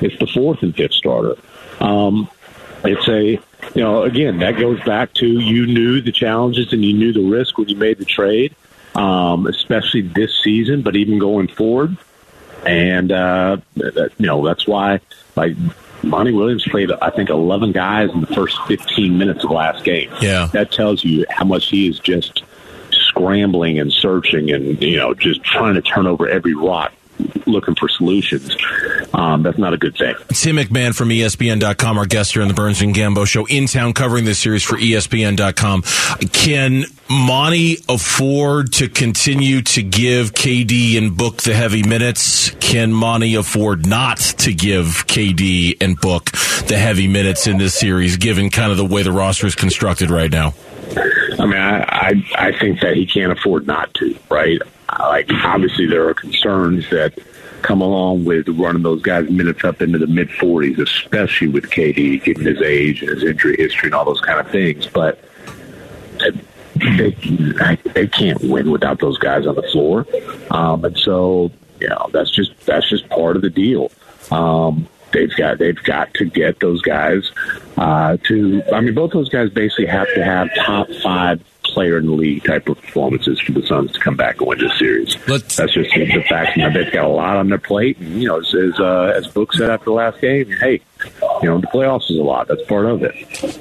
it's 0.00 0.18
the 0.18 0.26
fourth 0.26 0.62
and 0.62 0.74
fifth 0.74 0.92
starter. 0.92 1.36
Um, 1.80 2.28
it's 2.84 3.08
a, 3.08 3.30
you 3.74 3.82
know, 3.82 4.02
again, 4.02 4.38
that 4.38 4.58
goes 4.58 4.82
back 4.84 5.12
to 5.14 5.26
you 5.26 5.66
knew 5.66 6.00
the 6.00 6.12
challenges 6.12 6.72
and 6.72 6.84
you 6.84 6.92
knew 6.92 7.12
the 7.12 7.22
risk 7.22 7.58
when 7.58 7.68
you 7.68 7.76
made 7.76 7.98
the 7.98 8.04
trade, 8.04 8.54
um, 8.94 9.46
especially 9.46 10.02
this 10.02 10.42
season, 10.42 10.82
but 10.82 10.96
even 10.96 11.18
going 11.18 11.48
forward. 11.48 11.96
And, 12.64 13.12
uh, 13.12 13.58
that, 13.76 14.12
you 14.18 14.26
know, 14.26 14.44
that's 14.44 14.66
why, 14.66 15.00
like, 15.36 15.56
Monty 16.02 16.32
Williams 16.32 16.66
played, 16.66 16.90
I 16.90 17.10
think, 17.10 17.30
11 17.30 17.72
guys 17.72 18.10
in 18.10 18.20
the 18.20 18.26
first 18.28 18.58
15 18.66 19.16
minutes 19.16 19.44
of 19.44 19.50
last 19.50 19.84
game. 19.84 20.10
Yeah. 20.20 20.48
That 20.52 20.72
tells 20.72 21.04
you 21.04 21.24
how 21.30 21.44
much 21.44 21.68
he 21.68 21.88
is 21.88 21.98
just 21.98 22.42
scrambling 23.16 23.78
and 23.78 23.92
searching 23.92 24.50
and 24.50 24.82
you 24.82 24.96
know 24.96 25.14
just 25.14 25.42
trying 25.42 25.74
to 25.74 25.82
turn 25.82 26.06
over 26.06 26.28
every 26.28 26.54
rock 26.54 26.92
looking 27.46 27.74
for 27.74 27.88
solutions. 27.88 28.56
Um, 29.14 29.42
that's 29.42 29.58
not 29.58 29.72
a 29.72 29.76
good 29.76 29.96
thing. 29.96 30.14
Tim 30.28 30.56
McMahon 30.56 30.94
from 30.94 31.08
ESPN.com, 31.08 31.98
our 31.98 32.06
guest 32.06 32.32
here 32.32 32.42
on 32.42 32.48
the 32.48 32.54
Burns 32.54 32.82
and 32.82 32.94
Gambo 32.94 33.26
show, 33.26 33.46
in 33.46 33.66
town 33.66 33.92
covering 33.92 34.24
this 34.24 34.38
series 34.38 34.62
for 34.62 34.76
ESPN.com. 34.76 35.82
Can 36.32 36.84
Monty 37.08 37.78
afford 37.88 38.72
to 38.74 38.88
continue 38.88 39.62
to 39.62 39.82
give 39.82 40.32
KD 40.32 40.98
and 40.98 41.16
Book 41.16 41.42
the 41.42 41.54
heavy 41.54 41.82
minutes? 41.82 42.50
Can 42.60 42.92
Monty 42.92 43.34
afford 43.36 43.86
not 43.86 44.18
to 44.18 44.52
give 44.52 45.06
KD 45.06 45.76
and 45.80 45.98
Book 46.00 46.30
the 46.66 46.76
heavy 46.78 47.08
minutes 47.08 47.46
in 47.46 47.58
this 47.58 47.74
series, 47.74 48.16
given 48.16 48.50
kind 48.50 48.70
of 48.70 48.76
the 48.76 48.84
way 48.84 49.02
the 49.02 49.12
roster 49.12 49.46
is 49.46 49.54
constructed 49.54 50.10
right 50.10 50.30
now? 50.30 50.54
I 51.38 51.44
mean, 51.44 51.56
I, 51.56 51.82
I 51.88 52.22
I 52.48 52.58
think 52.58 52.80
that 52.80 52.96
he 52.96 53.06
can't 53.06 53.32
afford 53.32 53.66
not 53.66 53.92
to, 53.94 54.16
right? 54.30 54.60
Like, 54.98 55.30
obviously, 55.32 55.86
there 55.86 56.08
are 56.08 56.14
concerns 56.14 56.88
that 56.90 57.18
come 57.62 57.80
along 57.80 58.24
with 58.24 58.48
running 58.48 58.82
those 58.82 59.02
guys 59.02 59.28
minutes 59.28 59.64
up 59.64 59.82
into 59.82 59.98
the 59.98 60.06
mid 60.06 60.28
40s, 60.28 60.78
especially 60.78 61.48
with 61.48 61.64
KD, 61.70 62.22
given 62.22 62.46
his 62.46 62.62
age 62.62 63.02
and 63.02 63.10
his 63.10 63.24
injury 63.24 63.56
history 63.58 63.88
and 63.88 63.94
all 63.94 64.04
those 64.04 64.20
kind 64.20 64.38
of 64.38 64.48
things. 64.50 64.86
But 64.86 65.18
they 66.76 67.16
they 67.94 68.06
can't 68.06 68.40
win 68.42 68.70
without 68.70 69.00
those 69.00 69.18
guys 69.18 69.46
on 69.46 69.54
the 69.54 69.62
floor, 69.62 70.06
um, 70.50 70.84
and 70.84 70.96
so 70.98 71.50
you 71.80 71.88
know 71.88 72.08
that's 72.12 72.30
just 72.30 72.58
that's 72.66 72.88
just 72.88 73.08
part 73.08 73.36
of 73.36 73.42
the 73.42 73.50
deal. 73.50 73.90
Um, 74.30 74.88
they've 75.12 75.34
got 75.36 75.58
they've 75.58 75.82
got 75.82 76.12
to 76.14 76.24
get 76.24 76.60
those 76.60 76.82
guys 76.82 77.30
uh, 77.76 78.16
to. 78.24 78.62
I 78.72 78.80
mean, 78.80 78.94
both 78.94 79.12
those 79.12 79.28
guys 79.28 79.50
basically 79.50 79.86
have 79.86 80.08
to 80.14 80.24
have 80.24 80.48
top 80.54 80.88
five 81.02 81.42
player 81.76 81.98
in 81.98 82.06
the 82.06 82.12
league 82.12 82.42
type 82.42 82.66
of 82.70 82.80
performances 82.80 83.38
for 83.38 83.52
the 83.52 83.60
Suns 83.66 83.92
to 83.92 84.00
come 84.00 84.16
back 84.16 84.38
and 84.38 84.48
win 84.48 84.58
this 84.58 84.78
series. 84.78 85.14
Let's- 85.28 85.56
That's 85.56 85.74
just 85.74 85.90
the 85.94 86.22
fact. 86.26 86.56
Know, 86.56 86.72
they've 86.72 86.90
got 86.90 87.04
a 87.04 87.08
lot 87.08 87.36
on 87.36 87.50
their 87.50 87.58
plate, 87.58 87.98
and 87.98 88.22
you 88.22 88.26
know, 88.28 88.38
as 88.40 88.54
as, 88.54 88.80
uh, 88.80 89.12
as 89.14 89.26
Book 89.26 89.52
said 89.52 89.68
after 89.68 89.84
the 89.84 89.90
last 89.92 90.18
game, 90.22 90.50
hey, 90.58 90.80
you 91.42 91.48
know, 91.48 91.60
the 91.60 91.66
playoffs 91.66 92.10
is 92.10 92.18
a 92.18 92.22
lot. 92.22 92.48
That's 92.48 92.62
part 92.62 92.86
of 92.86 93.02
it. 93.02 93.14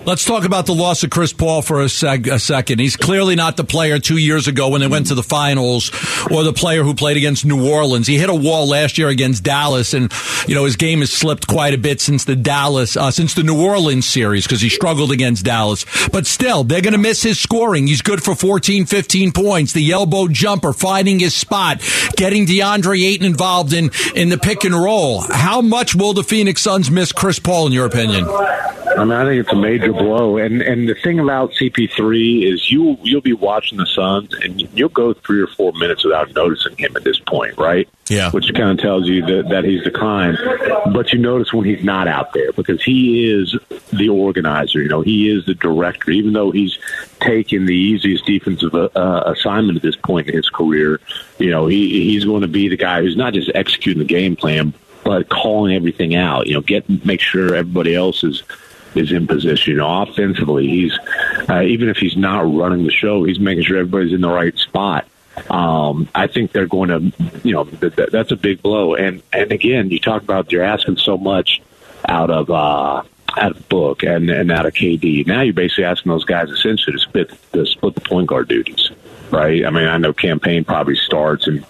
Let's 0.06 0.26
talk 0.26 0.46
about 0.46 0.66
the 0.66 0.74
loss 0.74 1.04
of 1.04 1.10
Chris 1.10 1.34
Paul 1.34 1.62
for 1.62 1.82
a, 1.82 1.90
sec- 1.90 2.28
a 2.28 2.40
second. 2.40 2.80
He's 2.80 2.96
clearly 2.96 3.36
not 3.36 3.58
the 3.58 3.64
player 3.64 4.00
two 4.00 4.18
years 4.18 4.48
ago 4.48 4.70
when 4.70 4.82
they 4.82 4.88
went 4.88 5.08
to 5.08 5.16
the 5.16 5.24
finals 5.24 5.92
or 6.32 6.44
the 6.44 6.54
player 6.54 6.84
who 6.84 6.94
played 6.94 7.18
against 7.18 7.46
New 7.46 7.70
Orleans. 7.70 8.08
He 8.08 8.18
hit 8.18 8.30
a 8.30 8.36
wall 8.36 8.68
last 8.68 8.98
year 8.98 9.10
against 9.10 9.44
Dallas 9.44 9.94
and, 9.94 10.12
you 10.48 10.56
know, 10.56 10.66
his 10.66 10.76
game 10.76 11.00
has 11.00 11.12
slipped 11.12 11.48
quite 11.48 11.74
a 11.74 11.78
bit 11.78 12.02
since 12.02 12.26
the 12.26 12.36
Dallas, 12.36 12.96
uh, 12.96 13.12
since 13.12 13.34
the 13.34 13.44
New 13.44 13.62
Orleans 13.62 14.06
series 14.06 14.46
because 14.46 14.62
he 14.62 14.70
struggled 14.70 15.12
against 15.12 15.46
Dallas. 15.46 15.86
But 16.12 16.26
still, 16.26 16.64
they're 16.64 16.82
going 16.82 16.94
to 16.94 17.00
miss 17.00 17.24
his 17.24 17.40
scoring. 17.40 17.88
He's 17.88 18.02
good 18.02 18.24
for 18.24 18.36
14, 18.36 18.86
15 18.86 19.32
points. 19.32 19.74
The 19.74 19.92
elbow 19.92 20.28
jumper, 20.28 20.74
finding 20.74 21.20
his 21.20 21.36
spot, 21.36 21.82
getting 22.16 22.46
DeAndre 22.46 23.04
Ayton 23.06 23.26
involved 23.26 23.74
in, 23.74 23.92
in 24.16 24.30
the 24.30 24.38
pick 24.38 24.64
and 24.64 24.76
roll. 24.76 25.22
How 25.22 25.62
much 25.62 25.96
will 25.96 26.14
the 26.14 26.24
Phoenix 26.24 26.62
Suns 26.62 26.90
miss 26.90 27.12
Chris 27.12 27.40
Paul 27.40 27.65
in 27.66 27.74
your 27.74 27.86
opinion? 27.86 28.26
I 28.98 29.04
mean, 29.04 29.12
I 29.12 29.26
think 29.26 29.42
it's 29.42 29.52
a 29.52 29.56
major 29.56 29.92
blow. 29.92 30.38
And 30.38 30.62
and 30.62 30.88
the 30.88 30.96
thing 30.96 31.20
about 31.20 31.52
CP3 31.54 32.54
is 32.54 32.72
you 32.72 32.98
you'll 33.04 33.22
be 33.22 33.34
watching 33.34 33.78
the 33.78 33.86
Suns 33.86 34.34
and 34.36 34.62
you'll 34.78 34.90
go 34.90 35.14
three 35.14 35.42
or 35.42 35.48
four 35.48 35.74
minutes 35.74 36.04
without 36.04 36.34
noticing 36.34 36.78
him 36.78 36.96
at 36.96 37.04
this 37.04 37.20
point, 37.20 37.58
right? 37.58 37.90
Yeah. 38.08 38.32
Which 38.32 38.54
kind 38.54 38.70
of 38.70 38.78
tells 38.78 39.08
you 39.08 39.26
that 39.26 39.50
that 39.50 39.66
he's 39.66 39.84
declined. 39.84 40.38
But 40.94 41.12
you 41.12 41.20
notice 41.20 41.52
when 41.52 41.66
he's 41.66 41.84
not 41.84 42.08
out 42.08 42.34
there 42.34 42.54
because 42.54 42.82
he 42.84 43.30
is 43.30 43.58
the 43.92 44.10
organizer. 44.10 44.82
You 44.82 44.90
know, 44.90 45.02
he 45.02 45.30
is 45.30 45.46
the 45.46 45.56
director. 45.56 46.12
Even 46.12 46.34
though 46.34 46.52
he's 46.52 46.78
taken 47.20 47.66
the 47.66 47.76
easiest 47.76 48.26
defensive 48.26 48.74
uh, 48.76 49.24
assignment 49.26 49.76
at 49.78 49.82
this 49.82 49.96
point 49.96 50.30
in 50.30 50.36
his 50.36 50.50
career, 50.50 51.02
you 51.38 51.50
know, 51.50 51.68
he 51.68 52.06
he's 52.12 52.24
going 52.24 52.42
to 52.42 52.48
be 52.48 52.70
the 52.70 52.78
guy 52.78 53.02
who's 53.02 53.18
not 53.18 53.34
just 53.34 53.52
executing 53.54 54.00
the 54.00 54.08
game 54.08 54.36
plan 54.36 54.74
but 55.06 55.30
calling 55.30 55.74
everything 55.76 56.16
out. 56.16 56.48
You 56.48 56.56
know, 56.56 56.62
get 56.62 57.06
make 57.06 57.22
sure 57.22 57.56
everybody 57.56 57.96
else 57.96 58.26
is 58.26 58.44
is 58.96 59.14
in 59.14 59.28
position. 59.28 59.74
You 59.74 59.78
know, 59.78 60.02
offensively, 60.02 60.68
he's 60.68 61.00
uh, 61.48 61.62
even 61.62 61.88
if 61.88 61.98
he's 61.98 62.18
not 62.18 62.42
running 62.42 62.84
the 62.84 62.92
show, 62.92 63.24
he's 63.24 63.40
making 63.40 63.64
sure 63.64 63.78
everybody's 63.78 64.12
in 64.12 64.20
the 64.20 64.30
right 64.30 64.58
spot. 64.58 65.08
Um, 65.50 66.10
I 66.16 66.28
think 66.28 66.54
they're 66.54 66.66
going 66.66 66.90
to, 66.90 67.40
you 67.44 67.54
know, 67.54 67.66
th- 67.66 67.96
th- 67.96 68.10
that's 68.10 68.32
a 68.32 68.36
big 68.36 68.62
blow. 68.62 68.96
And 68.96 69.22
and 69.32 69.52
again, 69.54 69.90
you 69.92 70.00
talk 70.00 70.24
about 70.24 70.50
they're 70.50 70.64
asking 70.64 70.98
so 70.98 71.18
much 71.18 71.62
out 72.10 72.32
of 72.32 72.50
uh, 72.50 73.04
out 73.38 73.52
of 73.52 73.70
Book 73.70 74.04
and 74.04 74.30
and 74.30 74.52
out 74.52 74.66
of 74.66 74.74
KD. 74.74 75.28
Now 75.28 75.42
you're 75.42 75.54
basically 75.54 75.86
asking 75.86 76.12
those 76.12 76.26
guys 76.26 76.50
essentially 76.50 76.94
to 76.94 77.00
split 77.00 77.32
to 77.54 77.66
split 77.66 77.96
the 77.96 78.02
point 78.02 78.28
guard 78.28 78.48
duties 78.48 78.90
right? 79.32 79.66
I 79.66 79.70
mean, 79.70 79.88
I 79.88 79.98
know 79.98 80.14
Cam 80.14 80.40
Payne 80.40 80.66
probably 80.66 80.96
starts 80.96 81.48
and 81.48 81.66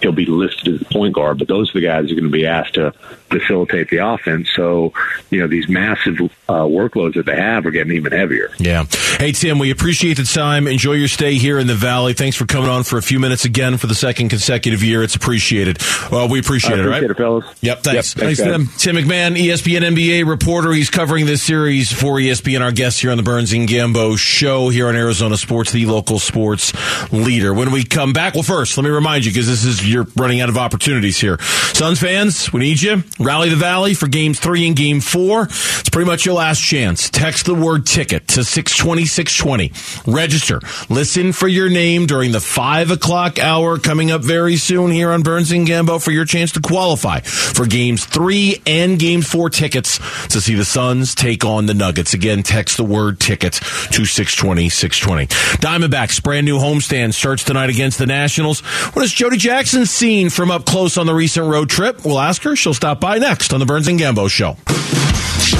he'll 0.00 0.12
be 0.12 0.26
listed 0.26 0.74
as 0.74 0.80
the 0.80 0.86
point 0.86 1.14
guard, 1.14 1.38
but 1.38 1.48
those 1.48 1.70
are 1.70 1.80
the 1.80 1.86
guys 1.86 2.06
who 2.06 2.12
are 2.12 2.20
going 2.20 2.30
to 2.30 2.30
be 2.30 2.46
asked 2.46 2.74
to 2.74 2.92
facilitate 3.28 3.90
the 3.90 3.98
offense. 3.98 4.50
So, 4.54 4.92
you 5.30 5.40
know, 5.40 5.46
these 5.46 5.68
massive 5.68 6.20
uh, 6.48 6.64
workloads 6.64 7.14
that 7.14 7.26
they 7.26 7.36
have 7.36 7.66
are 7.66 7.70
getting 7.70 7.92
even 7.92 8.12
heavier. 8.12 8.50
Yeah. 8.58 8.84
Hey, 9.18 9.32
Tim, 9.32 9.58
we 9.58 9.70
appreciate 9.70 10.16
the 10.16 10.24
time. 10.24 10.66
Enjoy 10.66 10.92
your 10.92 11.08
stay 11.08 11.34
here 11.34 11.58
in 11.58 11.66
the 11.66 11.74
Valley. 11.74 12.12
Thanks 12.12 12.36
for 12.36 12.46
coming 12.46 12.68
on 12.68 12.84
for 12.84 12.98
a 12.98 13.02
few 13.02 13.18
minutes 13.18 13.44
again 13.44 13.76
for 13.78 13.86
the 13.86 13.94
second 13.94 14.28
consecutive 14.28 14.82
year. 14.82 15.02
It's 15.02 15.14
appreciated. 15.14 15.78
Well, 16.10 16.28
we 16.28 16.38
appreciate, 16.38 16.78
I 16.78 16.82
it, 16.82 16.86
right? 16.86 17.02
it, 17.02 17.16
fellas. 17.16 17.44
Yep, 17.60 17.82
thanks. 17.82 18.14
Yep, 18.16 18.24
thanks, 18.24 18.40
Tim. 18.40 18.66
Tim 18.78 18.96
McMahon, 18.96 19.36
ESPN 19.36 19.80
NBA 19.96 20.28
reporter. 20.28 20.72
He's 20.72 20.90
covering 20.90 21.26
this 21.26 21.42
series 21.42 21.92
for 21.92 22.16
ESPN, 22.16 22.60
our 22.60 22.72
guest 22.72 23.00
here 23.00 23.10
on 23.10 23.16
the 23.16 23.22
Burns 23.22 23.52
and 23.52 23.68
Gambo 23.68 24.18
show 24.18 24.68
here 24.68 24.88
on 24.88 24.96
Arizona 24.96 25.36
Sports, 25.36 25.72
the 25.72 25.86
local 25.86 26.18
sports 26.18 26.72
leader. 27.12 27.54
When 27.54 27.72
we 27.72 27.84
come 27.84 28.12
back, 28.12 28.34
well, 28.34 28.42
first, 28.42 28.76
let 28.76 28.84
me 28.84 28.90
remind 28.90 29.24
you, 29.24 29.32
because 29.32 29.46
this 29.46 29.64
is, 29.64 29.88
you're 29.90 30.06
running 30.16 30.40
out 30.40 30.48
of 30.48 30.58
opportunities 30.58 31.18
here. 31.18 31.40
Suns 31.40 32.00
fans, 32.00 32.52
we 32.52 32.60
need 32.60 32.82
you. 32.82 33.02
Rally 33.18 33.48
the 33.48 33.56
Valley 33.56 33.94
for 33.94 34.08
games 34.08 34.38
three 34.38 34.66
and 34.66 34.76
game 34.76 35.00
four. 35.00 35.44
It's 35.44 35.88
pretty 35.88 36.08
much 36.08 36.26
your 36.26 36.34
last 36.34 36.60
chance. 36.60 37.08
Text 37.08 37.46
the 37.46 37.54
word 37.54 37.86
ticket 37.86 38.28
to 38.28 38.44
620 38.44 39.06
620. 39.06 40.12
Register. 40.12 40.60
Listen 40.90 41.32
for 41.32 41.48
your 41.48 41.70
name 41.70 42.06
during 42.06 42.32
the 42.32 42.40
five 42.40 42.90
o'clock 42.90 43.38
hour 43.38 43.78
coming 43.78 44.10
up 44.10 44.22
very 44.22 44.56
soon 44.56 44.90
here 44.90 45.10
on 45.12 45.22
Burns 45.22 45.50
and 45.50 45.66
Gambo 45.66 46.02
for 46.02 46.10
your 46.10 46.24
chance 46.26 46.52
to 46.52 46.60
qualify 46.60 47.20
for 47.20 47.66
games 47.66 48.04
three 48.04 48.60
and 48.66 48.98
game 48.98 49.22
four 49.22 49.48
tickets 49.48 49.98
to 50.28 50.40
see 50.40 50.54
the 50.54 50.64
Suns 50.64 51.14
take 51.14 51.44
on 51.44 51.66
the 51.66 51.74
Nuggets. 51.74 52.12
Again, 52.12 52.42
text 52.42 52.76
the 52.76 52.84
word 52.84 53.18
ticket 53.18 53.54
to 53.54 54.04
620 54.04 54.68
620. 54.68 55.26
Diamondbacks 55.58 56.22
brand 56.22 56.44
new 56.44 56.58
homestand 56.58 57.14
starts 57.14 57.44
tonight 57.44 57.70
against 57.70 57.98
the 57.98 58.06
Nationals. 58.06 58.60
What 58.60 59.02
has 59.02 59.12
Jody 59.12 59.38
Jackson 59.38 59.86
seen 59.86 60.28
from 60.28 60.50
up 60.50 60.66
close 60.66 60.98
on 60.98 61.06
the 61.06 61.14
recent 61.14 61.46
road 61.46 61.70
trip? 61.70 62.04
We'll 62.04 62.20
ask 62.20 62.42
her. 62.42 62.56
She'll 62.56 62.74
stop 62.74 63.00
by 63.00 63.05
next 63.14 63.52
on 63.54 63.60
the 63.60 63.66
Burns 63.66 63.86
and 63.86 63.98
Gambo 64.00 64.28
show. 64.28 64.56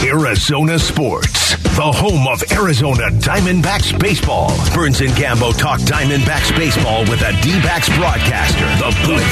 Arizona 0.05 0.79
Sports, 0.79 1.57
the 1.77 1.81
home 1.83 2.27
of 2.27 2.43
Arizona 2.53 3.09
Diamondbacks 3.23 3.97
baseball. 3.99 4.51
Burns 4.75 5.01
and 5.01 5.11
Gambo 5.11 5.57
talk 5.57 5.79
Diamondbacks 5.81 6.55
baseball 6.57 7.03
with 7.03 7.23
a 7.23 7.33
D-backs 7.43 7.89
broadcaster, 7.97 8.67
the 8.83 8.91
booth. 9.07 9.23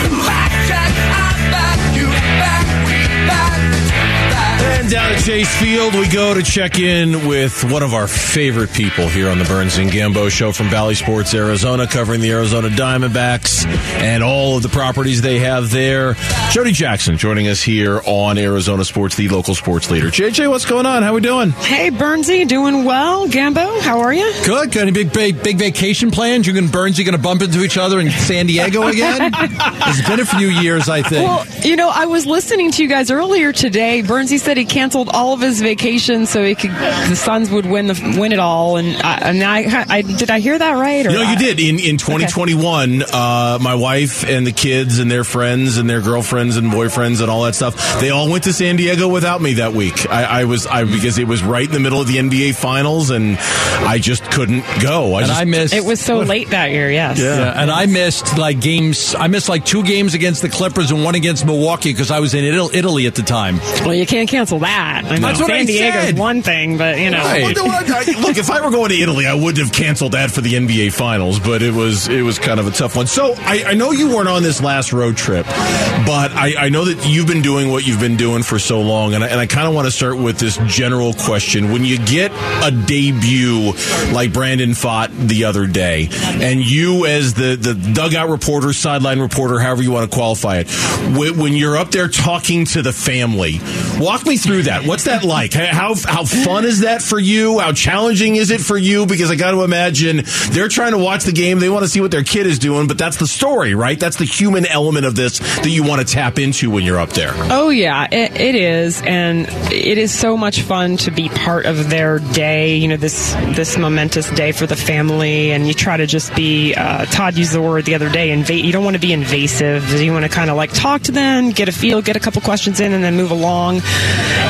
Down 4.95 5.11
at 5.11 5.25
Chase 5.25 5.53
Field, 5.61 5.93
we 5.97 6.09
go 6.09 6.35
to 6.35 6.43
check 6.45 6.79
in 6.79 7.27
with 7.27 7.65
one 7.65 7.83
of 7.83 7.95
our 7.95 8.07
favorite 8.07 8.73
people 8.73 9.09
here 9.09 9.29
on 9.29 9.41
the 9.41 9.45
Burns 9.45 9.77
and 9.77 9.91
Gambo 9.91 10.31
show 10.31 10.53
from 10.53 10.71
Bally 10.71 10.95
Sports 10.95 11.35
Arizona, 11.35 11.89
covering 11.89 12.21
the 12.21 12.31
Arizona 12.31 12.69
Diamondbacks 12.69 13.67
and 13.67 14.23
all 14.23 14.57
of 14.57 14.63
the 14.63 14.69
properties 14.69 15.21
they 15.21 15.41
have 15.41 15.73
there. 15.73 16.15
Jody 16.53 16.71
Jackson 16.71 17.19
joining 17.19 17.49
us 17.49 17.61
here 17.61 18.03
on 18.07 18.39
Arizona 18.39 18.85
Sports, 18.85 19.17
the 19.17 19.29
local 19.29 19.57
sports 19.57 19.91
leader. 19.91 20.11
JJ, 20.11 20.49
what's 20.49 20.65
going 20.65 20.87
on? 20.87 21.03
How 21.03 21.11
are 21.11 21.15
we 21.15 21.21
doing? 21.21 21.51
Hey, 21.51 21.91
Burnsy, 21.91 22.47
doing 22.47 22.85
well. 22.85 23.27
Gambo, 23.27 23.81
how 23.81 23.99
are 23.99 24.15
you? 24.15 24.33
Good. 24.47 24.71
Got 24.71 24.83
any 24.83 24.93
big, 24.93 25.13
big, 25.13 25.43
big 25.43 25.59
vacation 25.59 26.13
plans? 26.13 26.47
You 26.47 26.57
and 26.57 26.69
Burnsy 26.69 27.05
going 27.05 27.17
to 27.17 27.23
bump 27.23 27.43
into 27.43 27.65
each 27.65 27.79
other 27.79 27.99
in 27.99 28.13
San 28.13 28.47
Diego 28.47 28.87
again? 28.87 29.33
it's 29.41 30.09
been 30.09 30.21
a 30.21 30.25
few 30.25 30.51
years, 30.51 30.89
I 30.89 31.03
think. 31.03 31.27
Well, 31.29 31.45
you 31.65 31.75
know, 31.75 31.91
I 31.93 32.07
was 32.07 32.27
listening 32.27 32.71
to 32.71 32.83
you 32.85 32.89
guys 32.89 33.11
earlier 33.11 33.53
today. 33.53 34.01
Burnsy 34.01 34.39
said 34.39 34.57
he 34.57 34.65
canceled 34.85 35.09
all 35.15 35.33
of 35.33 35.41
his 35.41 35.63
vacations 35.63 36.29
so 36.29 36.45
he 36.45 36.55
could 36.55 36.71
the 36.71 37.17
Suns 37.17 37.51
would 37.51 37.65
win 37.65 37.87
the 37.87 38.17
win 38.19 38.33
it 38.33 38.39
all. 38.39 38.77
And 38.77 39.01
I, 39.03 39.17
and 39.31 39.43
I, 39.43 39.87
I 39.89 40.03
did 40.03 40.31
I 40.31 40.41
hear 40.41 40.59
that 40.59 40.73
right? 40.73 41.07
Or 41.07 41.11
No, 41.11 41.23
you 41.23 41.39
did. 41.39 41.59
In 41.59 41.79
in 41.79 41.97
2021, 41.97 43.03
uh, 43.03 43.59
my 43.63 43.75
wife 43.77 44.29
and 44.29 44.47
the 44.47 44.53
kids 44.53 44.99
and 44.99 45.11
their 45.11 45.25
friends 45.25 45.79
and 45.79 45.89
their 45.89 46.03
girlfriends 46.03 46.59
and 46.59 46.71
boyfriends 46.71 47.23
and 47.23 47.31
all 47.31 47.45
that 47.45 47.55
stuff, 47.55 47.99
they 47.99 48.11
all 48.11 48.31
went 48.31 48.45
to 48.45 48.53
San 48.53 48.77
Diego 48.77 49.09
without 49.09 49.41
me 49.41 49.55
that 49.55 49.73
week. 49.73 50.07
I, 50.11 50.41
I 50.41 50.45
was 50.45 50.67
I 50.67 50.85
because 50.85 51.17
it 51.17 51.27
was 51.27 51.43
right 51.43 51.65
in 51.65 51.73
the 51.73 51.81
middle 51.81 52.03
of 52.03 52.07
the 52.07 52.17
NBA 52.17 52.55
finals 52.55 53.09
and 53.09 53.39
I 53.39 53.99
just 53.99 54.31
couldn't 54.31 54.65
go. 54.83 55.15
I 55.15 55.21
and 55.21 55.29
just, 55.29 55.41
I 55.41 55.45
missed. 55.45 55.75
It 55.75 55.85
was 55.85 55.99
so 55.99 56.21
late 56.21 56.51
that 56.51 56.73
year. 56.73 56.91
Yes. 56.91 57.19
Yeah, 57.19 57.59
and 57.59 57.71
I 57.71 57.87
missed 57.87 58.37
like 58.37 58.61
games. 58.61 59.15
I 59.15 59.29
missed 59.29 59.49
like 59.49 59.65
two 59.65 59.83
games 59.83 60.13
against 60.13 60.43
the 60.43 60.51
Clippers 60.51 60.91
and 60.91 61.03
one 61.03 61.15
against 61.15 61.47
Milwaukee 61.47 61.93
because 61.93 62.11
I 62.11 62.21
was 62.21 62.35
in 62.35 62.45
Italy 62.45 63.07
at 63.07 63.15
the 63.15 63.23
time. 63.23 63.59
Well, 63.81 63.95
you 63.95 64.05
can't 64.05 64.29
cancel 64.29 64.59
that. 64.65 65.05
I 65.07 65.13
mean, 65.13 65.23
That's 65.23 65.39
what 65.41 65.49
San 65.49 65.57
I 65.61 65.65
Diego's 65.65 65.93
said. 66.05 66.19
one 66.19 66.43
thing, 66.43 66.77
but 66.79 66.99
you 66.99 67.11
know. 67.11 67.19
Right. 67.19 67.43
Well, 67.55 67.67
no, 67.67 67.73
I- 67.73 68.05
I- 68.07 68.21
Look, 68.21 68.37
if 68.39 68.51
I 68.51 68.61
were 68.65 68.71
going 68.71 68.91
to 68.91 68.97
Italy, 69.01 69.27
I 69.27 69.35
wouldn't 69.35 69.59
have 69.59 69.73
canceled 69.73 70.13
that 70.13 70.31
for 70.31 70.41
the 70.41 70.55
NBA 70.55 70.93
Finals, 70.93 71.39
but 71.39 71.63
it 71.63 71.73
was 71.73 72.09
it 72.09 72.23
was 72.23 72.39
kind 72.39 72.59
of 72.61 72.67
a 72.67 72.71
tough 72.71 72.97
one. 72.97 73.07
So 73.07 73.35
I, 73.39 73.65
I 73.69 73.75
know 73.75 73.91
you 73.93 74.09
weren't 74.15 74.29
on 74.29 74.43
this 74.43 74.63
last 74.63 74.93
road 74.93 75.17
trip, 75.17 75.47
but 75.47 76.33
I, 76.33 76.55
I 76.59 76.69
know 76.71 76.85
that 76.85 77.07
you've 77.09 77.27
been 77.27 77.43
doing 77.43 77.71
what 77.71 77.87
you've 77.87 78.01
been 78.01 78.17
doing 78.17 78.43
for 78.43 78.59
so 78.59 78.81
long, 78.81 79.15
and 79.15 79.23
I, 79.25 79.29
and 79.29 79.41
I 79.41 79.47
kind 79.47 79.67
of 79.69 79.75
want 79.75 79.87
to 79.87 79.91
start 79.93 80.17
with 80.19 80.39
this 80.39 80.59
general 80.67 81.13
question: 81.15 81.71
When 81.73 81.85
you 81.85 81.99
get 81.99 82.33
a 82.63 82.71
debut 82.71 83.73
like 84.13 84.33
Brandon 84.33 84.71
Pfaadt 84.71 85.11
the 85.29 85.45
other 85.45 85.67
day, 85.67 86.09
and 86.25 86.61
you 86.65 87.07
as 87.07 87.35
the 87.35 87.57
the 87.57 87.75
dugout 87.75 88.29
reporter, 88.31 88.73
sideline 88.73 89.21
reporter, 89.21 89.59
however 89.61 89.83
you 89.83 89.91
want 89.93 90.11
to 90.11 90.15
qualify 90.15 90.59
it, 90.59 90.71
when, 91.17 91.39
when 91.39 91.53
you're 91.55 91.77
up 91.77 91.91
there 91.91 92.09
talking 92.09 92.65
to 92.67 92.83
the 92.83 92.93
family, 92.93 93.61
walk 93.99 94.25
me 94.27 94.37
through 94.37 94.54
that. 94.63 94.87
What's 94.87 95.05
that 95.05 95.25
like? 95.25 95.53
How 95.53 95.95
how 95.95 96.25
fun 96.25 96.65
is 96.65 96.81
that 96.81 97.03
for 97.03 97.19
you? 97.19 97.59
How 97.59 97.73
challenging 97.73 98.37
is 98.37 98.51
it 98.51 98.61
for 98.61 98.77
you? 98.77 99.07
Because 99.07 99.31
I 99.31 99.37
got 99.37 99.53
to 99.53 99.63
imagine 99.63 100.23
they're 100.51 100.69
trying 100.69 100.93
to 100.93 100.99
watch 100.99 101.25
the 101.25 101.33
game. 101.33 101.59
They 101.59 101.69
want 101.69 101.85
to 101.85 101.89
see 101.89 102.01
what 102.01 102.11
their 102.11 102.23
kid 102.25 102.47
is 102.47 102.59
doing, 102.59 102.87
but 102.87 102.99
that's 102.99 103.17
the 103.17 103.27
story, 103.27 103.75
right? 103.75 103.99
That's 103.99 104.17
the 104.17 104.25
human 104.25 104.67
element 104.67 105.07
of 105.07 105.15
this 105.15 105.39
that 105.39 105.71
you 105.71 105.83
want 105.83 106.07
to 106.07 106.07
tap 106.07 106.39
into 106.39 106.71
when 106.71 106.85
you're 106.85 106.99
up 106.99 107.11
there. 107.11 107.33
Oh 107.35 107.71
yeah, 107.71 108.07
it, 108.11 108.41
it 108.41 108.55
is, 108.55 109.03
and 109.03 109.47
it 109.73 109.99
is 109.99 110.17
so 110.17 110.37
much 110.37 110.63
fun 110.63 110.97
to 110.99 111.11
be 111.11 111.29
part 111.29 111.67
of 111.67 111.91
their 111.91 112.19
day. 112.19 112.77
You 112.77 112.89
know, 112.89 112.97
this 112.97 113.35
this 113.55 113.77
momentous 113.77 114.31
day 114.31 114.53
for 114.53 114.67
the 114.67 114.77
family, 114.77 115.53
and 115.53 115.67
you 115.67 115.75
try 115.75 115.97
to 115.97 116.07
just 116.07 116.35
be. 116.35 116.75
Uh, 116.75 117.05
Todd 117.07 117.37
used 117.37 117.53
the 117.53 117.63
word 117.63 117.85
the 117.85 117.95
other 117.95 118.11
day. 118.11 118.31
Inva- 118.31 118.63
you 118.63 118.73
don't 118.73 118.85
want 118.85 118.95
to 118.95 119.01
be 119.01 119.13
invasive. 119.13 120.01
You 120.01 120.13
want 120.13 120.25
to 120.25 120.31
kind 120.31 120.51
of 120.51 120.57
like 120.57 120.73
talk 120.73 121.03
to 121.03 121.13
them, 121.13 121.51
get 121.51 121.69
a 121.69 121.73
feel, 121.73 122.03
get 122.03 122.17
a 122.17 122.21
couple 122.21 122.41
questions 122.43 122.81
in, 122.81 122.93
and 122.93 123.03
then 123.03 123.17
move 123.17 123.31
along. 123.31 123.81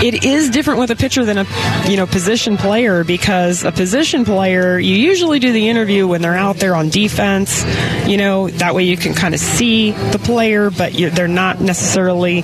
It 0.02 0.24
is 0.24 0.50
different 0.50 0.80
with 0.80 0.90
a 0.90 0.96
pitcher 0.96 1.24
than 1.24 1.38
a 1.38 1.46
you 1.88 1.96
know 1.96 2.06
position 2.06 2.56
player 2.56 3.04
because 3.04 3.64
a 3.64 3.72
position 3.72 4.24
player 4.24 4.78
you 4.78 4.96
usually 4.96 5.38
do 5.38 5.52
the 5.52 5.68
interview 5.68 6.06
when 6.06 6.22
they're 6.22 6.34
out 6.36 6.56
there 6.56 6.74
on 6.74 6.88
defense. 6.88 7.64
You 8.06 8.16
know 8.16 8.48
that 8.48 8.74
way 8.74 8.84
you 8.84 8.96
can 8.96 9.14
kind 9.14 9.34
of 9.34 9.40
see 9.40 9.92
the 9.92 10.18
player, 10.18 10.70
but 10.70 10.94
you, 10.94 11.10
they're 11.10 11.28
not 11.28 11.60
necessarily 11.60 12.42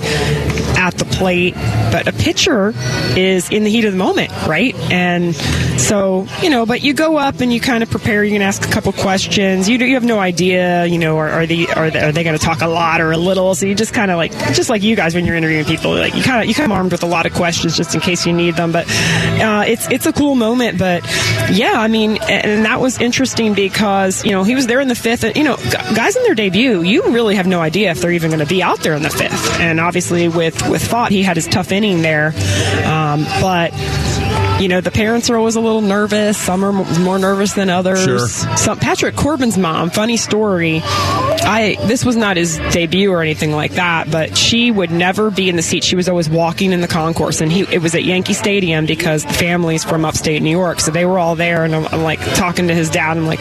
at 0.80 0.94
the 0.94 1.04
plate. 1.04 1.54
But 1.92 2.08
a 2.08 2.12
pitcher 2.12 2.72
is 3.16 3.50
in 3.50 3.64
the 3.64 3.70
heat 3.70 3.84
of 3.84 3.92
the 3.92 3.98
moment, 3.98 4.30
right? 4.46 4.74
And 4.90 5.34
so, 5.36 6.26
you 6.42 6.48
know, 6.50 6.64
but 6.66 6.82
you 6.82 6.94
go 6.94 7.18
up 7.18 7.40
and 7.40 7.52
you 7.52 7.60
kind 7.60 7.82
of 7.82 7.90
prepare. 7.90 8.24
You 8.24 8.32
can 8.32 8.42
ask 8.42 8.66
a 8.66 8.70
couple 8.70 8.92
questions. 8.92 9.68
You, 9.68 9.76
do- 9.78 9.84
you 9.86 9.94
have 9.94 10.04
no 10.04 10.18
idea, 10.18 10.86
you 10.86 10.98
know, 10.98 11.18
are, 11.18 11.28
are 11.28 11.46
they 11.46 11.66
are 11.66 11.90
they, 11.90 12.10
they 12.12 12.24
going 12.24 12.38
to 12.38 12.44
talk 12.44 12.62
a 12.62 12.68
lot 12.68 13.00
or 13.00 13.12
a 13.12 13.16
little? 13.16 13.54
So 13.54 13.66
you 13.66 13.74
just 13.74 13.92
kind 13.92 14.10
of 14.10 14.16
like, 14.16 14.32
just 14.54 14.70
like 14.70 14.82
you 14.82 14.96
guys 14.96 15.14
when 15.14 15.26
you're 15.26 15.36
interviewing 15.36 15.64
people, 15.64 15.92
like 15.92 16.14
you 16.14 16.22
kind 16.22 16.42
of 16.42 16.48
you 16.48 16.54
kind 16.54 16.70
of 16.70 16.76
armed 16.76 16.92
with 16.92 17.02
a 17.02 17.06
lot 17.06 17.26
of 17.26 17.34
questions 17.34 17.76
just 17.76 17.94
in 17.94 18.00
case 18.00 18.24
you 18.26 18.32
need 18.32 18.54
them. 18.54 18.72
But 18.72 18.86
uh, 18.88 19.64
it's 19.66 19.90
it's 19.90 20.06
a 20.06 20.12
cool 20.12 20.34
moment. 20.34 20.78
But 20.78 21.04
yeah, 21.50 21.74
I 21.76 21.88
mean, 21.88 22.18
and 22.22 22.64
that 22.64 22.80
was 22.80 23.00
interesting 23.00 23.54
because 23.54 24.24
you 24.24 24.30
know 24.30 24.44
he 24.44 24.54
was 24.54 24.66
there 24.66 24.80
in 24.80 24.88
the 24.88 24.94
fifth. 24.94 25.24
And, 25.24 25.36
you 25.36 25.44
know, 25.44 25.56
guys 25.94 26.16
in 26.16 26.22
their 26.22 26.34
debut, 26.34 26.82
you 26.82 27.02
really 27.12 27.34
have 27.34 27.46
no 27.46 27.60
idea 27.60 27.90
if 27.90 28.00
they're 28.00 28.12
even 28.12 28.30
going 28.30 28.40
to 28.40 28.46
be 28.46 28.62
out 28.62 28.80
there 28.80 28.94
in 28.94 29.02
the 29.02 29.10
fifth. 29.10 29.60
And 29.60 29.80
obviously 29.80 30.28
with 30.28 30.68
with 30.70 30.82
Pfaadt, 30.82 31.10
he 31.10 31.22
had 31.22 31.36
his 31.36 31.46
tough 31.46 31.72
inning 31.72 32.02
there, 32.02 32.28
um, 32.86 33.24
but 33.40 33.72
you 34.60 34.68
know, 34.68 34.80
the 34.80 34.90
parents 34.90 35.30
are 35.30 35.36
always 35.36 35.56
a 35.56 35.60
little 35.60 35.80
nervous. 35.80 36.36
Some 36.36 36.64
are 36.64 36.72
more 37.00 37.18
nervous 37.18 37.54
than 37.54 37.70
others. 37.70 38.02
Sure. 38.02 38.28
Some, 38.28 38.78
Patrick 38.78 39.16
Corbin's 39.16 39.56
mom, 39.56 39.90
funny 39.90 40.16
story. 40.16 40.80
I 40.82 41.76
this 41.86 42.04
was 42.04 42.16
not 42.16 42.36
his 42.36 42.58
debut 42.70 43.10
or 43.10 43.22
anything 43.22 43.52
like 43.52 43.72
that, 43.72 44.10
but 44.10 44.36
she 44.36 44.70
would 44.70 44.90
never 44.90 45.30
be 45.30 45.48
in 45.48 45.56
the 45.56 45.62
seat. 45.62 45.84
She 45.84 45.96
was 45.96 46.08
always 46.08 46.28
walking 46.28 46.72
in 46.72 46.80
the 46.80 46.88
concourse, 46.88 47.40
and 47.40 47.50
he 47.50 47.62
it 47.62 47.80
was 47.82 47.94
at 47.94 48.04
Yankee 48.04 48.34
Stadium 48.34 48.86
because 48.86 49.24
the 49.24 49.32
family's 49.32 49.84
from 49.84 50.04
upstate 50.04 50.42
New 50.42 50.50
York, 50.50 50.80
so 50.80 50.90
they 50.90 51.04
were 51.04 51.18
all 51.18 51.36
there. 51.36 51.64
And 51.64 51.74
I'm, 51.74 51.86
I'm 51.86 52.02
like 52.02 52.20
talking 52.34 52.68
to 52.68 52.74
his 52.74 52.90
dad. 52.90 53.16
I'm 53.16 53.26
like, 53.26 53.40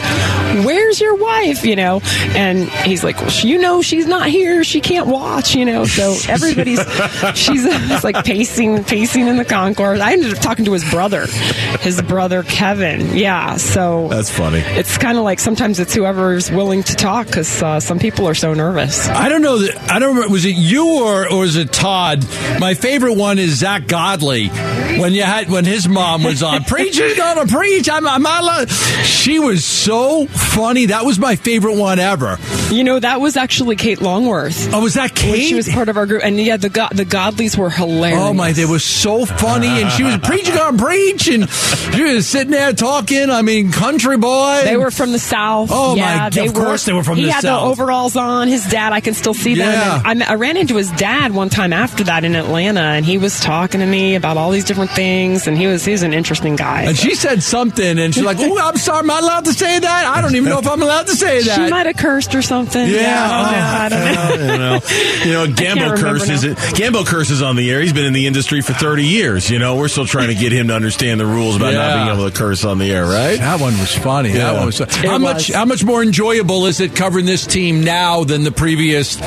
"Where's 0.65 1.01
your 1.01 1.15
wife?" 1.15 1.65
You 1.65 1.75
know, 1.75 2.01
and 2.35 2.69
he's 2.69 3.03
like, 3.03 3.19
well, 3.19 3.31
"You 3.31 3.59
know, 3.59 3.81
she's 3.81 4.07
not 4.07 4.29
here. 4.29 4.63
She 4.63 4.79
can't 4.79 5.07
watch." 5.07 5.55
You 5.55 5.65
know, 5.65 5.85
so 5.85 6.15
everybody's 6.29 6.79
she's 7.35 7.65
like 8.03 8.23
pacing, 8.23 8.83
pacing 8.85 9.27
in 9.27 9.37
the 9.37 9.45
concourse. 9.45 9.99
I 9.99 10.13
ended 10.13 10.33
up 10.33 10.39
talking 10.39 10.65
to 10.65 10.73
his 10.73 10.89
brother, 10.89 11.08
his 11.17 12.01
brother 12.01 12.43
Kevin. 12.43 13.15
Yeah, 13.17 13.57
so 13.57 14.07
That's 14.09 14.29
funny. 14.29 14.59
it's 14.59 14.97
kind 14.97 15.17
of 15.17 15.23
like 15.23 15.39
sometimes 15.39 15.79
it's 15.79 15.93
whoever's 15.93 16.51
willing 16.51 16.83
to 16.83 16.95
talk 16.95 17.27
because 17.27 17.61
uh, 17.63 17.79
some 17.79 17.99
people 17.99 18.27
are 18.27 18.35
so 18.35 18.53
nervous. 18.53 19.07
I 19.09 19.29
don't 19.29 19.41
know 19.41 19.57
that. 19.59 19.91
I 19.91 19.99
don't 19.99 20.15
remember. 20.15 20.31
Was 20.31 20.45
it 20.45 20.55
you 20.55 21.03
or, 21.03 21.29
or 21.31 21.39
was 21.39 21.55
it 21.55 21.71
Todd? 21.71 22.25
My 22.59 22.73
favorite 22.73 23.13
one 23.15 23.39
is 23.39 23.59
Zack 23.59 23.87
Godley 23.87 24.47
when 24.47 25.13
you 25.13 25.23
had 25.23 25.49
when 25.49 25.65
his 25.65 25.87
mom 25.87 26.23
was 26.23 26.43
on. 26.43 26.63
Preacher's 26.65 27.15
gonna 27.17 27.45
preach. 27.47 27.89
I'm, 27.89 28.07
I'm 28.07 28.21
not. 28.23 28.41
allowed-" 28.43 28.69
She 28.69 29.39
was 29.39 29.65
so 29.65 30.25
funny. 30.27 30.87
That 30.87 31.05
was 31.05 31.19
my 31.19 31.35
favorite 31.35 31.75
one 31.75 31.99
ever. 31.99 32.37
You 32.71 32.83
know, 32.83 32.99
that 32.99 33.19
was 33.19 33.35
actually 33.35 33.75
Kate 33.75 33.99
Longworth. 34.01 34.73
Oh, 34.73 34.81
was 34.83 34.93
that 34.93 35.15
Kate? 35.15 35.47
she 35.47 35.55
was 35.55 35.67
part 35.67 35.89
of 35.89 35.97
our 35.97 36.05
group, 36.05 36.21
and 36.23 36.39
yeah, 36.39 36.57
the 36.57 36.69
God, 36.69 36.91
the 36.93 37.03
Godleys 37.05 37.57
were 37.57 37.69
hilarious. 37.71 38.19
Oh 38.21 38.31
my! 38.33 38.51
They 38.51 38.65
were 38.65 38.77
so 38.79 39.25
funny, 39.25 39.67
and 39.67 39.91
she 39.91 40.03
was 40.03 40.17
preaching 40.23 40.55
on 40.57 40.77
preach, 40.77 41.27
and 41.29 41.49
she 41.49 42.03
was 42.03 42.27
sitting 42.27 42.51
there 42.51 42.71
talking. 42.73 43.29
I 43.31 43.41
mean, 43.41 43.71
country 43.71 44.17
boy. 44.17 44.61
They 44.65 44.77
were 44.77 44.91
from 44.91 45.11
the 45.11 45.19
south. 45.19 45.69
Oh, 45.71 45.91
my- 45.95 45.97
yeah, 45.99 46.27
of 46.27 46.33
they 46.35 46.47
course 46.49 46.85
they 46.85 46.93
were 46.93 47.03
from 47.03 47.15
the 47.17 47.23
South. 47.23 47.25
he 47.25 47.25
the 47.27 47.33
had 47.33 47.41
South. 47.41 47.63
the 47.65 47.71
overalls 47.71 48.15
on. 48.15 48.47
His 48.47 48.65
dad, 48.67 48.93
I 48.93 48.99
can 48.99 49.15
still 49.15 49.33
see 49.33 49.55
them. 49.55 49.71
Yeah. 49.71 50.01
And 50.05 50.21
I, 50.23 50.31
I 50.33 50.35
ran 50.35 50.55
into 50.55 50.75
his 50.75 50.91
dad 50.91 51.33
one 51.33 51.49
time 51.49 51.73
after 51.73 52.03
that 52.03 52.23
in 52.23 52.35
Atlanta, 52.35 52.81
and 52.81 53.03
he 53.03 53.17
was 53.17 53.39
talking 53.39 53.79
to 53.79 53.85
me 53.87 54.13
about 54.15 54.37
all 54.37 54.51
these 54.51 54.65
different 54.65 54.91
things, 54.91 55.47
and 55.47 55.57
he 55.57 55.65
was 55.65 55.83
he 55.85 55.91
was 55.93 56.03
an 56.03 56.13
interesting 56.13 56.55
guy. 56.55 56.83
And 56.83 56.95
she 56.97 57.15
said 57.15 57.41
something, 57.41 57.97
and 57.97 58.13
she's 58.13 58.23
like, 58.23 58.37
"Oh, 58.39 58.59
I'm 58.59 58.77
sorry, 58.77 58.99
am 58.99 59.09
I 59.09 59.19
allowed 59.19 59.45
to 59.45 59.53
say 59.53 59.79
that? 59.79 60.05
I 60.05 60.21
don't 60.21 60.35
even 60.35 60.49
know 60.49 60.59
if 60.59 60.67
I'm 60.67 60.81
allowed 60.83 61.07
to 61.07 61.15
say 61.15 61.41
that." 61.45 61.55
She 61.55 61.69
might 61.71 61.87
have 61.87 61.97
cursed 61.97 62.35
or 62.35 62.43
something. 62.43 62.58
Yeah. 62.65 63.27
I 63.29 63.89
don't 63.89 63.99
know. 63.99 64.21
I 64.21 64.29
don't 64.29 64.47
know. 64.47 64.79
you 65.25 65.33
know, 65.33 65.43
you 65.43 65.49
know, 65.49 65.53
Gambo 65.53 65.75
remember 65.75 65.97
curses. 65.97 66.43
now. 66.43 66.51
It. 66.51 66.57
Gambo 66.57 67.05
curses 67.05 67.41
on 67.41 67.55
the 67.55 67.69
air. 67.71 67.81
He's 67.81 67.93
been 67.93 68.05
in 68.05 68.13
the 68.13 68.27
industry 68.27 68.61
for 68.61 68.73
thirty 68.73 69.05
years. 69.05 69.49
You 69.49 69.59
know, 69.59 69.75
we're 69.75 69.87
still 69.87 70.05
trying 70.05 70.27
to 70.29 70.35
get 70.35 70.51
him 70.51 70.67
to 70.69 70.75
understand 70.75 71.19
the 71.19 71.25
rules 71.25 71.55
about 71.55 71.73
not 71.73 72.05
being 72.05 72.15
able 72.15 72.29
to 72.29 72.35
curse 72.37 72.65
on 72.65 72.77
the 72.77 72.91
air, 72.91 73.05
right? 73.05 73.37
That 73.39 73.59
one 73.59 73.77
was 73.77 73.95
funny. 73.95 74.29
Yeah. 74.29 74.37
That 74.37 74.53
one 74.55 74.65
was. 74.67 74.79
How 74.79 75.13
was. 75.13 75.21
much? 75.21 75.51
How 75.51 75.65
much 75.65 75.83
more 75.83 76.01
enjoyable 76.03 76.65
is 76.65 76.79
it 76.79 76.95
covering 76.95 77.25
this 77.25 77.45
team 77.45 77.83
now 77.83 78.23
than 78.23 78.43
the 78.43 78.51
previous, 78.51 79.19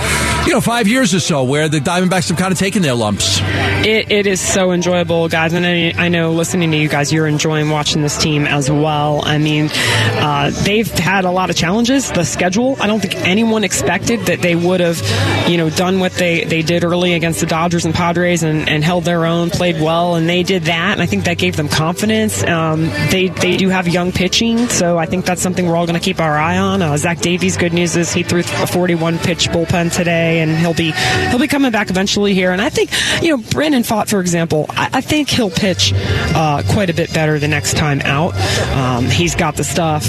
you 0.47 0.53
know, 0.53 0.61
five 0.61 0.89
years 0.89 1.15
or 1.15 1.21
so, 1.21 1.45
where 1.45 1.69
the 1.69 1.79
Diamondbacks 1.79 2.29
have 2.29 2.39
kind 2.39 2.53
of 2.53 2.59
taken 2.59 2.83
their 2.83 2.95
lumps? 2.95 3.41
It, 3.85 4.11
it 4.13 4.27
is 4.27 4.41
so 4.41 4.73
enjoyable, 4.73 5.29
guys, 5.29 5.53
and 5.53 5.67
I, 5.67 5.93
I 5.97 6.09
know 6.09 6.33
listening 6.33 6.71
to 6.71 6.77
you 6.77 6.89
guys, 6.89 7.13
you're 7.13 7.27
enjoying 7.27 7.71
watching 7.71 8.03
this 8.03 8.17
team 8.17 8.47
as 8.47 8.71
well. 8.71 9.23
I 9.25 9.39
mean, 9.39 9.71
uh, 9.73 10.51
they've 10.65 10.89
had 10.89 11.25
a 11.25 11.31
lot 11.31 11.51
of 11.51 11.57
challenges. 11.57 12.11
The 12.13 12.25
schedule, 12.25 12.77
I 12.81 12.87
don't 12.87 13.01
think 13.01 13.15
anyone 13.25 13.65
expected 13.65 14.21
that 14.27 14.41
they 14.41 14.55
would 14.55 14.81
have, 14.81 15.01
you 15.49 15.57
know, 15.57 15.71
done 15.71 16.01
what 16.01 16.13
they, 16.13 16.45
they 16.45 16.63
did 16.63 16.85
early 16.85 17.15
against 17.15 17.41
the 17.41 17.47
Dodgers 17.47 17.85
and 17.85 17.95
Padres 17.95 18.43
and, 18.43 18.69
and 18.69 18.85
held 18.85 19.05
their 19.05 19.25
own, 19.27 19.51
played 19.51 19.81
well, 19.81 20.15
and 20.15 20.29
they 20.29 20.43
did 20.43 20.65
that, 20.65 20.93
and 20.93 21.03
I 21.03 21.07
think 21.07 21.25
that 21.25 21.39
gave 21.39 21.57
them 21.57 21.69
confidence. 21.69 22.43
Um, 22.45 22.87
they 23.11 23.29
they 23.29 23.57
do 23.57 23.69
have 23.69 23.89
young 23.89 24.13
pitching, 24.13 24.69
so 24.69 24.99
I 24.99 25.07
think 25.07 25.25
that's 25.25 25.43
something 25.43 25.67
we're 25.67 25.77
all 25.77 25.87
going 25.87 25.99
to 25.99 26.05
keep 26.05 26.21
our 26.21 26.37
eye 26.37 26.59
on. 26.59 26.83
Uh, 26.83 26.97
Zach 26.97 27.21
Davies, 27.21 27.57
good 27.57 27.73
news 27.73 27.97
is 27.97 28.13
he 28.13 28.23
threw 28.23 28.41
a 28.41 28.67
41 28.67 29.19
pitch 29.19 29.49
bullpen 29.49 29.95
today, 29.95 30.41
and 30.41 30.57
he'll 30.57 30.75
be 30.75 30.93
he'll 31.31 31.39
be 31.39 31.49
coming 31.49 31.73
back 31.73 31.91
eventually 31.91 32.35
here. 32.35 32.53
And 32.53 32.61
I 32.61 32.69
think 32.69 32.91
you 33.23 33.37
know 33.37 33.43
Brandon 33.51 33.83
Pfaadt, 33.83 34.09
for 34.09 34.21
example, 34.21 34.67
I, 34.71 34.91
I 34.95 35.01
think 35.01 35.29
he'll 35.29 35.51
pitch 35.51 35.93
uh, 35.95 36.63
quite 36.71 36.91
a 36.91 36.95
bit 36.95 37.13
better 37.13 37.39
the 37.39 37.49
next 37.49 37.77
time 37.77 38.01
out. 38.03 38.35
Um, 38.73 39.07
he's 39.07 39.35
got 39.35 39.57
the 39.57 39.65
stuff. 39.65 40.05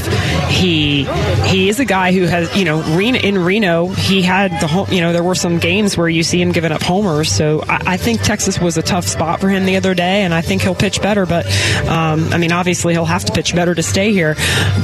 He 0.50 1.06
he 1.46 1.70
is 1.70 1.80
a 1.80 1.86
guy 1.86 2.12
who 2.14 2.24
has 2.24 2.56
you 2.56 2.66
know 2.66 2.82
Reno, 3.04 3.20
in 3.20 3.38
Reno 3.38 3.88
he 3.88 4.22
had 4.22 4.52
the 4.62 4.68
home. 4.68 4.88
You 4.90 5.02
know 5.02 5.12
there 5.12 5.24
were 5.24 5.36
some 5.36 5.60
games 5.60 5.98
where 5.98 6.08
you 6.08 6.24
see 6.24 6.42
him 6.42 6.54
giving 6.54 6.72
up 6.72 6.82
homers. 6.82 7.30
So 7.30 7.62
I, 7.68 7.94
I 7.94 7.98
think 7.98 8.22
Texas 8.22 8.60
was 8.60 8.78
a 8.78 8.82
tough 8.82 9.06
spot 9.06 9.42
for 9.42 9.50
him 9.50 9.66
the 9.66 9.76
other 9.76 9.94
day, 9.94 10.24
and 10.24 10.34
I 10.34 10.42
think 10.42 10.62
he'll 10.62 10.74
pitch 10.76 11.02
better. 11.02 11.26
But 11.26 11.46
um, 11.88 12.32
I 12.32 12.38
mean, 12.38 12.54
obviously 12.54 12.94
he'll 12.94 13.04
have 13.04 13.26
to 13.26 13.34
pitch 13.34 13.54
better 13.54 13.76
to 13.76 13.84
stay 13.84 14.14
here. 14.14 14.36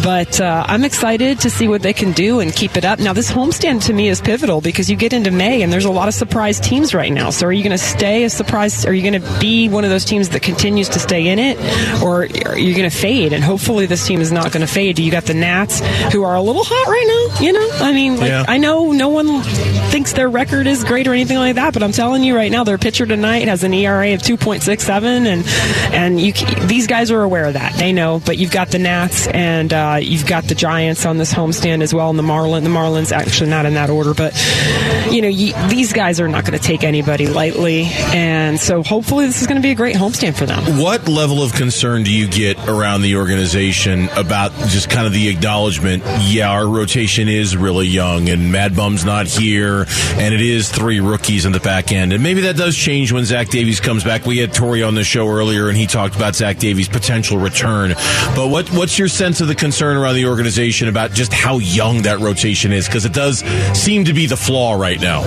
But 0.04 0.42
uh, 0.42 0.66
I'm 0.68 0.84
excited 0.84 1.40
to 1.42 1.50
see 1.50 1.70
what 1.70 1.82
they 1.82 1.94
can 1.94 2.12
do 2.12 2.42
and 2.42 2.54
keep 2.54 2.76
it 2.76 2.84
up. 2.84 3.00
Now 3.00 3.14
this 3.14 3.32
homestand 3.32 3.86
to 3.86 3.94
me 3.94 4.10
is 4.10 4.20
pivotal 4.20 4.60
because 4.60 4.90
you 4.90 4.98
get 4.98 5.14
into 5.14 5.32
May 5.32 5.62
and 5.62 5.72
there's 5.72 5.86
a 5.86 5.92
lot 5.92 6.10
of 6.10 6.14
surprise 6.14 6.60
teams 6.60 6.94
right 6.94 7.12
now. 7.12 7.30
So 7.30 7.48
are 7.48 7.54
you 7.54 7.64
going 7.64 7.72
to 7.72 7.78
stay 7.78 8.26
a 8.26 8.30
surprise? 8.30 8.86
Are 8.86 8.94
you 8.94 9.10
going 9.10 9.22
to 9.22 9.40
be 9.40 9.70
one 9.70 9.84
of 9.86 9.90
those 9.90 10.04
teams 10.04 10.30
that 10.30 10.42
continues 10.42 10.90
to 10.90 11.00
stay 11.00 11.28
in 11.28 11.40
it, 11.40 11.58
or 12.04 12.24
are 12.24 12.58
you 12.58 12.76
going 12.76 12.90
to 12.90 12.96
fade? 12.96 13.32
And 13.34 13.44
hopefully 13.44 13.86
this 13.86 14.06
team 14.06 14.20
is 14.20 14.32
not 14.32 14.52
going 14.52 14.66
to 14.66 14.72
fade. 14.72 15.00
You 15.00 15.12
got 15.12 15.26
the 15.26 15.34
Nats 15.34 15.80
who 16.12 16.24
are 16.24 16.36
a 16.36 16.42
little 16.42 16.64
hot 16.66 16.88
right 16.88 17.06
now. 17.08 17.46
You 17.46 17.54
know, 17.54 17.70
I 17.80 17.94
mean, 17.94 18.09
like, 18.18 18.30
Yeah. 18.30 18.46
I 18.48 18.58
know 18.58 18.92
no 18.92 19.10
one 19.10 19.42
thinks 19.92 20.14
their 20.14 20.30
record 20.30 20.68
is 20.68 20.84
great 20.84 21.08
or 21.08 21.14
anything 21.14 21.38
like 21.38 21.56
that, 21.56 21.74
but 21.74 21.84
I'm 21.84 21.92
telling 21.92 22.24
you 22.24 22.36
right 22.36 22.52
now, 22.52 22.64
their 22.64 22.78
pitcher 22.78 23.06
tonight 23.06 23.48
has 23.48 23.64
an 23.64 23.74
ERA 23.74 24.14
of 24.14 24.22
2.67, 24.22 25.04
and 25.26 25.46
and 25.94 26.20
you 26.22 26.34
these 26.68 26.88
guys 26.88 27.12
are 27.12 27.22
aware 27.22 27.46
of 27.46 27.54
that. 27.54 27.74
They 27.76 27.92
know. 27.94 28.22
But 28.26 28.38
you've 28.38 28.52
got 28.52 28.70
the 28.70 28.80
Nats 28.80 29.28
and 29.28 29.72
uh, 29.74 30.00
you've 30.02 30.26
got 30.28 30.46
the 30.46 30.56
Giants 30.56 31.06
on 31.06 31.18
this 31.18 31.34
homestand 31.34 31.82
as 31.82 31.94
well, 31.94 32.10
and 32.10 32.20
the 32.20 32.24
Marlin. 32.24 32.64
The 32.64 32.70
Marlins 32.70 33.12
actually 33.12 33.50
not 33.50 33.66
in 33.66 33.74
that 33.76 33.90
order, 33.90 34.14
but 34.14 34.34
you 35.12 35.22
know 35.22 35.28
you, 35.28 35.54
these 35.70 35.94
guys 35.94 36.20
are 36.20 36.28
not 36.28 36.46
going 36.46 36.58
to 36.58 36.64
take 36.64 36.84
anybody 36.84 37.28
lightly, 37.28 37.84
and 38.14 38.60
so 38.60 38.84
hopefully 38.84 39.26
this 39.26 39.42
is 39.42 39.48
going 39.48 39.58
to 39.58 39.66
be 39.66 39.72
a 39.72 39.76
great 39.76 39.96
homestand 39.96 40.38
for 40.38 40.46
them. 40.46 40.60
What 40.80 41.08
level 41.08 41.42
of 41.44 41.54
concern 41.54 42.04
do 42.04 42.14
you 42.14 42.28
get 42.28 42.58
around 42.68 43.02
the 43.02 43.16
organization 43.16 44.10
about 44.16 44.52
just 44.68 44.90
kind 44.90 45.08
of 45.08 45.14
the 45.14 45.30
acknowledgement? 45.30 46.04
Yeah, 46.22 46.50
our 46.52 46.68
rotation 46.68 47.28
is 47.28 47.56
really 47.58 47.88
young, 47.88 47.99
and 48.00 48.52
Mad 48.52 48.76
Bum's 48.76 49.04
not 49.04 49.28
here, 49.28 49.86
and 50.14 50.34
it 50.34 50.42
is 50.42 50.70
three 50.70 51.00
rookies 51.00 51.46
in 51.46 51.52
the 51.52 51.60
back 51.60 51.92
end, 51.92 52.14
and 52.14 52.24
maybe 52.24 52.42
that 52.42 52.56
does 52.56 52.76
change 52.76 53.12
when 53.12 53.26
Zach 53.26 53.50
Davies 53.50 53.80
comes 53.80 54.04
back. 54.04 54.26
We 54.26 54.38
had 54.38 54.52
Torey 54.52 54.88
on 54.88 54.96
the 54.96 55.04
show 55.04 55.28
earlier, 55.28 55.68
and 55.70 55.78
he 55.78 55.86
talked 55.86 56.16
about 56.16 56.36
Zach 56.36 56.58
Davies' 56.58 56.88
potential 56.88 57.38
return. 57.38 57.94
But 58.36 58.50
what 58.50 58.70
what's 58.72 58.98
your 58.98 59.08
sense 59.08 59.42
of 59.42 59.48
the 59.48 59.56
concern 59.56 59.98
around 59.98 60.16
the 60.16 60.26
organization 60.26 60.88
about 60.88 61.12
just 61.12 61.34
how 61.34 61.60
young 61.60 62.04
that 62.04 62.20
rotation 62.20 62.72
is? 62.72 62.88
Because 62.88 63.06
it 63.06 63.14
does 63.14 63.40
seem 63.78 64.06
to 64.06 64.14
be 64.14 64.26
the 64.26 64.38
flaw 64.38 64.74
right 64.74 65.00
now. 65.00 65.22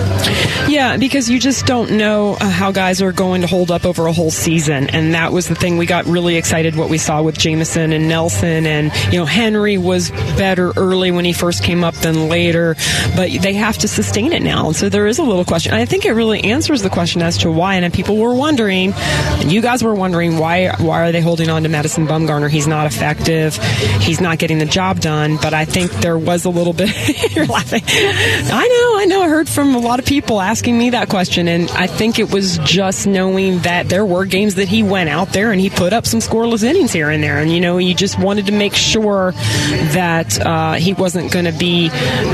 Yeah, 0.67 0.97
because 0.97 1.29
you 1.29 1.39
just 1.39 1.65
don't 1.65 1.91
know 1.91 2.35
uh, 2.39 2.49
how 2.49 2.71
guys 2.71 3.01
are 3.01 3.11
going 3.11 3.41
to 3.41 3.47
hold 3.47 3.71
up 3.71 3.85
over 3.85 4.07
a 4.07 4.13
whole 4.13 4.31
season, 4.31 4.89
and 4.89 5.13
that 5.13 5.31
was 5.31 5.47
the 5.47 5.55
thing. 5.55 5.77
We 5.77 5.85
got 5.85 6.05
really 6.05 6.35
excited 6.35 6.75
what 6.75 6.89
we 6.89 6.97
saw 6.97 7.21
with 7.21 7.37
Jameson 7.37 7.93
and 7.93 8.07
Nelson, 8.07 8.65
and 8.65 8.91
you 9.11 9.19
know 9.19 9.25
Henry 9.25 9.77
was 9.77 10.11
better 10.37 10.71
early 10.75 11.11
when 11.11 11.25
he 11.25 11.33
first 11.33 11.63
came 11.63 11.83
up 11.83 11.95
than 11.95 12.29
later, 12.29 12.52
but 12.53 13.31
they 13.41 13.53
have 13.53 13.77
to 13.79 13.87
sustain 13.87 14.33
it 14.33 14.41
now, 14.41 14.67
and 14.67 14.75
so 14.75 14.89
there 14.89 15.07
is 15.07 15.19
a 15.19 15.23
little 15.23 15.45
question. 15.45 15.73
I 15.73 15.85
think 15.85 16.05
it 16.05 16.13
really 16.13 16.43
answers 16.43 16.81
the 16.81 16.89
question 16.89 17.21
as 17.21 17.37
to 17.39 17.51
why, 17.51 17.75
and 17.75 17.93
people 17.93 18.17
were 18.17 18.33
wondering, 18.33 18.93
and 18.93 19.51
you 19.51 19.61
guys 19.61 19.83
were 19.83 19.95
wondering 19.95 20.37
why 20.37 20.75
why 20.79 21.07
are 21.07 21.11
they 21.11 21.21
holding 21.21 21.49
on 21.49 21.63
to 21.63 21.69
Madison 21.69 22.07
Bumgarner? 22.07 22.49
He's 22.49 22.67
not 22.67 22.85
effective, 22.85 23.57
he's 24.01 24.21
not 24.21 24.37
getting 24.37 24.59
the 24.59 24.65
job 24.65 24.99
done, 24.99 25.37
but 25.41 25.53
I 25.53 25.65
think 25.65 25.91
there 25.91 26.17
was 26.17 26.45
a 26.45 26.49
little 26.49 26.73
bit. 26.73 26.91
you're 27.35 27.45
laughing. 27.45 27.83
I 27.85 28.67
know, 28.67 28.99
I 28.99 29.05
know. 29.05 29.21
I 29.23 29.27
heard 29.27 29.49
from 29.49 29.75
a 29.75 29.79
lot 29.79 29.99
of 29.99 30.05
people 30.05 30.41
asking 30.41 30.77
me 30.77 30.91
that 30.91 31.09
question, 31.09 31.47
and 31.47 31.69
I 31.71 31.87
think 31.87 32.19
it 32.19 32.31
was 32.31 32.57
just 32.59 33.07
knowing 33.07 33.59
that 33.59 33.89
there 33.89 34.05
were 34.05 34.25
games 34.25 34.55
that 34.55 34.67
he 34.67 34.83
went 34.83 35.09
out 35.09 35.29
there 35.33 35.51
and 35.51 35.59
he 35.59 35.69
put 35.69 35.93
up 35.93 36.05
some 36.05 36.19
scoreless 36.19 36.63
innings 36.63 36.91
here 36.91 37.09
and 37.09 37.23
there, 37.23 37.39
and 37.39 37.51
you 37.51 37.59
know, 37.59 37.77
you 37.77 37.93
just 37.93 38.19
wanted 38.19 38.45
to 38.47 38.51
make 38.51 38.75
sure 38.75 39.31
that 39.93 40.39
uh, 40.45 40.73
he 40.73 40.93
wasn't 40.93 41.31
going 41.31 41.45
to 41.45 41.51
be 41.51 41.89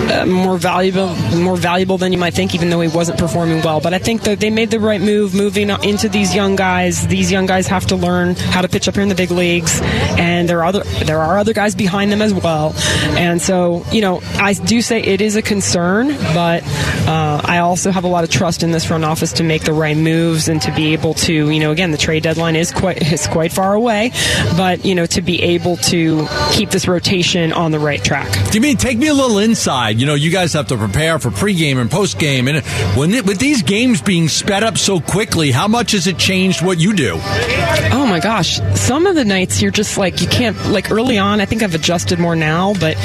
uh, 0.10 0.26
more 0.26 0.58
valuable, 0.58 1.16
more 1.38 1.58
valuable 1.58 1.98
than 1.98 2.12
you 2.12 2.18
might 2.18 2.34
think, 2.34 2.56
even 2.56 2.70
though 2.70 2.82
he 2.82 2.88
wasn't 2.88 3.18
performing 3.20 3.62
well. 3.62 3.80
But 3.80 3.94
I 3.94 4.00
think 4.00 4.24
that 4.24 4.40
they 4.40 4.50
made 4.50 4.72
the 4.72 4.80
right 4.80 5.02
move 5.02 5.34
moving 5.34 5.70
into 5.70 6.10
these 6.10 6.34
young 6.36 6.56
guys. 6.56 7.08
These 7.08 7.32
young 7.32 7.46
guys 7.46 7.68
have 7.68 7.86
to 7.88 7.96
learn 7.96 8.36
how 8.36 8.62
to 8.62 8.68
pitch 8.68 8.88
up 8.88 8.96
here 8.96 9.04
in 9.04 9.10
the 9.10 9.16
big 9.16 9.32
leagues, 9.32 9.80
and 10.18 10.50
there 10.50 10.60
are 10.60 10.66
other 10.66 10.84
there 11.06 11.20
are 11.20 11.38
other 11.38 11.54
guys 11.54 11.76
behind 11.76 12.12
them 12.12 12.22
as 12.22 12.34
well. 12.34 12.74
And 13.18 13.42
so, 13.42 13.84
you 13.92 14.02
know, 14.02 14.22
I 14.36 14.54
do 14.54 14.82
say 14.82 15.02
it 15.02 15.22
is 15.22 15.36
a 15.36 15.42
concern, 15.42 16.10
but 16.34 16.64
Uh, 17.00 17.42
I 17.44 17.60
also 17.60 17.90
have 17.90 18.04
a 18.04 18.08
lot 18.08 18.24
of 18.24 18.30
trust 18.30 18.62
in 18.62 18.72
this 18.72 18.86
front 18.86 19.04
office 19.04 19.34
to 19.34 19.44
make 19.44 19.64
the 19.64 19.74
right 19.74 19.98
moves 19.98 20.48
and 20.48 20.62
to 20.62 20.72
be 20.76 20.94
able 20.94 21.16
to, 21.16 21.50
you 21.50 21.60
know, 21.60 21.72
again, 21.72 21.90
the 21.90 21.98
trade 21.98 22.22
deadline 22.22 22.56
is 22.56 22.72
quite 22.72 23.02
is 23.12 23.26
quite 23.26 23.52
far 23.52 23.74
away, 23.74 24.12
but 24.56 24.86
you 24.86 24.94
know, 24.94 25.08
to 25.08 25.22
be 25.22 25.42
able 25.42 25.78
to 25.78 26.28
keep 26.52 26.70
this 26.70 26.88
rotation 26.88 27.52
on 27.52 27.72
the 27.72 27.80
right 27.80 28.04
track. 28.04 28.30
Do 28.52 28.58
you 28.58 28.62
mean 28.62 28.78
take 28.78 29.00
me 29.00 29.08
a 29.08 29.14
little 29.14 29.40
inside? 29.40 29.99
You 30.00 30.06
know, 30.06 30.14
you 30.14 30.32
guys 30.32 30.54
have 30.54 30.68
to 30.68 30.78
prepare 30.78 31.20
for 31.20 31.30
pregame 31.30 31.76
and 31.78 31.90
postgame, 31.90 32.50
and 32.50 32.66
when 32.98 33.14
it, 33.14 33.26
with 33.26 33.38
these 33.38 33.64
games 33.64 34.02
being 34.02 34.30
sped 34.30 34.64
up 34.64 34.78
so 34.78 35.02
quickly, 35.02 35.52
how 35.52 35.68
much 35.68 35.92
has 35.92 36.08
it 36.08 36.18
changed 36.18 36.62
what 36.62 36.80
you 36.80 36.94
do? 36.94 37.20
Oh 37.22 38.08
my 38.10 38.22
gosh, 38.22 38.62
some 38.76 39.06
of 39.06 39.16
the 39.16 39.26
nights 39.26 39.62
you're 39.62 39.72
just 39.72 39.98
like 39.98 40.22
you 40.22 40.28
can't 40.28 40.56
like 40.68 40.90
early 40.90 41.18
on. 41.18 41.42
I 41.42 41.46
think 41.46 41.64
I've 41.64 41.76
adjusted 41.76 42.18
more 42.18 42.38
now, 42.38 42.76
but 42.76 42.96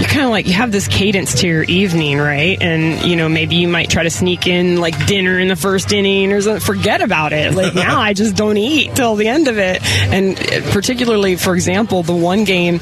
you 0.00 0.06
kind 0.06 0.26
of 0.26 0.30
like 0.30 0.46
you 0.46 0.52
have 0.52 0.70
this 0.70 0.86
cadence 0.86 1.40
to 1.40 1.48
your 1.48 1.64
evening, 1.64 2.18
right? 2.18 2.56
And 2.62 3.04
you 3.04 3.16
know 3.16 3.28
maybe 3.28 3.56
you 3.56 3.66
might 3.66 3.90
try 3.90 4.04
to 4.04 4.10
sneak 4.10 4.46
in 4.46 4.76
like 4.80 5.06
dinner 5.06 5.40
in 5.40 5.48
the 5.48 5.56
first 5.56 5.92
inning 5.92 6.32
or 6.32 6.40
something. 6.40 6.60
Forget 6.60 7.00
about 7.00 7.32
it. 7.32 7.52
Like 7.52 7.74
now, 7.88 8.00
I 8.00 8.12
just 8.12 8.36
don't 8.36 8.58
eat 8.58 8.94
till 8.94 9.16
the 9.16 9.26
end 9.26 9.48
of 9.48 9.58
it. 9.58 9.84
And 9.84 10.36
particularly, 10.70 11.34
for 11.34 11.56
example, 11.56 12.04
the 12.04 12.14
one 12.14 12.44
game 12.44 12.78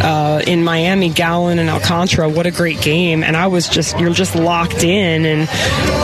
uh, 0.00 0.42
in 0.46 0.62
Miami, 0.62 1.08
Gallen 1.08 1.58
and 1.58 1.68
Alcantara. 1.68 2.28
What 2.28 2.46
a 2.46 2.52
great 2.52 2.80
game! 2.80 2.99
And 3.00 3.36
I 3.36 3.46
was 3.46 3.68
just 3.68 3.98
you're 3.98 4.12
just 4.12 4.34
locked 4.34 4.84
in, 4.84 5.24
and 5.24 5.48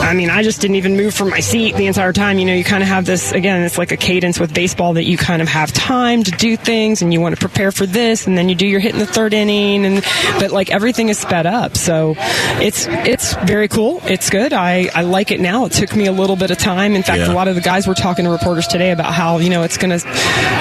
I 0.01 0.13
mean 0.13 0.29
I 0.29 0.43
just 0.43 0.61
didn't 0.61 0.75
even 0.75 0.95
move 0.97 1.13
from 1.13 1.29
my 1.29 1.39
seat 1.39 1.75
the 1.75 1.85
entire 1.87 2.13
time. 2.13 2.39
You 2.39 2.45
know, 2.45 2.53
you 2.53 2.63
kind 2.63 2.81
of 2.83 2.89
have 2.89 3.05
this 3.05 3.31
again. 3.31 3.61
It's 3.63 3.77
like 3.77 3.91
a 3.91 3.97
cadence 3.97 4.39
with 4.39 4.53
baseball 4.53 4.93
that 4.93 5.03
you 5.05 5.17
kind 5.17 5.41
of 5.41 5.47
have 5.47 5.71
time 5.73 6.23
to 6.23 6.31
do 6.31 6.57
things, 6.57 7.01
and 7.01 7.13
you 7.13 7.21
want 7.21 7.35
to 7.35 7.39
prepare 7.39 7.71
for 7.71 7.85
this, 7.85 8.27
and 8.27 8.37
then 8.37 8.49
you 8.49 8.55
do 8.55 8.67
your 8.67 8.79
hit 8.79 8.93
in 8.93 8.99
the 8.99 9.05
third 9.05 9.33
inning, 9.33 9.85
and 9.85 10.03
but 10.39 10.51
like 10.51 10.71
everything 10.71 11.09
is 11.09 11.17
sped 11.19 11.45
up. 11.45 11.77
So 11.77 12.15
it's 12.59 12.87
it's 12.89 13.33
very 13.45 13.67
cool. 13.67 14.01
It's 14.05 14.29
good. 14.29 14.53
I, 14.53 14.89
I 14.95 15.01
like 15.03 15.31
it 15.31 15.39
now. 15.39 15.65
It 15.65 15.73
took 15.73 15.95
me 15.95 16.07
a 16.07 16.11
little 16.11 16.35
bit 16.35 16.51
of 16.51 16.57
time. 16.57 16.95
In 16.95 17.03
fact, 17.03 17.19
Yeah. 17.19 17.31
a 17.31 17.35
lot 17.35 17.47
of 17.47 17.55
the 17.55 17.61
guys 17.61 17.87
were 17.87 17.93
talking 17.93 18.25
to 18.25 18.31
reporters 18.31 18.67
today 18.67 18.91
about 18.91 19.13
how 19.13 19.37
you 19.39 19.49
know 19.49 19.63
it's 19.63 19.77
going 19.77 19.91
to 19.91 19.99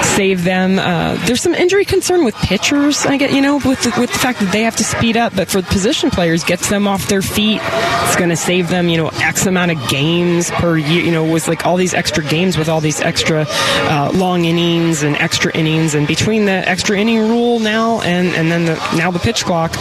save 0.05 0.45
them. 0.45 0.78
Uh, 0.78 1.14
there's 1.26 1.41
some 1.41 1.55
injury 1.55 1.84
concern 1.84 2.24
with 2.24 2.34
pitchers. 2.37 3.05
I 3.07 3.16
get 3.16 3.32
you 3.32 3.41
know 3.41 3.57
with 3.57 3.82
the, 3.82 3.93
with 4.01 4.12
the 4.12 4.18
fact 4.18 4.41
that 4.41 4.53
they 4.53 4.62
have 4.62 4.76
to 4.76 4.84
speed 4.84 5.16
up, 5.16 5.34
but 5.34 5.49
for 5.49 5.61
the 5.61 5.66
position 5.68 6.11
players, 6.11 6.26
gets 6.35 6.68
them 6.68 6.87
off 6.89 7.09
their 7.09 7.22
feet. 7.22 7.61
It's 7.62 8.16
going 8.16 8.31
to 8.31 8.37
save 8.37 8.68
them 8.68 8.89
you 8.89 8.97
know 8.97 9.09
x 9.09 9.47
amount 9.47 9.70
of 9.72 9.89
games 9.89 10.51
per 10.51 10.77
year. 10.77 11.03
You 11.03 11.11
know, 11.12 11.31
with 11.33 11.49
like 11.49 11.66
all 11.66 11.77
these 11.77 11.95
extra 11.95 12.24
games 12.24 12.57
with 12.59 12.68
all 12.68 12.81
these 12.81 13.01
extra 13.01 13.47
uh, 13.49 14.11
long 14.14 14.45
innings 14.45 15.03
and 15.03 15.16
extra 15.16 15.53
innings, 15.57 15.95
and 15.95 16.07
between 16.07 16.45
the 16.47 16.53
extra 16.68 16.99
inning 16.99 17.18
rule 17.29 17.59
now 17.61 18.01
and 18.03 18.29
and 18.29 18.51
then 18.51 18.64
the 18.64 18.74
now 18.97 19.11
the 19.11 19.18
pitch 19.18 19.45
clock, 19.45 19.72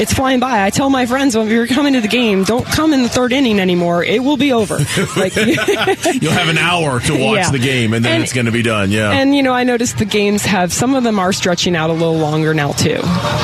it's 0.00 0.12
flying 0.12 0.40
by. 0.40 0.64
I 0.64 0.70
tell 0.70 0.90
my 0.90 1.06
friends 1.06 1.36
when 1.36 1.48
you're 1.48 1.66
coming 1.66 1.94
to 1.94 2.00
the 2.00 2.08
game, 2.08 2.44
don't 2.44 2.64
come 2.66 2.92
in 2.92 3.02
the 3.02 3.08
third 3.08 3.32
inning 3.32 3.60
anymore. 3.60 4.02
It 4.04 4.22
will 4.22 4.36
be 4.36 4.52
over. 4.52 4.78
Like 5.16 5.36
You'll 5.36 6.32
have 6.32 6.48
an 6.48 6.58
hour 6.58 6.98
to 7.00 7.12
watch 7.12 7.36
Yeah. 7.36 7.50
the 7.50 7.58
game, 7.58 7.92
and 7.94 8.04
then 8.04 8.14
And- 8.14 8.22
it's 8.24 8.32
going 8.32 8.46
to 8.46 8.52
be 8.52 8.62
done. 8.62 8.90
Yeah. 8.90 9.10
And 9.12 9.34
you 9.34 9.42
know, 9.42 9.52
I 9.52 9.64
noticed 9.64 9.98
the 9.98 10.04
games 10.04 10.44
have 10.44 10.72
some 10.72 10.94
of 10.94 11.04
them 11.04 11.18
are 11.18 11.32
stretching 11.32 11.76
out 11.76 11.90
a 11.90 11.92
little 11.92 12.16
longer 12.18 12.52
now 12.54 12.72
too. 12.72 12.90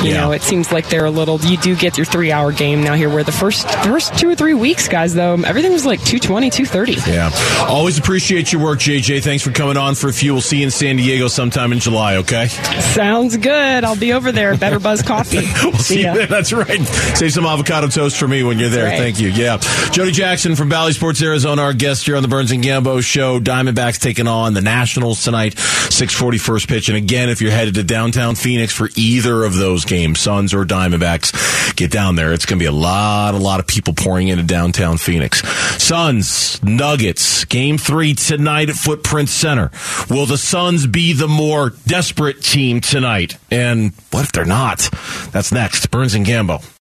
You 0.02 0.10
Yeah. 0.10 0.20
know, 0.22 0.32
it 0.32 0.42
seems 0.42 0.72
like 0.72 0.88
they're 0.88 1.04
a 1.04 1.10
little. 1.10 1.38
You 1.40 1.56
do 1.58 1.76
get 1.76 1.96
your 1.96 2.06
three 2.06 2.32
hour 2.32 2.49
game 2.52 2.82
now 2.82 2.94
here, 2.94 3.08
where 3.10 3.24
the 3.24 3.32
first 3.32 3.68
first 3.84 4.18
two 4.18 4.28
or 4.28 4.34
three 4.34 4.54
weeks, 4.54 4.88
guys, 4.88 5.14
though 5.14 5.34
everything 5.42 5.72
was 5.72 5.86
like 5.86 6.00
220, 6.00 6.50
230. 6.50 7.10
yeah. 7.10 7.30
Always 7.68 7.98
appreciate 7.98 8.52
your 8.52 8.62
work, 8.62 8.78
JJ. 8.78 9.22
Thanks 9.22 9.42
for 9.44 9.50
coming 9.52 9.76
on 9.76 9.94
for 9.94 10.08
a 10.08 10.12
few. 10.12 10.32
We'll 10.32 10.40
see 10.42 10.58
you 10.58 10.64
in 10.64 10.70
San 10.70 10.96
Diego 10.96 11.28
sometime 11.28 11.72
in 11.72 11.78
July, 11.80 12.16
okay? 12.16 12.48
Sounds 12.48 13.36
good. 13.36 13.84
I'll 13.84 13.96
be 13.96 14.12
over 14.12 14.32
there. 14.32 14.56
Better 14.56 14.78
Buzz 14.78 15.02
Coffee. 15.02 15.40
We'll 15.70 15.74
see 15.78 16.02
ya. 16.02 16.12
you 16.12 16.18
there. 16.20 16.26
That's 16.26 16.52
right. 16.52 16.80
Save 17.16 17.32
some 17.32 17.44
avocado 17.46 17.86
toast 17.88 18.16
for 18.18 18.26
me 18.26 18.42
when 18.42 18.58
you're 18.58 18.70
there. 18.70 18.86
right. 18.86 18.98
Thank 18.98 19.20
you. 19.20 19.28
Yeah. 19.28 19.58
Jody 19.92 20.10
Jackson 20.10 20.56
from 20.56 20.68
Bally 20.68 20.92
Sports 20.92 21.22
Arizona, 21.22 21.62
our 21.62 21.72
guest 21.72 22.06
here 22.06 22.16
on 22.16 22.22
the 22.22 22.28
Burns 22.28 22.50
and 22.50 22.62
Gambo 22.64 23.02
show. 23.02 23.38
Diamondbacks 23.40 23.98
taking 24.00 24.26
on 24.26 24.54
the 24.54 24.60
Nationals 24.62 25.22
tonight, 25.22 25.58
640 25.58 26.38
first 26.38 26.68
pitch. 26.68 26.88
And 26.88 26.96
again, 26.96 27.28
if 27.28 27.40
you're 27.40 27.50
headed 27.52 27.74
to 27.74 27.82
downtown 27.84 28.34
Phoenix 28.34 28.72
for 28.72 28.88
either 28.96 29.44
of 29.44 29.54
those 29.54 29.84
games, 29.84 30.18
Suns 30.20 30.54
or 30.54 30.64
Diamondbacks, 30.64 31.76
get 31.76 31.90
down 31.90 32.16
there. 32.16 32.32
It's 32.40 32.46
going 32.46 32.58
to 32.58 32.62
be 32.62 32.68
a 32.68 32.72
lot, 32.72 33.34
a 33.34 33.36
lot 33.36 33.60
of 33.60 33.66
people 33.66 33.92
pouring 33.92 34.28
into 34.28 34.42
downtown 34.42 34.96
Phoenix. 34.96 35.46
Suns, 35.76 36.62
Nuggets, 36.62 37.44
game 37.44 37.76
three 37.76 38.14
tonight 38.14 38.70
at 38.70 38.76
Footprint 38.76 39.28
Center. 39.28 39.70
Will 40.08 40.24
the 40.24 40.38
Suns 40.38 40.86
be 40.86 41.12
the 41.12 41.28
more 41.28 41.74
desperate 41.86 42.42
team 42.42 42.80
tonight? 42.80 43.36
And 43.50 43.92
what 44.10 44.24
if 44.24 44.32
they're 44.32 44.46
not? 44.46 44.88
That's 45.32 45.52
next. 45.52 45.90
Burns 45.90 46.14
and 46.14 46.24
Gambo. 46.24 46.64